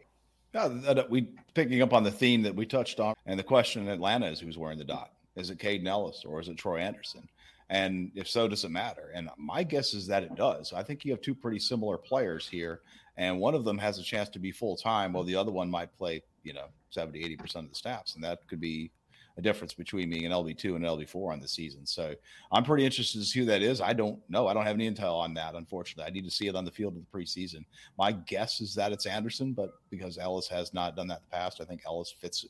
Yeah, 0.53 1.03
we 1.09 1.27
picking 1.53 1.81
up 1.81 1.91
on 1.91 2.03
the 2.03 2.11
theme 2.11 2.41
that 2.43 2.55
we 2.55 2.65
touched 2.65 3.01
on, 3.01 3.13
and 3.25 3.37
the 3.37 3.43
question 3.43 3.81
in 3.81 3.89
Atlanta 3.89 4.27
is 4.27 4.39
who's 4.39 4.57
wearing 4.57 4.77
the 4.77 4.85
dot. 4.85 5.11
Is 5.35 5.49
it 5.49 5.57
Kaden 5.57 5.85
Elliss 5.85 6.23
or 6.23 6.39
is 6.39 6.47
it 6.47 6.57
Troy 6.57 6.79
Andersen? 6.79 7.27
And 7.69 8.11
if 8.15 8.29
so, 8.29 8.47
does 8.47 8.63
it 8.63 8.71
matter? 8.71 9.11
And 9.13 9.29
my 9.37 9.63
guess 9.63 9.93
is 9.93 10.07
that 10.07 10.23
it 10.23 10.35
does. 10.35 10.71
I 10.71 10.81
think 10.81 11.03
you 11.03 11.11
have 11.11 11.19
two 11.19 11.35
pretty 11.35 11.59
similar 11.59 11.97
players 11.97 12.47
here, 12.47 12.79
and 13.17 13.39
one 13.39 13.55
of 13.55 13.65
them 13.65 13.77
has 13.79 13.99
a 13.99 14.03
chance 14.03 14.29
to 14.29 14.39
be 14.39 14.53
full 14.53 14.77
time, 14.77 15.11
while 15.11 15.25
the 15.25 15.35
other 15.35 15.51
one 15.51 15.69
might 15.69 15.93
play, 15.97 16.21
you 16.43 16.53
know, 16.53 16.67
70, 16.91 17.19
80% 17.37 17.55
of 17.55 17.69
the 17.69 17.75
snaps. 17.75 18.15
And 18.15 18.23
that 18.23 18.47
could 18.47 18.61
be 18.61 18.91
a 19.37 19.41
difference 19.41 19.73
between 19.73 20.09
being 20.09 20.25
an 20.25 20.31
LB2 20.31 20.75
and 20.75 20.85
an 20.85 20.91
LB4 20.91 21.33
on 21.33 21.39
the 21.39 21.47
season. 21.47 21.85
So 21.85 22.15
I'm 22.51 22.63
pretty 22.63 22.85
interested 22.85 23.19
to 23.19 23.25
see 23.25 23.39
who 23.39 23.45
that 23.45 23.61
is. 23.61 23.81
I 23.81 23.93
don't 23.93 24.19
know. 24.29 24.47
I 24.47 24.53
don't 24.53 24.65
have 24.65 24.75
any 24.75 24.89
intel 24.89 25.15
on 25.15 25.33
that, 25.33 25.55
unfortunately. 25.55 26.09
I 26.09 26.13
need 26.13 26.25
to 26.25 26.31
see 26.31 26.47
it 26.47 26.55
on 26.55 26.63
the 26.63 26.71
field 26.71 26.95
in 26.95 27.01
the 27.01 27.17
preseason. 27.17 27.65
My 27.97 28.13
guess 28.13 28.61
is 28.61 28.73
that 28.75 28.91
it's 28.91 29.05
Andersen, 29.05 29.53
but 29.53 29.71
because 29.89 30.17
Elliss 30.17 30.47
has 30.47 30.73
not 30.73 30.95
done 30.95 31.07
that 31.07 31.19
in 31.19 31.25
the 31.29 31.37
past, 31.37 31.59
I 31.59 31.65
think 31.65 31.81
Elliss 31.85 32.11
fits 32.11 32.45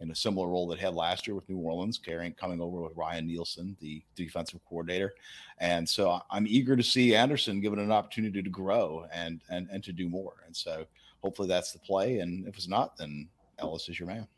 in 0.00 0.10
a 0.10 0.14
similar 0.14 0.48
role 0.48 0.68
that 0.68 0.78
he 0.78 0.84
had 0.84 0.94
last 0.94 1.26
year 1.26 1.34
with 1.34 1.48
New 1.48 1.58
Orleans, 1.58 1.98
carrying 1.98 2.32
coming 2.32 2.60
over 2.60 2.82
with 2.82 2.96
Ryan 2.96 3.26
Nielsen, 3.26 3.76
the 3.80 4.02
defensive 4.14 4.60
coordinator. 4.68 5.14
And 5.58 5.88
so 5.88 6.20
I'm 6.30 6.46
eager 6.46 6.76
to 6.76 6.82
see 6.82 7.16
Andersen 7.16 7.60
given 7.60 7.78
an 7.78 7.90
opportunity 7.90 8.42
to 8.42 8.50
grow 8.50 9.06
and 9.12 9.40
and 9.50 9.68
and 9.72 9.82
to 9.84 9.92
do 9.92 10.08
more. 10.08 10.34
And 10.46 10.54
so 10.54 10.84
hopefully 11.22 11.48
that's 11.48 11.72
the 11.72 11.80
play. 11.80 12.20
And 12.20 12.46
if 12.46 12.56
it's 12.56 12.68
not, 12.68 12.96
then 12.96 13.28
Elliss 13.58 13.88
is 13.88 13.98
your 13.98 14.08
man. 14.08 14.28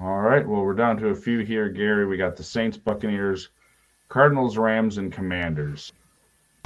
All 0.00 0.20
right. 0.20 0.46
Well, 0.46 0.62
we're 0.62 0.74
down 0.74 0.96
to 0.98 1.08
a 1.08 1.14
few 1.14 1.40
here, 1.40 1.68
Gary. 1.68 2.06
We 2.06 2.16
got 2.16 2.36
the 2.36 2.44
Saints, 2.44 2.76
Buccaneers, 2.76 3.48
Cardinals, 4.08 4.56
Rams, 4.56 4.98
and 4.98 5.12
Commanders. 5.12 5.92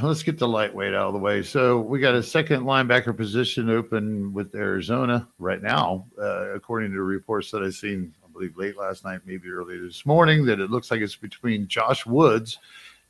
Let's 0.01 0.23
get 0.23 0.39
the 0.39 0.49
lightweight 0.49 0.95
out 0.95 1.09
of 1.09 1.13
the 1.13 1.21
way. 1.21 1.43
So 1.43 1.81
we 1.81 2.01
got 2.01 2.15
a 2.15 2.23
second 2.23 2.65
linebacker 2.65 3.17
position 3.17 3.71
open 3.71 4.33
with 4.33 4.55
Arizona 4.55 5.29
right 5.39 5.63
now, 5.63 6.07
uh, 6.21 6.51
according 6.55 6.93
to 6.93 7.03
reports 7.03 7.51
that 7.53 7.63
I've 7.63 7.75
seen, 7.75 8.13
I 8.25 8.33
believe 8.33 8.57
late 8.57 8.77
last 8.77 9.05
night, 9.05 9.21
maybe 9.25 9.49
early 9.49 9.79
this 9.79 10.05
morning, 10.05 10.45
that 10.47 10.61
it 10.61 10.71
looks 10.71 10.91
like 10.91 11.01
it's 11.01 11.15
between 11.15 11.69
Josh 11.69 12.05
Woods 12.05 12.59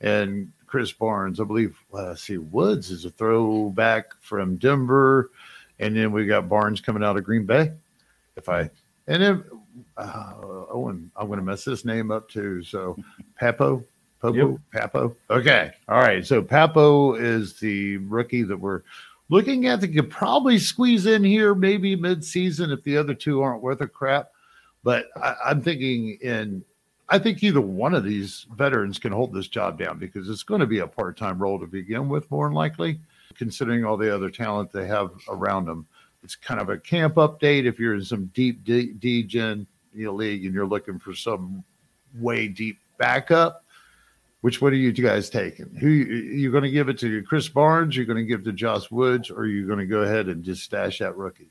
and 0.02 0.52
Krys 0.66 0.96
Barnes. 0.96 1.40
I 1.40 1.44
believe, 1.44 1.76
uh, 1.94 2.14
see, 2.14 2.38
Woods 2.38 2.90
is 2.90 3.04
a 3.06 3.10
throwback 3.10 4.12
from 4.20 4.56
Denver, 4.56 5.30
and 5.78 5.96
then 5.96 6.12
we 6.12 6.26
got 6.26 6.48
Barnes 6.48 6.80
coming 6.80 7.02
out 7.02 7.16
of 7.16 7.24
Green 7.24 7.46
Bay. 7.46 7.72
If 8.36 8.48
I 8.48 8.70
and 9.06 9.22
then 9.22 9.44
uh, 9.96 10.34
Owen, 10.70 11.10
I'm 11.16 11.26
going 11.26 11.38
to 11.38 11.44
mess 11.44 11.64
this 11.64 11.84
name 11.84 12.10
up 12.10 12.28
too. 12.28 12.62
So, 12.62 12.96
Pappoe, 13.38 13.84
Popo, 14.20 14.50
yep. 14.52 14.60
Pappoe. 14.72 15.16
Okay, 15.30 15.72
all 15.88 16.00
right. 16.00 16.24
So 16.24 16.42
Pappoe 16.42 17.14
is 17.14 17.58
the 17.58 17.96
rookie 17.98 18.44
that 18.44 18.56
we're 18.56 18.82
looking 19.28 19.66
at 19.66 19.80
that 19.80 19.88
could 19.88 20.10
probably 20.10 20.58
squeeze 20.58 21.06
in 21.06 21.24
here, 21.24 21.54
maybe 21.54 21.96
mid-season 21.96 22.70
if 22.70 22.82
the 22.84 22.96
other 22.96 23.14
two 23.14 23.42
aren't 23.42 23.62
worth 23.62 23.80
a 23.80 23.88
crap. 23.88 24.30
But 24.84 25.06
I, 25.16 25.34
I'm 25.46 25.60
thinking 25.60 26.18
in. 26.22 26.64
I 27.08 27.18
think 27.18 27.42
either 27.42 27.60
one 27.60 27.94
of 27.94 28.04
these 28.04 28.46
veterans 28.54 28.98
can 28.98 29.12
hold 29.12 29.34
this 29.34 29.48
job 29.48 29.78
down 29.78 29.98
because 29.98 30.30
it's 30.30 30.44
going 30.44 30.60
to 30.60 30.66
be 30.66 30.78
a 30.78 30.86
part-time 30.86 31.38
role 31.38 31.58
to 31.58 31.66
begin 31.66 32.08
with, 32.08 32.30
more 32.30 32.46
than 32.46 32.54
likely, 32.54 33.00
considering 33.34 33.84
all 33.84 33.98
the 33.98 34.14
other 34.14 34.30
talent 34.30 34.72
they 34.72 34.86
have 34.86 35.10
around 35.28 35.66
them 35.66 35.86
it's 36.22 36.36
kind 36.36 36.60
of 36.60 36.68
a 36.68 36.78
camp 36.78 37.14
update 37.16 37.64
if 37.64 37.78
you're 37.78 37.94
in 37.94 38.04
some 38.04 38.26
deep 38.34 38.64
D-Gen 38.64 39.66
you 39.94 40.04
know, 40.06 40.12
league 40.12 40.44
and 40.44 40.54
you're 40.54 40.66
looking 40.66 40.98
for 40.98 41.14
some 41.14 41.64
way 42.18 42.48
deep 42.48 42.78
backup. 42.98 43.64
Which 44.40 44.60
one 44.60 44.72
are 44.72 44.76
you 44.76 44.92
guys 44.92 45.30
taking? 45.30 45.74
Who 45.80 45.88
you're 45.88 46.50
going 46.50 46.64
to 46.64 46.70
give 46.70 46.88
it 46.88 46.98
to? 46.98 47.22
Krys 47.22 47.52
Barnes? 47.52 47.96
You're 47.96 48.06
going 48.06 48.18
to 48.18 48.24
give 48.24 48.42
to 48.44 48.52
Josh 48.52 48.90
Woods, 48.90 49.30
or 49.30 49.40
are 49.40 49.46
you 49.46 49.66
going 49.66 49.78
to 49.78 49.86
go 49.86 50.00
ahead 50.00 50.28
and 50.28 50.42
just 50.42 50.64
stash 50.64 50.98
that 50.98 51.16
rookie? 51.16 51.50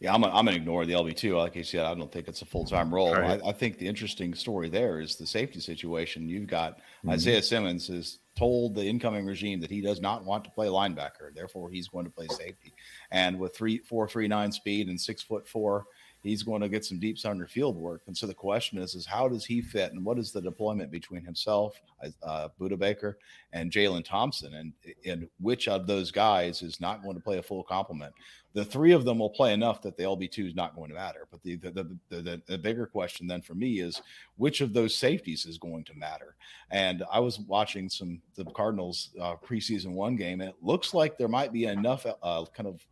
Yeah, 0.00 0.14
I'm, 0.14 0.24
I'm 0.24 0.46
going 0.46 0.56
to 0.56 0.56
ignore 0.56 0.86
the 0.86 0.94
LB2. 0.94 1.36
Like 1.36 1.58
I 1.58 1.62
said, 1.62 1.84
I 1.84 1.94
don't 1.94 2.10
think 2.10 2.26
it's 2.26 2.40
a 2.40 2.46
full 2.46 2.64
time 2.64 2.92
role. 2.92 3.12
Right. 3.12 3.40
I, 3.44 3.50
I, 3.50 3.52
think 3.52 3.78
the 3.78 3.86
interesting 3.86 4.34
story 4.34 4.70
there 4.70 4.98
is 4.98 5.16
the 5.16 5.26
safety 5.26 5.60
situation. 5.60 6.26
You've 6.26 6.46
got 6.46 6.78
mm-hmm. 6.78 7.10
Isaiah 7.10 7.42
Simmons 7.42 7.88
has 7.88 8.18
told 8.34 8.74
the 8.74 8.84
incoming 8.84 9.26
regime 9.26 9.60
that 9.60 9.70
he 9.70 9.82
does 9.82 10.00
not 10.00 10.24
want 10.24 10.44
to 10.44 10.50
play 10.50 10.68
linebacker. 10.68 11.34
Therefore, 11.34 11.68
he's 11.68 11.88
going 11.88 12.06
to 12.06 12.10
play 12.10 12.28
safety. 12.28 12.72
And 13.10 13.38
with 13.38 13.54
three, 13.54 13.76
four, 13.76 14.08
three, 14.08 14.26
nine 14.26 14.52
speed 14.52 14.88
and 14.88 14.98
six 14.98 15.20
foot 15.22 15.46
four, 15.46 15.84
he's 16.22 16.42
going 16.42 16.60
to 16.60 16.68
get 16.68 16.84
some 16.84 16.98
deep 16.98 17.18
center 17.18 17.46
field 17.46 17.76
work. 17.76 18.02
And 18.06 18.16
so 18.16 18.26
the 18.26 18.34
question 18.34 18.78
is, 18.78 18.94
is 18.94 19.06
how 19.06 19.28
does 19.28 19.44
he 19.44 19.60
fit, 19.60 19.92
and 19.92 20.04
what 20.04 20.18
is 20.18 20.32
the 20.32 20.40
deployment 20.40 20.90
between 20.90 21.24
himself, 21.24 21.80
uh, 22.22 22.48
Budda 22.60 22.78
Baker, 22.78 23.18
and 23.52 23.70
Jalen 23.70 24.04
Thompson, 24.04 24.54
and 24.54 24.72
and 25.04 25.28
which 25.40 25.68
of 25.68 25.86
those 25.86 26.10
guys 26.10 26.62
is 26.62 26.80
not 26.80 27.02
going 27.02 27.14
to 27.14 27.22
play 27.22 27.38
a 27.38 27.42
full 27.42 27.62
complement? 27.62 28.12
The 28.52 28.64
three 28.64 28.90
of 28.92 29.04
them 29.04 29.20
will 29.20 29.30
play 29.30 29.52
enough 29.54 29.80
that 29.82 29.96
the 29.96 30.02
LB2 30.02 30.48
is 30.48 30.54
not 30.56 30.74
going 30.74 30.88
to 30.88 30.94
matter. 30.94 31.26
But 31.30 31.42
the 31.42 31.56
the, 31.56 31.70
the 31.70 32.22
the, 32.22 32.42
the 32.46 32.58
bigger 32.58 32.86
question 32.86 33.26
then 33.26 33.42
for 33.42 33.54
me 33.54 33.80
is 33.80 34.02
which 34.36 34.60
of 34.60 34.72
those 34.72 34.94
safeties 34.94 35.46
is 35.46 35.58
going 35.58 35.84
to 35.84 35.94
matter? 35.94 36.36
And 36.70 37.04
I 37.10 37.20
was 37.20 37.38
watching 37.40 37.88
some 37.88 38.20
the 38.34 38.44
Cardinals 38.44 39.10
uh, 39.20 39.36
preseason 39.36 39.92
one 39.92 40.16
game, 40.16 40.40
and 40.40 40.50
it 40.50 40.56
looks 40.60 40.94
like 40.94 41.16
there 41.16 41.28
might 41.28 41.52
be 41.52 41.64
enough 41.64 42.06
uh, 42.06 42.44
kind 42.54 42.68
of 42.68 42.84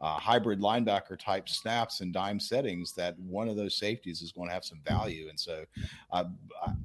uh, 0.00 0.18
hybrid 0.18 0.60
linebacker 0.60 1.18
type 1.18 1.48
snaps 1.48 2.00
and 2.00 2.12
dime 2.12 2.40
settings 2.40 2.92
that 2.92 3.18
one 3.18 3.48
of 3.48 3.56
those 3.56 3.76
safeties 3.76 4.22
is 4.22 4.32
going 4.32 4.48
to 4.48 4.54
have 4.54 4.64
some 4.64 4.80
value. 4.86 5.28
And 5.28 5.38
so 5.38 5.64
uh, 6.10 6.24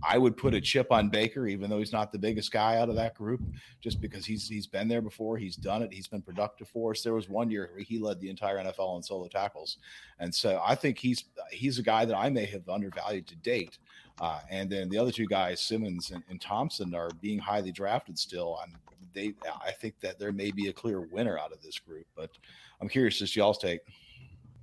I 0.04 0.18
would 0.18 0.36
put 0.36 0.54
a 0.54 0.60
chip 0.60 0.92
on 0.92 1.10
Baker, 1.10 1.48
even 1.48 1.70
though 1.70 1.80
he's 1.80 1.94
not 1.94 2.12
the 2.12 2.20
biggest 2.20 2.52
guy 2.52 2.78
out 2.78 2.90
of 2.90 2.96
that 2.96 3.16
group, 3.16 3.42
just 3.82 4.02
because 4.02 4.26
he's 4.26 4.48
he's 4.48 4.68
been 4.68 4.88
there 4.88 5.02
before, 5.02 5.38
he's 5.38 5.56
done 5.56 5.82
it, 5.82 5.94
he's 5.94 6.08
been 6.08 6.22
productive 6.22 6.68
for 6.68 6.92
us. 6.92 7.02
There 7.02 7.14
was 7.14 7.30
one 7.30 7.50
year 7.50 7.70
where 7.74 7.84
he 7.84 8.00
led 8.00 8.20
the 8.20 8.30
entire 8.30 8.58
NFL 8.58 8.98
in 8.98 9.04
solo 9.04 9.28
tackles, 9.28 9.78
and 10.20 10.34
so 10.34 10.62
I 10.66 10.76
think 10.76 10.98
he's 10.98 11.24
he's 11.52 11.80
a 11.80 11.84
guy 11.84 12.06
that 12.06 12.18
I 12.18 12.30
may 12.30 12.46
have 12.46 12.68
undervalued 12.68 13.28
to 13.28 13.36
date. 13.38 13.78
Uh, 14.22 14.40
and 14.50 14.70
then 14.70 14.90
the 14.90 14.98
other 14.98 15.12
two 15.12 15.26
guys, 15.26 15.62
Simmons 15.62 16.12
and, 16.12 16.24
and 16.30 16.40
Thompson, 16.40 16.96
are 16.96 17.10
being 17.22 17.40
highly 17.40 17.72
drafted 17.72 18.18
still. 18.18 18.58
And 18.64 18.74
they, 19.14 19.34
I 19.66 19.72
think 19.72 20.00
that 20.02 20.20
there 20.20 20.32
may 20.32 20.52
be 20.52 20.68
a 20.68 20.74
clear 20.74 21.02
winner 21.02 21.38
out 21.38 21.52
of 21.52 21.62
this 21.62 21.80
group, 21.80 22.06
but 22.16 22.30
I'm 22.82 22.90
curious 22.90 23.22
as 23.22 23.36
y'all's 23.36 23.58
take. 23.58 23.82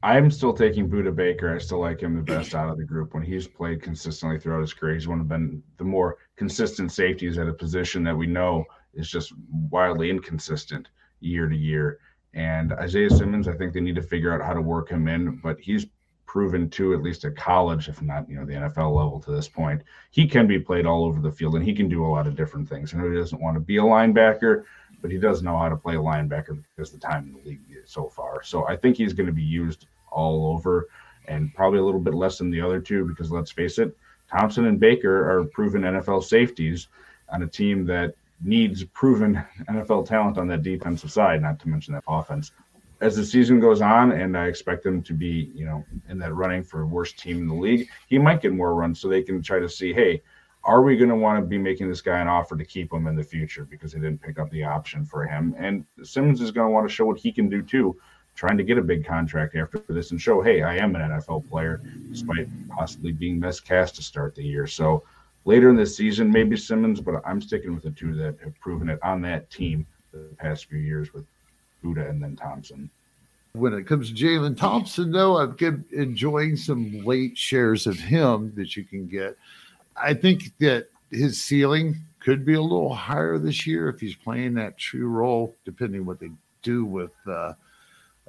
I'm 0.04 0.30
still 0.30 0.52
taking 0.52 0.90
Budda 0.90 1.14
Baker. 1.14 1.54
I 1.54 1.58
still 1.58 1.78
like 1.78 2.00
him 2.00 2.16
the 2.16 2.22
best 2.22 2.54
out 2.54 2.68
of 2.68 2.76
the 2.76 2.84
group. 2.84 3.14
When 3.14 3.22
he's 3.22 3.46
played 3.46 3.82
consistently 3.82 4.38
throughout 4.38 4.60
his 4.60 4.74
career, 4.74 4.94
he's 4.94 5.06
one 5.06 5.20
of 5.20 5.28
been 5.28 5.62
the 5.78 5.84
more 5.84 6.18
consistent 6.36 6.90
safeties 6.90 7.38
at 7.38 7.48
a 7.48 7.52
position 7.52 8.02
that 8.04 8.16
we 8.16 8.26
know 8.26 8.64
is 8.94 9.08
just 9.08 9.32
wildly 9.70 10.10
inconsistent 10.10 10.88
year 11.20 11.48
to 11.48 11.56
year. 11.56 12.00
And 12.34 12.72
Isaiah 12.72 13.10
Simmons, 13.10 13.46
I 13.46 13.52
think 13.52 13.72
they 13.72 13.80
need 13.80 13.94
to 13.94 14.02
figure 14.02 14.34
out 14.34 14.44
how 14.44 14.54
to 14.54 14.60
work 14.60 14.90
him 14.90 15.06
in, 15.06 15.36
but 15.36 15.60
he's 15.60 15.86
proven 16.26 16.70
to 16.70 16.94
at 16.94 17.02
least 17.02 17.26
at 17.26 17.36
college, 17.36 17.88
if 17.90 18.00
not 18.00 18.28
you 18.28 18.36
know 18.36 18.46
the 18.46 18.54
NFL 18.54 18.96
level 18.96 19.20
to 19.20 19.30
this 19.30 19.48
point, 19.48 19.82
he 20.10 20.26
can 20.26 20.46
be 20.46 20.58
played 20.58 20.86
all 20.86 21.04
over 21.04 21.20
the 21.20 21.30
field 21.30 21.54
and 21.54 21.64
he 21.64 21.74
can 21.74 21.90
do 21.90 22.06
a 22.06 22.08
lot 22.08 22.26
of 22.26 22.34
different 22.34 22.66
things. 22.66 22.94
I 22.94 22.96
know 22.96 23.10
he 23.10 23.18
doesn't 23.18 23.40
want 23.40 23.54
to 23.54 23.60
be 23.60 23.76
a 23.76 23.82
linebacker, 23.82 24.64
but 25.02 25.10
he 25.10 25.18
does 25.18 25.42
know 25.42 25.58
how 25.58 25.68
to 25.68 25.76
play 25.76 25.96
a 25.96 25.98
linebacker 25.98 26.62
because 26.74 26.90
the 26.90 26.98
time 26.98 27.24
in 27.26 27.32
the 27.32 27.48
league 27.50 27.60
so 27.84 28.08
far. 28.08 28.42
So 28.42 28.66
I 28.66 28.76
think 28.76 28.96
he's 28.96 29.12
going 29.12 29.26
to 29.26 29.32
be 29.32 29.42
used 29.42 29.86
all 30.10 30.54
over 30.54 30.88
and 31.26 31.52
probably 31.54 31.80
a 31.80 31.84
little 31.84 32.00
bit 32.00 32.14
less 32.14 32.38
than 32.38 32.50
the 32.50 32.60
other 32.60 32.80
two 32.80 33.04
because 33.04 33.30
let's 33.30 33.50
face 33.50 33.78
it, 33.78 33.96
Thompson 34.30 34.66
and 34.66 34.80
Baker 34.80 35.30
are 35.30 35.44
proven 35.44 35.82
NFL 35.82 36.24
safeties 36.24 36.88
on 37.28 37.42
a 37.42 37.46
team 37.46 37.84
that 37.86 38.14
needs 38.40 38.84
proven 38.84 39.44
NFL 39.68 40.06
talent 40.06 40.38
on 40.38 40.48
that 40.48 40.62
defensive 40.62 41.12
side, 41.12 41.42
not 41.42 41.58
to 41.60 41.68
mention 41.68 41.94
that 41.94 42.04
offense. 42.08 42.52
As 43.00 43.16
the 43.16 43.24
season 43.24 43.58
goes 43.58 43.80
on, 43.80 44.12
and 44.12 44.36
I 44.38 44.46
expect 44.46 44.84
them 44.84 45.02
to 45.02 45.12
be, 45.12 45.50
you 45.54 45.64
know, 45.64 45.84
in 46.08 46.18
that 46.20 46.34
running 46.34 46.62
for 46.62 46.86
worst 46.86 47.18
team 47.18 47.38
in 47.38 47.48
the 47.48 47.54
league, 47.54 47.88
he 48.06 48.16
might 48.16 48.40
get 48.40 48.52
more 48.52 48.74
runs 48.76 49.00
so 49.00 49.08
they 49.08 49.22
can 49.22 49.42
try 49.42 49.58
to 49.58 49.68
see, 49.68 49.92
hey, 49.92 50.22
are 50.64 50.82
we 50.82 50.96
going 50.96 51.08
to 51.08 51.16
want 51.16 51.40
to 51.40 51.44
be 51.44 51.58
making 51.58 51.88
this 51.88 52.00
guy 52.00 52.20
an 52.20 52.28
offer 52.28 52.56
to 52.56 52.64
keep 52.64 52.92
him 52.92 53.06
in 53.06 53.16
the 53.16 53.22
future 53.22 53.64
because 53.64 53.92
they 53.92 54.00
didn't 54.00 54.22
pick 54.22 54.38
up 54.38 54.50
the 54.50 54.62
option 54.62 55.04
for 55.04 55.26
him? 55.26 55.54
And 55.58 55.84
Simmons 56.02 56.40
is 56.40 56.50
going 56.50 56.68
to 56.68 56.72
want 56.72 56.88
to 56.88 56.94
show 56.94 57.04
what 57.04 57.18
he 57.18 57.32
can 57.32 57.48
do 57.48 57.62
too, 57.62 57.96
trying 58.36 58.56
to 58.58 58.64
get 58.64 58.78
a 58.78 58.82
big 58.82 59.04
contract 59.04 59.56
after 59.56 59.82
this 59.88 60.12
and 60.12 60.20
show, 60.20 60.40
hey, 60.40 60.62
I 60.62 60.76
am 60.76 60.94
an 60.94 61.02
NFL 61.02 61.48
player, 61.48 61.82
despite 62.10 62.48
possibly 62.68 63.12
being 63.12 63.40
miscast 63.40 63.96
to 63.96 64.02
start 64.02 64.34
the 64.34 64.44
year. 64.44 64.66
So 64.66 65.02
later 65.44 65.68
in 65.68 65.76
the 65.76 65.86
season, 65.86 66.30
maybe 66.30 66.56
Simmons, 66.56 67.00
but 67.00 67.20
I'm 67.26 67.40
sticking 67.40 67.74
with 67.74 67.82
the 67.82 67.90
two 67.90 68.14
that 68.14 68.36
have 68.42 68.58
proven 68.60 68.88
it 68.88 69.00
on 69.02 69.20
that 69.22 69.50
team 69.50 69.86
the 70.12 70.36
past 70.38 70.66
few 70.66 70.78
years 70.78 71.12
with 71.12 71.24
Budda 71.82 72.08
and 72.08 72.22
then 72.22 72.36
Thompson. 72.36 72.88
When 73.54 73.74
it 73.74 73.86
comes 73.86 74.10
to 74.10 74.14
Jalen 74.14 74.56
Thompson, 74.56 75.10
though, 75.10 75.36
I've 75.36 75.58
been 75.58 75.84
enjoying 75.92 76.56
some 76.56 77.04
late 77.04 77.36
shares 77.36 77.86
of 77.86 77.98
him 77.98 78.52
that 78.56 78.76
you 78.76 78.84
can 78.84 79.06
get. 79.06 79.36
I 79.96 80.14
think 80.14 80.52
that 80.58 80.88
his 81.10 81.42
ceiling 81.42 81.96
could 82.20 82.44
be 82.44 82.54
a 82.54 82.62
little 82.62 82.94
higher 82.94 83.38
this 83.38 83.66
year 83.66 83.88
if 83.88 84.00
he's 84.00 84.14
playing 84.14 84.54
that 84.54 84.78
true 84.78 85.08
role, 85.08 85.56
depending 85.64 86.06
what 86.06 86.20
they 86.20 86.30
do 86.62 86.84
with 86.84 87.10
uh, 87.26 87.54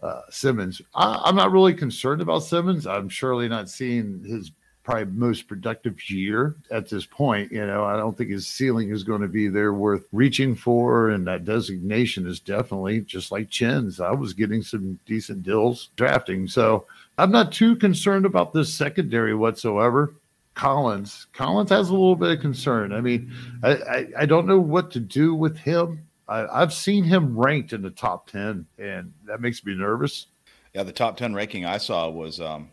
uh, 0.01 0.21
Simmons. 0.29 0.81
I, 0.95 1.29
am 1.29 1.35
not 1.35 1.51
really 1.51 1.73
concerned 1.73 2.21
about 2.21 2.39
Simmons. 2.39 2.87
I'm 2.87 3.09
surely 3.09 3.47
not 3.47 3.69
seeing 3.69 4.23
his 4.23 4.51
probably 4.83 5.05
most 5.05 5.47
productive 5.47 6.09
year 6.09 6.55
at 6.69 6.89
this 6.89 7.05
point. 7.05 7.51
You 7.51 7.65
know, 7.65 7.85
I 7.85 7.95
don't 7.95 8.17
think 8.17 8.29
his 8.29 8.47
ceiling 8.47 8.89
is 8.89 9.03
going 9.03 9.21
to 9.21 9.27
be 9.27 9.47
there 9.47 9.73
worth 9.73 10.05
reaching 10.11 10.55
for. 10.55 11.09
And 11.09 11.25
that 11.27 11.45
designation 11.45 12.27
is 12.27 12.39
definitely 12.39 13.01
just 13.01 13.31
like 13.31 13.49
Chinn's. 13.49 13.99
I 13.99 14.11
was 14.11 14.33
getting 14.33 14.61
some 14.61 14.99
decent 15.05 15.43
deals 15.43 15.89
drafting. 15.95 16.47
So 16.47 16.85
I'm 17.17 17.31
not 17.31 17.53
too 17.53 17.75
concerned 17.77 18.25
about 18.25 18.53
this 18.53 18.73
secondary 18.73 19.33
whatsoever. 19.33 20.13
Collins, 20.55 21.27
Collins 21.33 21.69
has 21.71 21.89
a 21.89 21.93
little 21.93 22.15
bit 22.15 22.31
of 22.31 22.39
concern. 22.39 22.93
I 22.93 23.01
mean, 23.01 23.31
I, 23.63 23.71
I, 23.71 24.07
I 24.19 24.25
don't 24.25 24.47
know 24.47 24.59
what 24.59 24.91
to 24.91 24.99
do 24.99 25.33
with 25.33 25.57
him. 25.57 26.07
I, 26.27 26.45
I've 26.61 26.73
seen 26.73 27.03
him 27.03 27.37
ranked 27.37 27.73
in 27.73 27.81
the 27.81 27.89
top 27.89 28.27
10, 28.29 28.65
and 28.77 29.13
that 29.25 29.41
makes 29.41 29.65
me 29.65 29.75
nervous. 29.75 30.27
Yeah, 30.73 30.83
the 30.83 30.91
top 30.91 31.17
10 31.17 31.33
ranking 31.33 31.65
I 31.65 31.77
saw 31.77 32.09
was 32.09 32.39
um, 32.39 32.69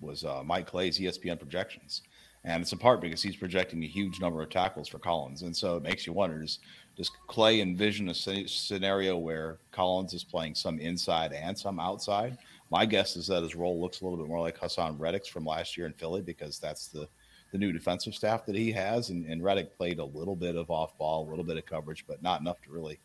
was 0.00 0.24
uh, 0.24 0.42
Mike 0.44 0.66
Clay's 0.66 0.98
ESPN 0.98 1.38
projections, 1.38 2.02
and 2.44 2.62
it's 2.62 2.72
in 2.72 2.78
part 2.78 3.00
because 3.00 3.22
he's 3.22 3.36
projecting 3.36 3.82
a 3.82 3.88
huge 3.88 4.20
number 4.20 4.42
of 4.42 4.50
tackles 4.50 4.88
for 4.88 4.98
Collins, 4.98 5.42
and 5.42 5.56
so 5.56 5.76
it 5.76 5.82
makes 5.82 6.06
you 6.06 6.12
wonder: 6.12 6.40
does, 6.40 6.58
does 6.96 7.10
Clay 7.26 7.60
envision 7.60 8.08
a 8.08 8.14
scenario 8.14 9.16
where 9.16 9.58
Collins 9.72 10.14
is 10.14 10.24
playing 10.24 10.54
some 10.54 10.78
inside 10.78 11.32
and 11.32 11.58
some 11.58 11.80
outside? 11.80 12.38
My 12.70 12.86
guess 12.86 13.16
is 13.16 13.26
that 13.26 13.42
his 13.42 13.56
role 13.56 13.80
looks 13.80 14.00
a 14.00 14.04
little 14.04 14.18
bit 14.18 14.28
more 14.28 14.40
like 14.40 14.58
Haason 14.58 14.94
Reddick's 14.98 15.28
from 15.28 15.44
last 15.44 15.76
year 15.76 15.86
in 15.86 15.92
Philly 15.92 16.22
because 16.22 16.58
that's 16.60 16.86
the 16.86 17.08
the 17.52 17.58
new 17.58 17.72
defensive 17.72 18.14
staff 18.14 18.46
that 18.46 18.54
he 18.54 18.72
has, 18.72 19.10
and, 19.10 19.26
and 19.26 19.42
Reddick 19.42 19.76
played 19.76 19.98
a 19.98 20.04
little 20.04 20.36
bit 20.36 20.56
of 20.56 20.70
off 20.70 20.96
ball, 20.98 21.26
a 21.26 21.30
little 21.30 21.44
bit 21.44 21.56
of 21.56 21.66
coverage, 21.66 22.04
but 22.06 22.22
not 22.22 22.40
enough 22.40 22.60
to 22.62 22.70
really 22.70 22.98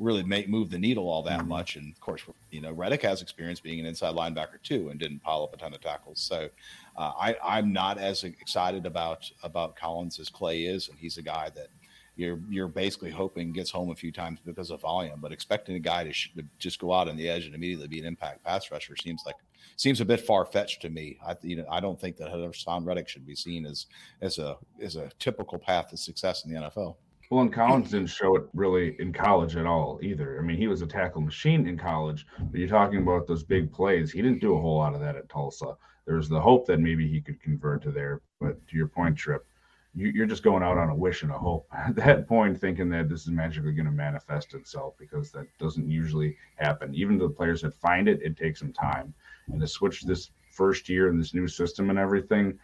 really 0.00 0.22
make 0.22 0.48
move 0.48 0.70
the 0.70 0.78
needle 0.78 1.08
all 1.08 1.22
that 1.22 1.40
mm-hmm. 1.40 1.48
much. 1.48 1.76
And 1.76 1.92
of 1.92 2.00
course, 2.00 2.22
you 2.50 2.60
know, 2.60 2.72
Reddick 2.72 3.02
has 3.02 3.22
experience 3.22 3.60
being 3.60 3.78
an 3.78 3.86
inside 3.86 4.14
linebacker 4.14 4.60
too, 4.62 4.88
and 4.88 4.98
didn't 4.98 5.22
pile 5.22 5.44
up 5.44 5.54
a 5.54 5.58
ton 5.58 5.74
of 5.74 5.80
tackles. 5.80 6.20
So 6.20 6.48
uh, 6.96 7.12
I, 7.18 7.36
I'm 7.44 7.72
not 7.72 7.98
as 7.98 8.24
excited 8.24 8.86
about 8.86 9.30
about 9.42 9.76
Collins 9.76 10.18
as 10.18 10.28
Clay 10.28 10.64
is, 10.64 10.88
and 10.88 10.98
he's 10.98 11.18
a 11.18 11.22
guy 11.22 11.50
that 11.54 11.68
you're 12.16 12.40
you're 12.48 12.68
basically 12.68 13.10
hoping 13.10 13.52
gets 13.52 13.70
home 13.70 13.90
a 13.90 13.94
few 13.94 14.10
times 14.10 14.40
because 14.44 14.70
of 14.70 14.80
volume, 14.80 15.20
but 15.20 15.32
expecting 15.32 15.76
a 15.76 15.80
guy 15.80 16.04
to, 16.04 16.12
sh- 16.12 16.30
to 16.36 16.44
just 16.58 16.80
go 16.80 16.92
out 16.92 17.08
on 17.08 17.16
the 17.16 17.28
edge 17.28 17.46
and 17.46 17.54
immediately 17.54 17.86
be 17.86 18.00
an 18.00 18.06
impact 18.06 18.42
pass 18.42 18.70
rusher 18.70 18.96
seems 18.96 19.22
like 19.26 19.36
seems 19.76 20.00
a 20.00 20.04
bit 20.04 20.20
far 20.20 20.44
fetched 20.44 20.82
to 20.82 20.90
me. 20.90 21.18
I 21.26 21.36
you 21.42 21.56
know 21.56 21.66
I 21.70 21.80
don't 21.80 22.00
think 22.00 22.16
that 22.18 22.28
Haason 22.28 22.86
Reddick 22.86 23.08
should 23.08 23.26
be 23.26 23.34
seen 23.34 23.66
as 23.66 23.86
as 24.20 24.38
a 24.38 24.56
as 24.82 24.96
a 24.96 25.10
typical 25.18 25.58
path 25.58 25.88
to 25.88 25.96
success 25.96 26.44
in 26.44 26.52
the 26.52 26.60
NFL. 26.60 26.96
Well, 27.30 27.42
and 27.42 27.52
Collins 27.52 27.92
didn't 27.92 28.08
show 28.08 28.34
it 28.34 28.48
really 28.54 28.96
in 28.98 29.12
college 29.12 29.54
at 29.54 29.64
all 29.64 30.00
either. 30.02 30.40
I 30.40 30.42
mean, 30.42 30.56
he 30.56 30.66
was 30.66 30.82
a 30.82 30.86
tackle 30.86 31.20
machine 31.20 31.68
in 31.68 31.78
college, 31.78 32.26
but 32.40 32.58
you're 32.58 32.68
talking 32.68 33.02
about 33.02 33.28
those 33.28 33.44
big 33.44 33.72
plays. 33.72 34.10
He 34.10 34.20
didn't 34.20 34.40
do 34.40 34.56
a 34.56 34.60
whole 34.60 34.78
lot 34.78 34.94
of 34.94 35.00
that 35.00 35.14
at 35.14 35.28
Tulsa. 35.28 35.76
There 36.06 36.16
was 36.16 36.28
the 36.28 36.40
hope 36.40 36.66
that 36.66 36.80
maybe 36.80 37.06
he 37.06 37.20
could 37.20 37.40
convert 37.40 37.82
to 37.82 37.92
there. 37.92 38.20
But 38.40 38.66
to 38.66 38.76
your 38.76 38.88
point, 38.88 39.16
Tripp, 39.16 39.46
you, 39.94 40.24
are 40.24 40.26
just 40.26 40.42
going 40.42 40.64
out 40.64 40.76
on 40.76 40.90
a 40.90 40.94
wish 40.94 41.22
and 41.22 41.30
a 41.30 41.38
hope 41.38 41.68
at 41.72 41.94
that 41.94 42.26
point, 42.26 42.60
thinking 42.60 42.88
that 42.90 43.08
this 43.08 43.22
is 43.22 43.30
magically 43.30 43.72
going 43.72 43.86
to 43.86 43.92
manifest 43.92 44.54
itself 44.54 44.94
because 44.98 45.30
that 45.30 45.46
doesn't 45.58 45.88
usually 45.88 46.36
happen. 46.56 46.92
Even 46.96 47.16
to 47.20 47.28
the 47.28 47.34
players 47.34 47.62
that 47.62 47.74
find 47.74 48.08
it, 48.08 48.20
it 48.22 48.36
takes 48.36 48.58
some 48.58 48.72
time. 48.72 49.14
And 49.52 49.60
to 49.60 49.66
switch 49.66 50.02
this 50.02 50.30
first 50.50 50.88
year 50.88 51.08
in 51.08 51.18
this 51.18 51.34
new 51.34 51.48
system 51.48 51.90
and 51.90 51.98
everything, 51.98 52.58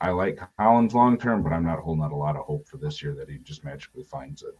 I 0.00 0.10
like 0.10 0.38
Collins 0.58 0.94
long 0.94 1.18
term, 1.18 1.42
but 1.42 1.52
I'm 1.52 1.64
not 1.64 1.80
holding 1.80 2.04
out 2.04 2.12
a 2.12 2.16
lot 2.16 2.36
of 2.36 2.44
hope 2.44 2.68
for 2.68 2.76
this 2.76 3.02
year 3.02 3.14
that 3.14 3.28
he 3.28 3.38
just 3.38 3.64
magically 3.64 4.04
finds 4.04 4.42
it. 4.42 4.56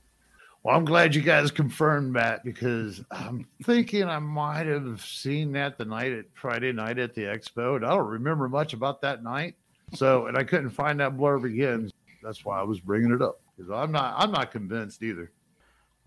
Well, 0.64 0.76
I'm 0.76 0.84
glad 0.84 1.14
you 1.14 1.22
guys 1.22 1.50
confirmed 1.52 2.16
that 2.16 2.44
because 2.44 3.04
I'm 3.12 3.46
thinking 3.62 4.04
I 4.04 4.18
might 4.18 4.66
have 4.66 5.00
seen 5.00 5.52
that 5.52 5.78
the 5.78 5.84
night 5.84 6.12
at 6.12 6.24
Friday 6.34 6.72
night 6.72 6.98
at 6.98 7.14
the 7.14 7.22
expo. 7.22 7.76
And 7.76 7.86
I 7.86 7.90
don't 7.90 8.08
remember 8.08 8.48
much 8.48 8.72
about 8.72 9.00
that 9.02 9.22
night. 9.22 9.54
So, 9.94 10.26
and 10.26 10.36
I 10.36 10.42
couldn't 10.42 10.70
find 10.70 10.98
that 11.00 11.16
blurb 11.16 11.44
again. 11.44 11.90
That's 12.22 12.44
why 12.44 12.58
I 12.58 12.64
was 12.64 12.80
bringing 12.80 13.12
it 13.12 13.22
up 13.22 13.40
because 13.56 13.70
I'm 13.70 13.92
not, 13.92 14.14
I'm 14.18 14.32
not 14.32 14.50
convinced 14.50 15.02
either. 15.02 15.30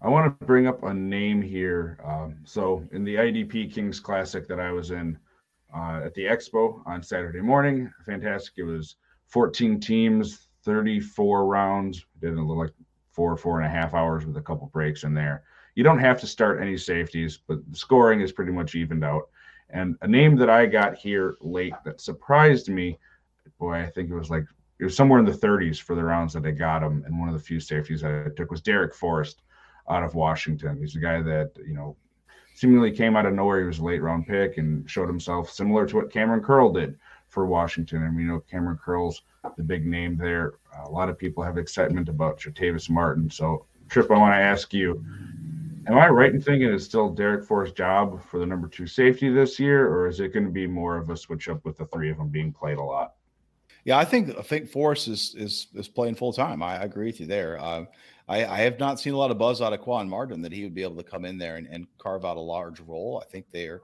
I 0.01 0.09
want 0.09 0.39
to 0.39 0.45
bring 0.45 0.67
up 0.67 0.83
a 0.83 0.93
name 0.93 1.41
here. 1.41 1.99
Um, 2.03 2.37
so, 2.43 2.83
in 2.91 3.03
the 3.03 3.15
IDP 3.15 3.73
Kings 3.73 3.99
Classic 3.99 4.47
that 4.47 4.59
I 4.59 4.71
was 4.71 4.91
in 4.91 5.17
uh, 5.75 6.01
at 6.03 6.13
the 6.13 6.23
expo 6.23 6.81
on 6.85 7.01
Saturday 7.03 7.41
morning, 7.41 7.91
fantastic. 8.05 8.53
It 8.57 8.63
was 8.63 8.95
14 9.27 9.79
teams, 9.79 10.47
34 10.63 11.45
rounds. 11.45 12.05
Did 12.19 12.33
a 12.33 12.41
little 12.41 12.59
like 12.59 12.73
four, 13.11 13.35
four 13.37 13.59
and 13.59 13.65
a 13.65 13.69
half 13.69 13.93
hours 13.93 14.25
with 14.25 14.37
a 14.37 14.41
couple 14.41 14.67
breaks 14.67 15.03
in 15.03 15.13
there. 15.13 15.43
You 15.75 15.83
don't 15.83 15.99
have 15.99 16.19
to 16.21 16.27
start 16.27 16.61
any 16.61 16.77
safeties, 16.77 17.39
but 17.47 17.59
the 17.69 17.77
scoring 17.77 18.21
is 18.21 18.31
pretty 18.31 18.51
much 18.51 18.75
evened 18.75 19.03
out. 19.03 19.29
And 19.69 19.95
a 20.01 20.07
name 20.07 20.35
that 20.37 20.49
I 20.49 20.65
got 20.65 20.95
here 20.95 21.35
late 21.39 21.73
that 21.85 22.01
surprised 22.01 22.69
me, 22.69 22.99
boy, 23.57 23.75
I 23.75 23.87
think 23.87 24.09
it 24.09 24.15
was 24.15 24.29
like 24.29 24.45
it 24.79 24.83
was 24.83 24.95
somewhere 24.95 25.19
in 25.19 25.25
the 25.25 25.31
30s 25.31 25.79
for 25.79 25.95
the 25.95 26.03
rounds 26.03 26.33
that 26.33 26.45
I 26.45 26.51
got 26.51 26.83
him. 26.83 27.03
And 27.05 27.19
one 27.19 27.29
of 27.29 27.35
the 27.35 27.39
few 27.39 27.59
safeties 27.59 28.03
I 28.03 28.25
took 28.35 28.51
was 28.51 28.61
Darrick 28.61 28.93
Forrest 28.93 29.43
out 29.89 30.03
of 30.03 30.15
Washington. 30.15 30.77
He's 30.77 30.95
a 30.95 30.99
guy 30.99 31.21
that, 31.21 31.51
you 31.65 31.73
know, 31.73 31.95
seemingly 32.61 32.91
came 32.91 33.15
out 33.15 33.25
of 33.25 33.33
nowhere. 33.33 33.61
He 33.61 33.65
was 33.65 33.79
a 33.79 33.83
late 33.83 34.03
round 34.03 34.27
pick 34.27 34.59
and 34.59 34.87
showed 34.87 35.07
himself 35.07 35.49
similar 35.49 35.87
to 35.87 35.95
what 35.95 36.11
Kamren 36.11 36.43
Curl 36.43 36.71
did 36.71 36.95
for 37.27 37.47
Washington. 37.47 38.03
And 38.03 38.15
we 38.15 38.23
know 38.23 38.43
Kamren 38.51 38.79
Curl's 38.79 39.23
the 39.57 39.63
big 39.63 39.87
name 39.87 40.15
there. 40.15 40.53
a 40.85 40.87
lot 40.87 41.09
of 41.09 41.17
people 41.17 41.43
have 41.43 41.57
excitement 41.57 42.07
about 42.07 42.39
Jartavius 42.39 42.87
Martin. 42.87 43.31
So, 43.31 43.65
Tripp, 43.89 44.11
I 44.11 44.17
want 44.17 44.33
to 44.33 44.37
ask 44.37 44.75
you 44.75 45.03
Am 45.87 45.97
I 45.97 46.09
right 46.09 46.31
in 46.31 46.39
thinking 46.39 46.71
it's 46.71 46.85
still 46.85 47.11
Darrick 47.11 47.43
Forrest's 47.43 47.75
job 47.75 48.23
for 48.23 48.39
the 48.39 48.45
number 48.45 48.67
two 48.67 48.85
safety 48.85 49.29
this 49.29 49.59
year, 49.59 49.89
or 49.89 50.07
is 50.07 50.19
it 50.19 50.31
going 50.31 50.45
to 50.45 50.51
be 50.51 50.67
more 50.67 50.95
of 50.95 51.09
a 51.09 51.17
switch 51.17 51.49
up 51.49 51.65
with 51.65 51.77
the 51.77 51.87
three 51.87 52.11
of 52.11 52.17
them 52.17 52.29
being 52.29 52.53
played 52.53 52.77
a 52.77 52.83
lot? 52.83 53.15
Yeah, 53.83 53.97
I 53.97 54.05
think 54.05 54.37
I 54.37 54.43
think 54.43 54.69
Forrest 54.69 55.07
is 55.07 55.33
is 55.35 55.67
is 55.73 55.87
playing 55.87 56.13
full 56.13 56.33
time. 56.33 56.61
I, 56.61 56.77
I, 56.77 56.83
agree 56.83 57.07
with 57.07 57.19
you 57.19 57.25
there. 57.25 57.59
Uh, 57.59 57.85
I, 58.27 58.45
I, 58.45 58.57
have 58.59 58.79
not 58.79 58.99
seen 58.99 59.13
a 59.13 59.17
lot 59.17 59.31
of 59.31 59.37
buzz 59.37 59.61
out 59.61 59.73
of 59.73 59.81
Quan 59.81 60.09
Martin 60.09 60.41
that 60.41 60.51
he 60.51 60.63
would 60.63 60.75
be 60.75 60.83
able 60.83 60.95
to 60.97 61.03
come 61.03 61.25
in 61.25 61.37
there 61.37 61.57
and, 61.57 61.67
and 61.67 61.87
carve 61.97 62.25
out 62.25 62.37
a 62.37 62.41
large 62.41 62.79
role. 62.81 63.21
I 63.23 63.29
think 63.29 63.45
they're 63.51 63.81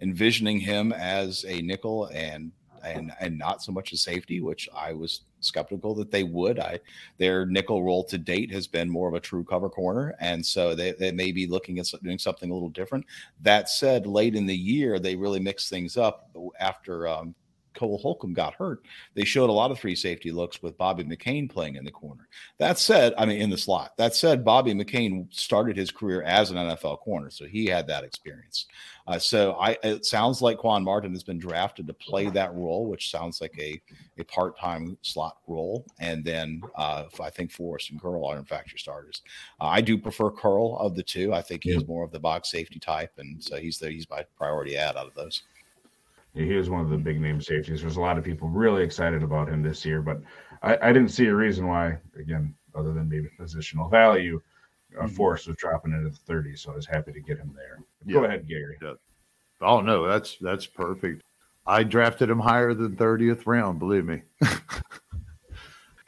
envisioning 0.00 0.60
him 0.60 0.92
as 0.92 1.44
a 1.46 1.62
nickel 1.62 2.06
and 2.12 2.52
and 2.84 3.12
and 3.18 3.38
not 3.38 3.62
so 3.62 3.72
much 3.72 3.92
a 3.92 3.96
safety, 3.96 4.40
which 4.40 4.68
I 4.76 4.92
was 4.92 5.22
skeptical 5.40 5.94
that 5.96 6.10
they 6.10 6.22
would. 6.22 6.58
I 6.58 6.80
their 7.18 7.46
nickel 7.46 7.82
role 7.82 8.04
to 8.04 8.18
date 8.18 8.52
has 8.52 8.66
been 8.66 8.90
more 8.90 9.08
of 9.08 9.14
a 9.14 9.20
true 9.20 9.44
cover 9.44 9.68
corner, 9.68 10.14
and 10.20 10.44
so 10.44 10.74
they, 10.74 10.92
they 10.92 11.12
may 11.12 11.32
be 11.32 11.46
looking 11.46 11.78
at 11.78 11.90
doing 12.02 12.18
something 12.18 12.50
a 12.50 12.54
little 12.54 12.68
different. 12.68 13.06
That 13.40 13.68
said, 13.68 14.06
late 14.06 14.34
in 14.34 14.46
the 14.46 14.56
year 14.56 14.98
they 14.98 15.16
really 15.16 15.40
mixed 15.40 15.70
things 15.70 15.96
up 15.96 16.30
after 16.60 17.08
um, 17.08 17.34
Cole 17.74 17.98
Holcomb 17.98 18.32
got 18.32 18.54
hurt, 18.54 18.84
they 19.14 19.24
showed 19.24 19.50
a 19.50 19.52
lot 19.52 19.70
of 19.70 19.78
three 19.78 19.96
safety 19.96 20.30
looks 20.30 20.62
with 20.62 20.78
Bobby 20.78 21.04
McCain 21.04 21.50
playing 21.50 21.76
in 21.76 21.84
the 21.84 21.90
corner. 21.90 22.28
That 22.58 22.78
said, 22.78 23.14
I 23.18 23.26
mean, 23.26 23.40
in 23.40 23.50
the 23.50 23.58
slot. 23.58 23.96
That 23.96 24.14
said, 24.14 24.44
Bobby 24.44 24.72
McCain 24.74 25.32
started 25.34 25.76
his 25.76 25.90
career 25.90 26.22
as 26.22 26.50
an 26.50 26.56
NFL 26.56 27.00
corner, 27.00 27.30
so 27.30 27.46
he 27.46 27.66
had 27.66 27.86
that 27.88 28.04
experience. 28.04 28.66
Uh, 29.06 29.18
so 29.18 29.52
I, 29.60 29.76
it 29.82 30.06
sounds 30.06 30.40
like 30.40 30.58
Quan 30.58 30.82
Martin 30.82 31.12
has 31.12 31.22
been 31.22 31.38
drafted 31.38 31.86
to 31.86 31.92
play 31.92 32.30
that 32.30 32.54
role, 32.54 32.86
which 32.86 33.10
sounds 33.10 33.40
like 33.40 33.54
a, 33.58 33.80
a 34.18 34.24
part 34.24 34.58
time 34.58 34.96
slot 35.02 35.38
role. 35.46 35.84
And 36.00 36.24
then 36.24 36.62
uh, 36.74 37.04
I 37.20 37.28
think 37.28 37.52
Forrest 37.52 37.90
and 37.90 38.00
Curl 38.00 38.24
are, 38.24 38.38
in 38.38 38.44
fact, 38.44 38.70
your 38.70 38.78
starters. 38.78 39.20
Uh, 39.60 39.66
I 39.66 39.82
do 39.82 39.98
prefer 39.98 40.30
Curl 40.30 40.78
of 40.78 40.96
the 40.96 41.02
two. 41.02 41.34
I 41.34 41.42
think 41.42 41.64
he's 41.64 41.86
more 41.86 42.02
of 42.02 42.12
the 42.12 42.20
box 42.20 42.50
safety 42.50 42.78
type, 42.78 43.12
and 43.18 43.42
so 43.42 43.56
he's 43.56 43.78
the, 43.78 43.90
he's 43.90 44.08
my 44.08 44.24
priority 44.38 44.76
ad 44.76 44.96
out 44.96 45.06
of 45.06 45.14
those 45.14 45.42
he 46.34 46.54
was 46.54 46.68
one 46.68 46.80
of 46.80 46.90
the 46.90 46.96
big 46.96 47.20
name 47.20 47.40
safeties. 47.40 47.80
There's 47.80 47.96
a 47.96 48.00
lot 48.00 48.18
of 48.18 48.24
people 48.24 48.48
really 48.48 48.82
excited 48.82 49.22
about 49.22 49.48
him 49.48 49.62
this 49.62 49.84
year, 49.84 50.02
but 50.02 50.20
I, 50.62 50.76
I 50.82 50.92
didn't 50.92 51.10
see 51.10 51.26
a 51.26 51.34
reason 51.34 51.68
why, 51.68 51.98
again, 52.18 52.54
other 52.74 52.92
than 52.92 53.08
maybe 53.08 53.28
positional 53.38 53.90
value, 53.90 54.40
uh, 54.98 55.04
mm-hmm. 55.04 55.14
Forrest 55.14 55.46
was 55.46 55.56
dropping 55.56 55.92
into 55.92 56.10
the 56.10 56.32
30s. 56.32 56.60
So 56.60 56.72
I 56.72 56.76
was 56.76 56.86
happy 56.86 57.12
to 57.12 57.20
get 57.20 57.38
him 57.38 57.54
there. 57.54 57.78
Yeah. 58.04 58.14
Go 58.14 58.24
ahead, 58.24 58.48
Gary. 58.48 58.76
Yeah. 58.82 58.94
Oh 59.60 59.80
no, 59.80 60.06
that's 60.06 60.36
that's 60.40 60.66
perfect. 60.66 61.22
I 61.66 61.84
drafted 61.84 62.28
him 62.28 62.40
higher 62.40 62.74
than 62.74 62.96
30th 62.96 63.46
round, 63.46 63.78
believe 63.78 64.04
me. 64.04 64.22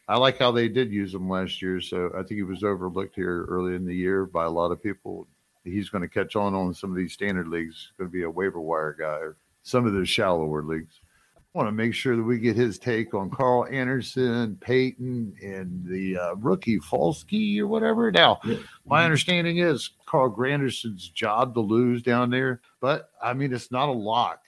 I 0.09 0.19
like 0.19 0.39
how 0.39 0.51
they 0.51 0.69
did 0.69 0.93
use 0.93 1.15
him 1.15 1.31
last 1.31 1.63
year. 1.63 1.81
So 1.81 2.11
I 2.15 2.19
think 2.19 2.33
he 2.33 2.43
was 2.43 2.63
overlooked 2.63 3.15
here 3.15 3.47
early 3.49 3.75
in 3.75 3.87
the 3.87 3.95
year 3.95 4.27
by 4.27 4.45
a 4.45 4.51
lot 4.51 4.73
of 4.73 4.83
people. 4.83 5.27
He's 5.65 5.89
going 5.89 6.03
to 6.03 6.09
catch 6.09 6.37
on 6.37 6.55
on 6.55 6.75
some 6.75 6.91
of 6.91 6.97
these 6.97 7.13
standard 7.13 7.49
leagues. 7.49 7.93
Going 7.99 8.11
to 8.11 8.13
be 8.13 8.25
a 8.25 8.31
waiver 8.31 8.61
wire 8.61 8.95
guy 8.99 9.21
some 9.67 9.85
of 9.85 9.93
the 9.95 10.07
shallower 10.07 10.63
leagues. 10.63 11.01
I 11.37 11.59
want 11.59 11.67
to 11.67 11.73
make 11.73 11.93
sure 11.93 12.15
that 12.15 12.23
we 12.23 12.39
get 12.39 12.55
his 12.55 12.79
take 12.79 13.15
on 13.15 13.31
Carl 13.31 13.65
Granderson, 13.65 14.61
Peyton, 14.61 15.35
and 15.43 15.85
the 15.85 16.17
uh, 16.17 16.35
rookie 16.37 16.79
Falski 16.79 17.59
or 17.59 17.67
whatever. 17.67 18.13
Now, 18.13 18.39
yeah. 18.45 18.59
my 18.87 19.05
understanding 19.05 19.59
is 19.59 19.91
Carl 20.07 20.31
Granderson's 20.31 21.09
job 21.09 21.53
to 21.55 21.61
lose 21.61 22.01
down 22.01 22.31
there, 22.31 22.61
but 22.81 23.11
I 23.21 23.33
mean, 23.33 23.53
it's 23.53 23.73
not 23.73 23.89
a 23.89 23.93
lock. 23.93 24.41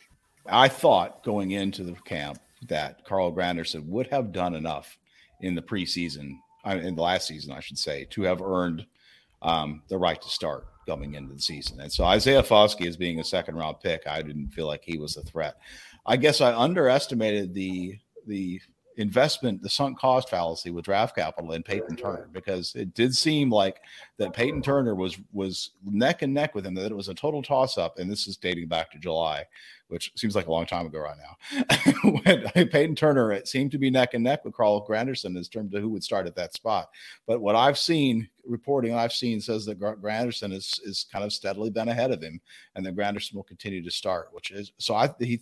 I 0.47 0.69
thought 0.69 1.25
going 1.25 1.51
into 1.51 1.83
the 1.83 1.95
camp 2.05 2.39
that 2.69 3.05
Carl 3.05 3.33
Granderson 3.33 3.87
would 3.87 4.07
have 4.09 4.31
done 4.31 4.55
enough 4.55 4.99
in 5.41 5.57
the 5.57 5.63
preseason, 5.63 6.37
in 6.65 6.95
the 6.95 7.03
last 7.03 7.27
season, 7.27 7.53
I 7.53 7.61
should 7.61 7.79
say, 7.79 8.07
to 8.11 8.23
have 8.23 8.41
earned 8.41 8.87
um, 9.43 9.83
the 9.89 9.99
right 9.99 10.21
to 10.21 10.29
start 10.29 10.69
coming 10.89 11.15
into 11.15 11.35
the 11.35 11.41
season. 11.41 11.81
And 11.81 11.93
so 11.93 12.05
Isaiah 12.05 12.43
Foskey 12.43 12.87
as 12.87 12.97
being 12.97 13.21
a 13.21 13.25
second 13.25 13.57
round 13.57 13.81
pick, 13.81 14.07
I 14.07 14.23
didn't 14.23 14.49
feel 14.49 14.67
like 14.67 14.83
he 14.83 14.97
was 14.97 15.17
a 15.17 15.23
threat. 15.23 15.57
I 16.07 16.17
guess 16.17 16.41
I 16.41 16.57
underestimated 16.57 17.53
the 17.55 17.99
the 18.27 18.61
investment, 18.99 19.63
the 19.63 19.69
sunk 19.69 19.99
cost 19.99 20.29
fallacy 20.29 20.71
with 20.71 20.85
draft 20.85 21.15
capital 21.15 21.53
and 21.53 21.65
Peyton 21.65 21.97
Turner 21.97 22.29
because 22.33 22.75
it 22.75 22.95
did 22.95 23.15
seem 23.15 23.49
like 23.49 23.81
that 24.19 24.33
Peyton 24.33 24.61
Turner 24.61 24.95
was 24.95 25.17
was 25.33 25.71
neck 25.85 26.23
and 26.23 26.35
neck 26.35 26.55
with 26.55 26.67
him, 26.67 26.75
that 26.75 26.91
it 26.91 26.97
was 26.97 27.09
a 27.09 27.15
total 27.15 27.41
toss 27.41 27.79
up. 27.79 27.99
And 27.99 28.11
this 28.11 28.27
is 28.27 28.37
dating 28.37 28.67
back 28.67 28.91
to 28.91 28.99
July, 28.99 29.45
which 29.87 30.13
seems 30.17 30.35
like 30.35 30.49
a 30.49 30.51
long 30.51 30.67
time 30.67 30.87
ago 30.87 30.99
right 30.99 31.17
now. 31.17 31.93
when 32.23 32.69
Peyton 32.69 32.97
Turner 32.97 33.33
it 33.33 33.47
seemed 33.47 33.71
to 33.71 33.79
be 33.79 33.89
neck 33.89 34.15
and 34.15 34.25
neck 34.25 34.45
with 34.45 34.55
Carl 34.55 34.85
Granderson 34.87 35.37
in 35.37 35.45
terms 35.45 35.73
of 35.73 35.81
who 35.81 35.91
would 35.91 36.05
start 36.05 36.27
at 36.27 36.35
that 36.35 36.53
spot. 36.53 36.89
But 37.27 37.41
what 37.41 37.55
I've 37.55 37.79
seen 37.79 38.29
reporting 38.45 38.95
I've 38.95 39.13
seen 39.13 39.41
says 39.41 39.65
that 39.67 39.79
Granderson 39.79 40.53
is 40.53 40.81
is 40.85 41.07
kind 41.13 41.25
of 41.25 41.33
steadily 41.33 41.71
been 41.71 41.89
ahead 41.89 42.11
of 42.11 42.21
him, 42.21 42.41
and 42.75 42.85
that 42.85 42.97
Granderson 42.97 43.35
will 43.35 43.45
continue 43.45 43.83
to 43.85 43.91
start. 43.93 44.31
Which 44.33 44.51
is 44.51 44.73
so 44.79 44.97
I 44.97 45.09
he 45.21 45.39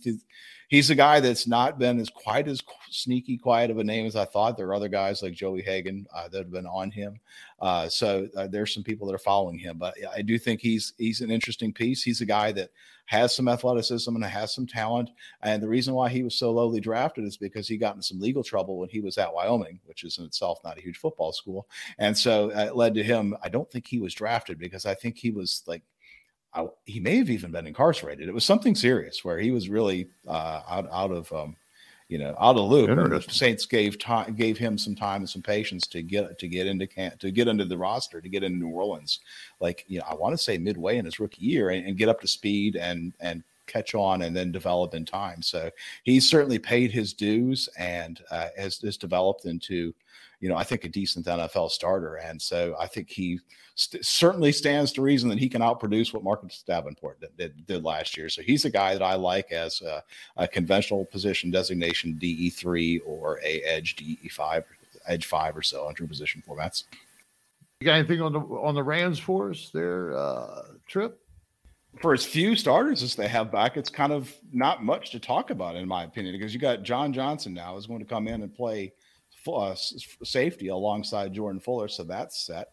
he's 0.67 0.89
a 0.89 0.95
guy 0.95 1.19
that's 1.19 1.47
not 1.47 1.79
been 1.79 1.99
as 1.99 2.09
quite 2.09 2.47
as 2.47 2.61
sneaky 2.89 3.37
quiet 3.37 3.71
of 3.71 3.77
a 3.77 3.83
name 3.83 4.05
as 4.05 4.15
I 4.15 4.25
thought. 4.25 4.57
There 4.57 4.67
are 4.67 4.75
other 4.75 4.89
guys 4.89 5.23
like 5.23 5.33
Joey 5.33 5.61
Hagan 5.61 6.05
uh, 6.13 6.27
that 6.27 6.37
have 6.37 6.51
been 6.51 6.67
on 6.67 6.91
him. 6.91 7.19
Uh, 7.59 7.89
so 7.89 8.27
uh, 8.37 8.47
there's 8.47 8.73
some 8.73 8.83
people 8.83 9.07
that 9.07 9.15
are 9.15 9.19
following 9.19 9.57
him, 9.57 9.77
but 9.77 9.95
I 10.15 10.21
do 10.21 10.37
think 10.37 10.61
he's 10.61 10.93
he's 10.97 11.21
an 11.21 11.31
interesting 11.31 11.73
piece. 11.73 12.03
He's 12.03 12.21
a 12.21 12.25
guy 12.25 12.51
that 12.53 12.69
has 13.07 13.33
some 13.33 13.47
athleticism 13.47 14.13
and 14.13 14.23
has 14.23 14.53
some 14.53 14.67
talent. 14.67 15.09
And 15.41 15.63
the 15.63 15.67
reason 15.67 15.93
why 15.93 16.09
he 16.09 16.23
was 16.23 16.37
so 16.37 16.51
lowly 16.51 16.81
drafted 16.81 17.23
is 17.23 17.37
because 17.37 17.67
he 17.67 17.77
got 17.77 17.95
in 17.95 18.01
some 18.01 18.19
legal 18.19 18.43
trouble 18.43 18.77
when 18.77 18.89
he 18.89 18.99
was 18.99 19.17
at 19.17 19.33
Wyoming, 19.33 19.79
which 19.85 20.03
is 20.03 20.17
in 20.17 20.25
itself 20.25 20.59
not 20.63 20.77
a 20.77 20.81
huge 20.81 20.97
football 20.97 21.31
school. 21.31 21.67
And 21.99 22.17
so 22.17 22.51
uh, 22.51 22.65
it 22.65 22.75
led 22.75 22.93
to 22.95 23.03
him. 23.03 23.35
I 23.41 23.47
don't 23.47 23.69
think 23.71 23.87
he 23.87 23.99
was 23.99 24.13
drafted 24.13 24.59
because 24.59 24.85
I 24.85 24.93
think 24.93 25.17
he 25.17 25.31
was 25.31 25.63
like 25.65 25.83
I, 26.53 26.65
he 26.85 26.99
may 26.99 27.17
have 27.17 27.29
even 27.29 27.51
been 27.51 27.67
incarcerated. 27.67 28.27
It 28.27 28.33
was 28.33 28.45
something 28.45 28.75
serious 28.75 29.23
where 29.23 29.37
he 29.37 29.51
was 29.51 29.69
really 29.69 30.09
uh, 30.27 30.61
out 30.67 30.87
out 30.91 31.11
of 31.11 31.31
um, 31.31 31.55
you 32.07 32.17
know, 32.17 32.35
out 32.39 32.55
of 32.55 32.69
loop. 32.69 32.89
And 32.89 33.11
the 33.11 33.21
Saints 33.21 33.65
gave 33.65 33.99
time, 33.99 34.33
gave 34.35 34.57
him 34.57 34.77
some 34.77 34.95
time 34.95 35.21
and 35.21 35.29
some 35.29 35.41
patience 35.41 35.87
to 35.87 36.01
get 36.01 36.39
to 36.39 36.47
get 36.47 36.67
into 36.67 36.87
camp, 36.87 37.19
to 37.19 37.31
get 37.31 37.47
into 37.47 37.65
the 37.65 37.77
roster, 37.77 38.21
to 38.21 38.29
get 38.29 38.43
into 38.43 38.59
New 38.59 38.69
Orleans. 38.69 39.19
Like 39.59 39.83
you 39.87 39.99
know, 39.99 40.05
I 40.09 40.15
want 40.15 40.33
to 40.33 40.37
say 40.37 40.57
midway 40.57 40.97
in 40.97 41.05
his 41.05 41.19
rookie 41.19 41.45
year 41.45 41.69
and, 41.69 41.85
and 41.85 41.97
get 41.97 42.09
up 42.09 42.21
to 42.21 42.27
speed 42.27 42.75
and 42.75 43.13
and 43.19 43.43
catch 43.65 43.93
on 43.93 44.21
and 44.21 44.35
then 44.35 44.51
develop 44.51 44.93
in 44.93 45.03
time. 45.05 45.41
So 45.41 45.69
he's 46.03 46.29
certainly 46.29 46.57
paid 46.57 46.89
his 46.89 47.11
dues 47.13 47.67
and 47.77 48.21
uh, 48.31 48.47
has, 48.57 48.79
has 48.79 48.95
developed 48.95 49.43
into 49.43 49.93
you 50.39 50.49
know, 50.49 50.55
I 50.55 50.63
think 50.63 50.83
a 50.85 50.89
decent 50.89 51.25
NFL 51.25 51.71
starter. 51.71 52.15
And 52.15 52.41
so 52.41 52.75
I 52.79 52.87
think 52.87 53.09
he 53.09 53.39
st- 53.75 54.05
certainly 54.05 54.51
stands 54.51 54.91
to 54.93 55.01
reason 55.01 55.29
that 55.29 55.39
he 55.39 55.49
can 55.49 55.61
outproduce 55.61 56.13
what 56.13 56.23
Marcus 56.23 56.63
Davenport 56.65 57.21
did, 57.21 57.37
did, 57.37 57.65
did, 57.65 57.83
last 57.83 58.15
year. 58.15 58.29
So 58.29 58.41
he's 58.41 58.65
a 58.65 58.69
guy 58.69 58.93
that 58.93 59.03
I 59.03 59.15
like 59.15 59.51
as 59.51 59.81
a, 59.81 60.03
a 60.35 60.47
conventional 60.47 61.05
position 61.05 61.49
designation 61.49 62.19
DE3 62.21 63.01
or 63.05 63.39
a 63.43 63.61
edge 63.61 63.95
DE5, 63.95 64.63
edge 65.07 65.25
five 65.25 65.57
or 65.57 65.63
so 65.63 65.87
on 65.87 65.95
true 65.95 66.07
position 66.07 66.43
formats. 66.47 66.83
You 67.79 67.85
got 67.85 67.95
anything 67.95 68.21
on 68.21 68.33
the 68.33 68.39
on 68.39 68.73
the 68.73 68.83
Rams 68.83 69.19
for 69.19 69.51
us 69.51 69.69
there, 69.71 70.17
uh, 70.17 70.63
Tripp? 70.87 71.19
for 72.01 72.13
as 72.13 72.25
few 72.25 72.55
starters 72.55 73.03
as 73.03 73.15
they 73.15 73.27
have 73.27 73.51
back, 73.51 73.77
it's 73.77 73.89
kind 73.89 74.11
of 74.11 74.33
not 74.51 74.83
much 74.83 75.11
to 75.11 75.19
talk 75.19 75.49
about, 75.49 75.75
in 75.75 75.87
my 75.87 76.03
opinion, 76.03 76.35
because 76.37 76.53
you 76.53 76.59
got 76.59 76.83
John 76.83 77.13
Johnson 77.13 77.53
now 77.53 77.77
is 77.77 77.87
going 77.87 77.99
to 77.99 78.05
come 78.05 78.27
in 78.27 78.41
and 78.41 78.53
play 78.53 78.93
uh, 79.55 79.75
safety 79.75 80.67
alongside 80.67 81.33
Jordan 81.33 81.59
Fuller, 81.59 81.87
so 81.87 82.03
that's 82.03 82.45
set. 82.45 82.69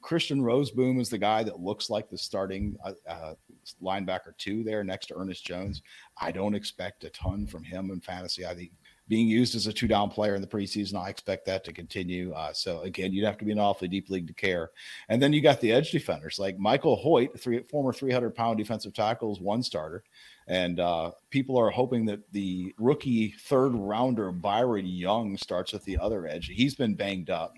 Christian 0.00 0.40
Rozeboom 0.40 1.00
is 1.00 1.08
the 1.08 1.18
guy 1.18 1.42
that 1.42 1.60
looks 1.60 1.90
like 1.90 2.08
the 2.08 2.18
starting 2.18 2.76
uh, 2.84 2.92
uh, 3.08 3.34
linebacker 3.82 4.36
two 4.38 4.62
there 4.62 4.84
next 4.84 5.06
to 5.06 5.16
Ernest 5.16 5.44
Jones. 5.44 5.82
I 6.20 6.30
don't 6.30 6.54
expect 6.54 7.04
a 7.04 7.10
ton 7.10 7.46
from 7.46 7.64
him 7.64 7.90
in 7.90 8.00
fantasy. 8.00 8.46
I 8.46 8.54
think 8.54 8.72
being 9.08 9.26
used 9.26 9.54
as 9.54 9.66
a 9.66 9.72
two 9.72 9.88
down 9.88 10.10
player 10.10 10.34
in 10.34 10.42
the 10.42 10.46
preseason. 10.46 11.02
I 11.02 11.08
expect 11.08 11.46
that 11.46 11.64
to 11.64 11.72
continue. 11.72 12.32
Uh, 12.32 12.52
so 12.52 12.82
again, 12.82 13.12
you'd 13.12 13.24
have 13.24 13.38
to 13.38 13.44
be 13.44 13.52
an 13.52 13.58
awfully 13.58 13.88
deep 13.88 14.10
league 14.10 14.26
to 14.26 14.34
care. 14.34 14.70
And 15.08 15.20
then 15.20 15.32
you 15.32 15.40
got 15.40 15.60
the 15.60 15.72
edge 15.72 15.90
defenders 15.90 16.38
like 16.38 16.58
Michael 16.58 16.96
Hoyt, 16.96 17.38
three, 17.40 17.62
former 17.62 17.92
300 17.92 18.34
pound 18.34 18.58
defensive 18.58 18.92
tackles, 18.92 19.40
one 19.40 19.62
starter. 19.62 20.04
And 20.48 20.80
uh, 20.80 21.12
people 21.30 21.58
are 21.58 21.70
hoping 21.70 22.06
that 22.06 22.20
the 22.32 22.74
rookie 22.78 23.34
third 23.42 23.74
rounder 23.74 24.32
Byron 24.32 24.86
Young 24.86 25.36
starts 25.36 25.74
at 25.74 25.84
the 25.84 25.98
other 25.98 26.26
edge. 26.26 26.46
He's 26.46 26.74
been 26.74 26.94
banged 26.94 27.30
up. 27.30 27.56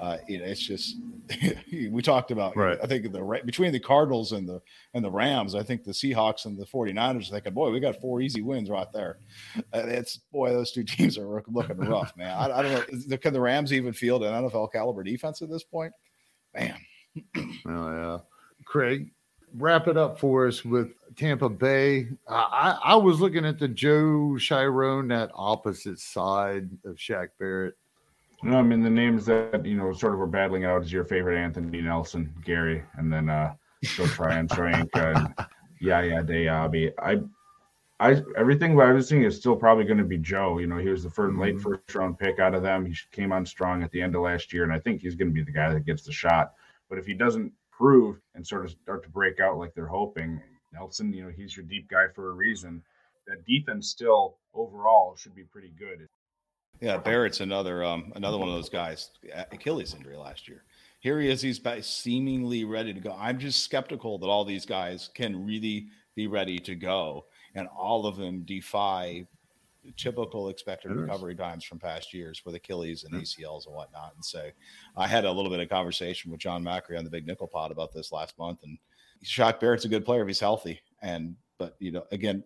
Uh, 0.00 0.18
you 0.26 0.38
know, 0.38 0.44
it's 0.44 0.60
just 0.60 0.96
we 1.72 2.02
talked 2.02 2.32
about 2.32 2.56
right. 2.56 2.76
I 2.82 2.88
think 2.88 3.12
the 3.12 3.40
between 3.44 3.70
the 3.70 3.78
Cardinals 3.78 4.32
and 4.32 4.48
the 4.48 4.60
and 4.94 5.04
the 5.04 5.10
Rams, 5.10 5.54
I 5.54 5.62
think 5.62 5.84
the 5.84 5.92
Seahawks 5.92 6.44
and 6.44 6.58
the 6.58 6.66
49ers 6.66 7.28
are 7.28 7.34
thinking, 7.34 7.54
boy, 7.54 7.70
we 7.70 7.78
got 7.78 8.00
four 8.00 8.20
easy 8.20 8.42
wins 8.42 8.68
right 8.68 8.90
there. 8.92 9.18
Uh, 9.72 9.84
it's 9.86 10.16
boy, 10.32 10.50
those 10.50 10.72
two 10.72 10.82
teams 10.84 11.16
are 11.16 11.44
looking 11.46 11.76
rough, 11.76 12.16
man. 12.16 12.36
I, 12.36 12.58
I 12.58 12.62
don't 12.62 13.08
know. 13.08 13.16
Can 13.16 13.32
the 13.32 13.40
Rams 13.40 13.72
even 13.72 13.92
field 13.92 14.24
an 14.24 14.32
NFL 14.32 14.72
caliber 14.72 15.04
defense 15.04 15.40
at 15.40 15.50
this 15.50 15.62
point? 15.62 15.92
Man. 16.52 16.76
oh 17.36 17.52
yeah, 17.66 18.18
Kraig, 18.64 19.12
wrap 19.54 19.86
it 19.86 19.96
up 19.96 20.18
for 20.18 20.48
us 20.48 20.64
with 20.64 20.94
Tampa 21.16 21.48
Bay. 21.48 22.08
I, 22.28 22.78
I 22.82 22.96
was 22.96 23.20
looking 23.20 23.44
at 23.44 23.58
the 23.58 23.68
Joe 23.68 24.36
Chiron, 24.38 25.08
that 25.08 25.30
opposite 25.34 25.98
side 25.98 26.70
of 26.84 26.96
Shaq 26.96 27.28
Barrett. 27.38 27.74
No, 28.42 28.58
I 28.58 28.62
mean 28.62 28.82
the 28.82 28.90
names 28.90 29.24
that 29.26 29.64
you 29.64 29.76
know 29.76 29.92
sort 29.92 30.14
of 30.14 30.18
were 30.18 30.26
battling 30.26 30.64
out 30.64 30.82
is 30.82 30.92
your 30.92 31.04
favorite 31.04 31.38
Anthony 31.38 31.80
Nelson, 31.80 32.34
Gary, 32.44 32.82
and 32.94 33.12
then 33.12 33.28
uh 33.28 33.54
Joe 33.84 34.06
Tryon 34.06 34.48
Shoyinka 34.48 35.16
and 35.16 35.46
Yaya 35.80 36.24
Diaby. 36.24 36.92
I 36.98 37.20
I 38.00 38.20
everything 38.36 38.80
I 38.80 38.92
was 38.92 39.08
seeing 39.08 39.22
is 39.22 39.36
still 39.36 39.54
probably 39.54 39.84
going 39.84 39.98
to 39.98 40.04
be 40.04 40.18
Joe. 40.18 40.58
You 40.58 40.66
know, 40.66 40.78
he 40.78 40.88
was 40.88 41.04
the 41.04 41.08
1st 41.08 41.28
mm-hmm. 41.30 41.40
late 41.40 41.60
first 41.60 41.94
round 41.94 42.18
pick 42.18 42.40
out 42.40 42.54
of 42.54 42.64
them. 42.64 42.84
He 42.84 42.96
came 43.12 43.30
on 43.30 43.46
strong 43.46 43.84
at 43.84 43.92
the 43.92 44.02
end 44.02 44.16
of 44.16 44.22
last 44.22 44.52
year, 44.52 44.64
and 44.64 44.72
I 44.72 44.80
think 44.80 45.02
he's 45.02 45.14
going 45.14 45.28
to 45.28 45.34
be 45.34 45.44
the 45.44 45.52
guy 45.52 45.72
that 45.72 45.86
gets 45.86 46.02
the 46.02 46.12
shot. 46.12 46.52
But 46.88 46.98
if 46.98 47.06
he 47.06 47.14
doesn't 47.14 47.52
prove 47.82 48.20
and 48.36 48.46
sort 48.46 48.64
of 48.64 48.70
start 48.70 49.02
to 49.02 49.08
break 49.08 49.40
out 49.40 49.58
like 49.58 49.74
they're 49.74 49.86
hoping. 49.86 50.40
Nelson, 50.72 51.12
you 51.12 51.24
know, 51.24 51.32
he's 51.34 51.56
your 51.56 51.66
deep 51.66 51.88
guy 51.88 52.06
for 52.14 52.30
a 52.30 52.32
reason. 52.32 52.82
That 53.26 53.44
defense 53.46 53.88
still 53.88 54.36
overall 54.54 55.16
should 55.16 55.34
be 55.34 55.44
pretty 55.44 55.72
good. 55.78 56.08
Yeah, 56.80 56.96
Barrett's 56.96 57.40
another 57.40 57.84
um, 57.84 58.12
another 58.16 58.38
one 58.38 58.48
of 58.48 58.54
those 58.54 58.68
guys. 58.68 59.10
Achilles 59.52 59.94
injury 59.94 60.16
last 60.16 60.48
year. 60.48 60.64
Here 61.00 61.20
he 61.20 61.28
is. 61.28 61.42
He's 61.42 61.60
seemingly 61.82 62.64
ready 62.64 62.92
to 62.92 63.00
go. 63.00 63.16
I'm 63.18 63.38
just 63.38 63.62
skeptical 63.62 64.18
that 64.18 64.26
all 64.26 64.44
these 64.44 64.66
guys 64.66 65.10
can 65.14 65.44
really 65.44 65.88
be 66.14 66.26
ready 66.26 66.58
to 66.60 66.74
go, 66.74 67.26
and 67.54 67.68
all 67.68 68.06
of 68.06 68.16
them 68.16 68.42
defy 68.42 69.26
typical 69.96 70.48
expected 70.48 70.92
recovery 70.92 71.34
times 71.34 71.64
from 71.64 71.78
past 71.78 72.14
years 72.14 72.42
with 72.44 72.54
Achilles 72.54 73.04
and 73.04 73.14
ACLs 73.14 73.66
and 73.66 73.74
whatnot. 73.74 74.12
And 74.14 74.24
so 74.24 74.48
I 74.96 75.08
had 75.08 75.24
a 75.24 75.32
little 75.32 75.50
bit 75.50 75.60
of 75.60 75.68
conversation 75.68 76.30
with 76.30 76.40
John 76.40 76.62
Macri 76.62 76.96
on 76.96 77.04
the 77.04 77.10
Big 77.10 77.26
Nickel 77.26 77.48
Pod 77.48 77.72
about 77.72 77.92
this 77.92 78.12
last 78.12 78.38
month. 78.38 78.60
And 78.62 78.78
Shaq 79.24 79.60
Barrett's 79.60 79.84
a 79.84 79.88
good 79.88 80.04
player 80.04 80.22
if 80.22 80.28
he's 80.28 80.40
healthy. 80.40 80.80
And, 81.02 81.36
but, 81.58 81.76
you 81.78 81.92
know, 81.92 82.04
again, 82.12 82.44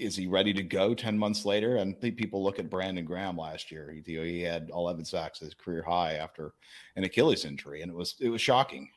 is 0.00 0.16
he 0.16 0.26
ready 0.26 0.52
to 0.52 0.62
go 0.62 0.94
10 0.94 1.16
months 1.16 1.44
later? 1.44 1.76
And 1.76 2.00
people 2.00 2.42
look 2.42 2.58
at 2.58 2.70
Brandon 2.70 3.04
Graham 3.04 3.36
last 3.36 3.70
year. 3.70 3.92
He, 3.92 4.14
he 4.14 4.40
had 4.40 4.70
11 4.72 5.04
sacks, 5.04 5.38
his 5.38 5.54
career 5.54 5.84
high 5.86 6.14
after 6.14 6.54
an 6.96 7.04
Achilles 7.04 7.44
injury. 7.44 7.82
And 7.82 7.90
it 7.90 7.96
was, 7.96 8.16
it 8.20 8.28
was 8.28 8.40
shocking. 8.40 8.88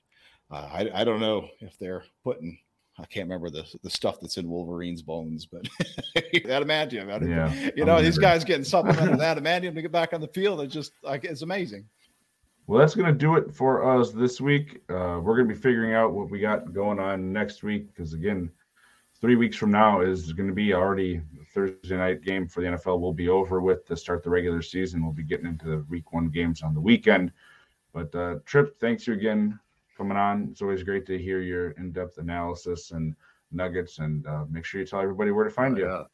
Uh, 0.49 0.69
I, 0.71 1.01
I 1.01 1.03
don't 1.03 1.19
know 1.19 1.49
if 1.59 1.77
they're 1.77 2.03
putting 2.23 2.57
I 2.99 3.05
can't 3.05 3.25
remember 3.25 3.49
the 3.49 3.63
the 3.83 3.89
stuff 3.89 4.19
that's 4.19 4.37
in 4.37 4.49
Wolverine's 4.49 5.03
bones, 5.03 5.45
but 5.45 5.63
adamantium. 6.15 7.29
Yeah, 7.29 7.69
you 7.75 7.85
know, 7.85 8.01
these 8.01 8.17
guys 8.17 8.43
getting 8.43 8.63
supplemented 8.63 9.19
adamantium 9.19 9.75
to 9.75 9.81
get 9.81 9.91
back 9.91 10.13
on 10.13 10.21
the 10.21 10.27
field. 10.27 10.61
It's 10.61 10.73
just 10.73 10.93
like 11.03 11.23
it's 11.23 11.43
amazing. 11.43 11.85
Well, 12.67 12.79
that's 12.79 12.95
going 12.95 13.07
to 13.07 13.17
do 13.17 13.37
it 13.37 13.53
for 13.53 13.89
us 13.89 14.11
this 14.11 14.41
week. 14.41 14.81
Uh, 14.89 15.21
we're 15.23 15.37
going 15.37 15.47
to 15.47 15.55
be 15.55 15.59
figuring 15.59 15.93
out 15.93 16.11
what 16.11 16.29
we 16.29 16.39
got 16.39 16.73
going 16.73 16.99
on 16.99 17.31
next 17.31 17.63
week 17.63 17.87
because, 17.87 18.11
again, 18.11 18.51
three 19.21 19.37
weeks 19.37 19.55
from 19.55 19.71
now 19.71 20.01
is 20.01 20.33
going 20.33 20.49
to 20.49 20.53
be 20.53 20.73
already 20.73 21.21
Thursday 21.53 21.95
night 21.95 22.23
game 22.23 22.45
for 22.45 22.61
the 22.61 22.67
NFL. 22.67 22.99
We'll 22.99 23.13
be 23.13 23.29
over 23.29 23.61
with 23.61 23.85
to 23.85 23.95
start 23.95 24.21
the 24.21 24.29
regular 24.29 24.61
season. 24.61 25.01
We'll 25.01 25.13
be 25.13 25.23
getting 25.23 25.45
into 25.45 25.65
the 25.65 25.85
week 25.87 26.11
one 26.11 26.27
games 26.27 26.61
on 26.61 26.73
the 26.73 26.81
weekend. 26.81 27.31
But, 27.93 28.13
uh, 28.13 28.39
Tripp, 28.45 28.77
thanks 28.81 29.07
you 29.07 29.13
again 29.13 29.57
coming 29.97 30.17
on. 30.17 30.49
It's 30.51 30.61
always 30.61 30.83
great 30.83 31.05
to 31.07 31.17
hear 31.17 31.39
your 31.39 31.71
in-depth 31.71 32.17
analysis 32.17 32.91
and 32.91 33.15
nuggets. 33.49 33.99
And 33.99 34.27
uh, 34.27 34.43
make 34.49 34.65
sure 34.65 34.81
you 34.81 34.85
tell 34.85 34.99
everybody 34.99 35.31
where 35.31 35.45
to 35.45 35.49
find 35.49 35.77
oh, 35.77 35.79
you. 35.79 36.05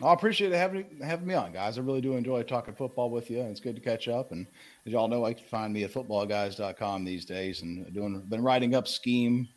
I 0.00 0.12
appreciate 0.12 0.52
having 0.52 1.00
having 1.02 1.26
me 1.26 1.34
on, 1.34 1.52
guys. 1.52 1.76
I 1.76 1.80
really 1.80 2.00
do 2.00 2.14
enjoy 2.14 2.42
talking 2.44 2.74
football 2.74 3.10
with 3.10 3.30
you, 3.30 3.40
and 3.40 3.50
it's 3.50 3.58
good 3.58 3.74
to 3.74 3.82
catch 3.82 4.06
up. 4.06 4.30
And 4.30 4.46
as 4.86 4.92
y'all 4.92 5.08
know, 5.08 5.24
I 5.24 5.34
can 5.34 5.44
find 5.46 5.72
me 5.72 5.82
at 5.82 5.92
footballguys.com 5.92 7.04
these 7.04 7.24
days, 7.24 7.62
and 7.62 7.92
doing 7.92 8.20
been 8.28 8.42
writing 8.42 8.76
up 8.76 8.86
scheme 8.86 9.48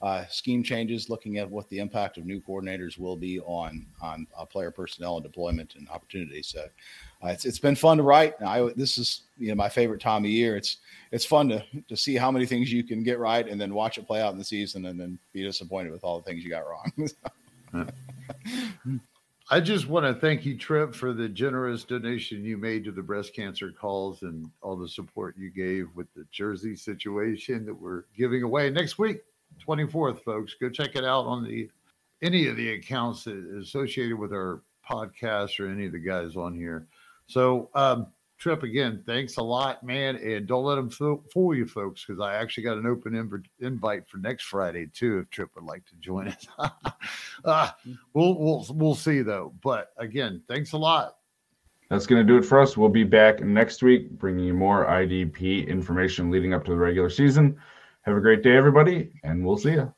uh, 0.00 0.24
scheme 0.28 0.62
changes, 0.62 1.10
looking 1.10 1.38
at 1.38 1.50
what 1.50 1.68
the 1.68 1.80
impact 1.80 2.18
of 2.18 2.24
new 2.24 2.40
coordinators 2.40 2.98
will 2.98 3.16
be 3.16 3.40
on 3.40 3.84
on 4.00 4.26
uh, 4.36 4.44
player 4.44 4.70
personnel 4.70 5.16
and 5.16 5.24
deployment 5.24 5.74
and 5.74 5.88
opportunities. 5.88 6.46
So 6.46 6.68
uh, 7.24 7.28
it's 7.28 7.44
it's 7.44 7.58
been 7.58 7.74
fun 7.74 7.96
to 7.96 8.04
write. 8.04 8.34
I 8.40 8.70
this 8.76 8.98
is 8.98 9.22
you 9.36 9.48
know 9.48 9.56
my 9.56 9.68
favorite 9.68 10.00
time 10.00 10.24
of 10.24 10.30
year. 10.30 10.56
It's 10.56 10.76
it's 11.10 11.24
fun 11.24 11.48
to 11.48 11.64
to 11.88 11.96
see 11.96 12.14
how 12.14 12.30
many 12.30 12.46
things 12.46 12.72
you 12.72 12.84
can 12.84 13.02
get 13.02 13.18
right 13.18 13.48
and 13.48 13.60
then 13.60 13.74
watch 13.74 13.98
it 13.98 14.06
play 14.06 14.22
out 14.22 14.32
in 14.32 14.38
the 14.38 14.44
season 14.44 14.86
and 14.86 14.98
then 15.00 15.18
be 15.32 15.42
disappointed 15.42 15.90
with 15.90 16.04
all 16.04 16.20
the 16.20 16.24
things 16.24 16.44
you 16.44 16.50
got 16.50 16.64
wrong. 16.68 16.92
I 19.50 19.60
just 19.60 19.88
want 19.88 20.04
to 20.04 20.12
thank 20.12 20.44
you, 20.44 20.58
Tripp, 20.58 20.94
for 20.94 21.14
the 21.14 21.26
generous 21.26 21.84
donation 21.84 22.44
you 22.44 22.58
made 22.58 22.84
to 22.84 22.92
the 22.92 23.02
breast 23.02 23.34
cancer 23.34 23.72
calls 23.72 24.20
and 24.20 24.50
all 24.60 24.76
the 24.76 24.88
support 24.88 25.36
you 25.38 25.48
gave 25.48 25.88
with 25.94 26.06
the 26.14 26.26
jersey 26.30 26.76
situation 26.76 27.64
that 27.64 27.74
we're 27.74 28.04
giving 28.14 28.42
away 28.42 28.68
next 28.68 28.98
week, 28.98 29.22
24th, 29.66 30.22
folks. 30.22 30.54
Go 30.60 30.68
check 30.68 30.96
it 30.96 31.04
out 31.04 31.24
on 31.24 31.44
the 31.44 31.70
any 32.20 32.46
of 32.46 32.56
the 32.56 32.72
accounts 32.74 33.26
associated 33.26 34.18
with 34.18 34.32
our 34.32 34.60
podcast 34.86 35.58
or 35.60 35.70
any 35.70 35.86
of 35.86 35.92
the 35.92 35.98
guys 35.98 36.36
on 36.36 36.54
here. 36.54 36.86
So, 37.26 37.70
um, 37.74 38.08
Tripp, 38.38 38.62
again, 38.62 39.02
thanks 39.04 39.36
a 39.36 39.42
lot, 39.42 39.82
man. 39.82 40.16
And 40.16 40.46
don't 40.46 40.64
let 40.64 40.76
them 40.76 40.90
fool 40.90 41.54
you, 41.54 41.66
folks, 41.66 42.04
because 42.04 42.20
I 42.20 42.34
actually 42.36 42.62
got 42.62 42.78
an 42.78 42.86
open 42.86 43.12
inv- 43.12 43.44
invite 43.58 44.08
for 44.08 44.18
next 44.18 44.44
Friday, 44.44 44.86
too, 44.86 45.18
if 45.18 45.30
Tripp 45.30 45.50
would 45.56 45.64
like 45.64 45.84
to 45.86 45.96
join 45.96 46.28
us. 46.28 46.46
uh, 47.44 47.70
we'll, 48.14 48.38
we'll, 48.38 48.66
we'll 48.70 48.94
see, 48.94 49.22
though. 49.22 49.52
But 49.60 49.92
again, 49.98 50.42
thanks 50.48 50.72
a 50.72 50.78
lot. 50.78 51.16
That's 51.90 52.06
going 52.06 52.24
to 52.24 52.32
do 52.32 52.38
it 52.38 52.44
for 52.44 52.60
us. 52.60 52.76
We'll 52.76 52.90
be 52.90 53.04
back 53.04 53.40
next 53.40 53.82
week 53.82 54.10
bringing 54.10 54.44
you 54.44 54.54
more 54.54 54.86
IDP 54.86 55.66
information 55.66 56.30
leading 56.30 56.54
up 56.54 56.64
to 56.66 56.70
the 56.70 56.76
regular 56.76 57.10
season. 57.10 57.56
Have 58.02 58.16
a 58.16 58.20
great 58.20 58.42
day, 58.42 58.56
everybody, 58.56 59.10
and 59.24 59.44
we'll 59.44 59.56
see 59.56 59.72
you. 59.72 59.92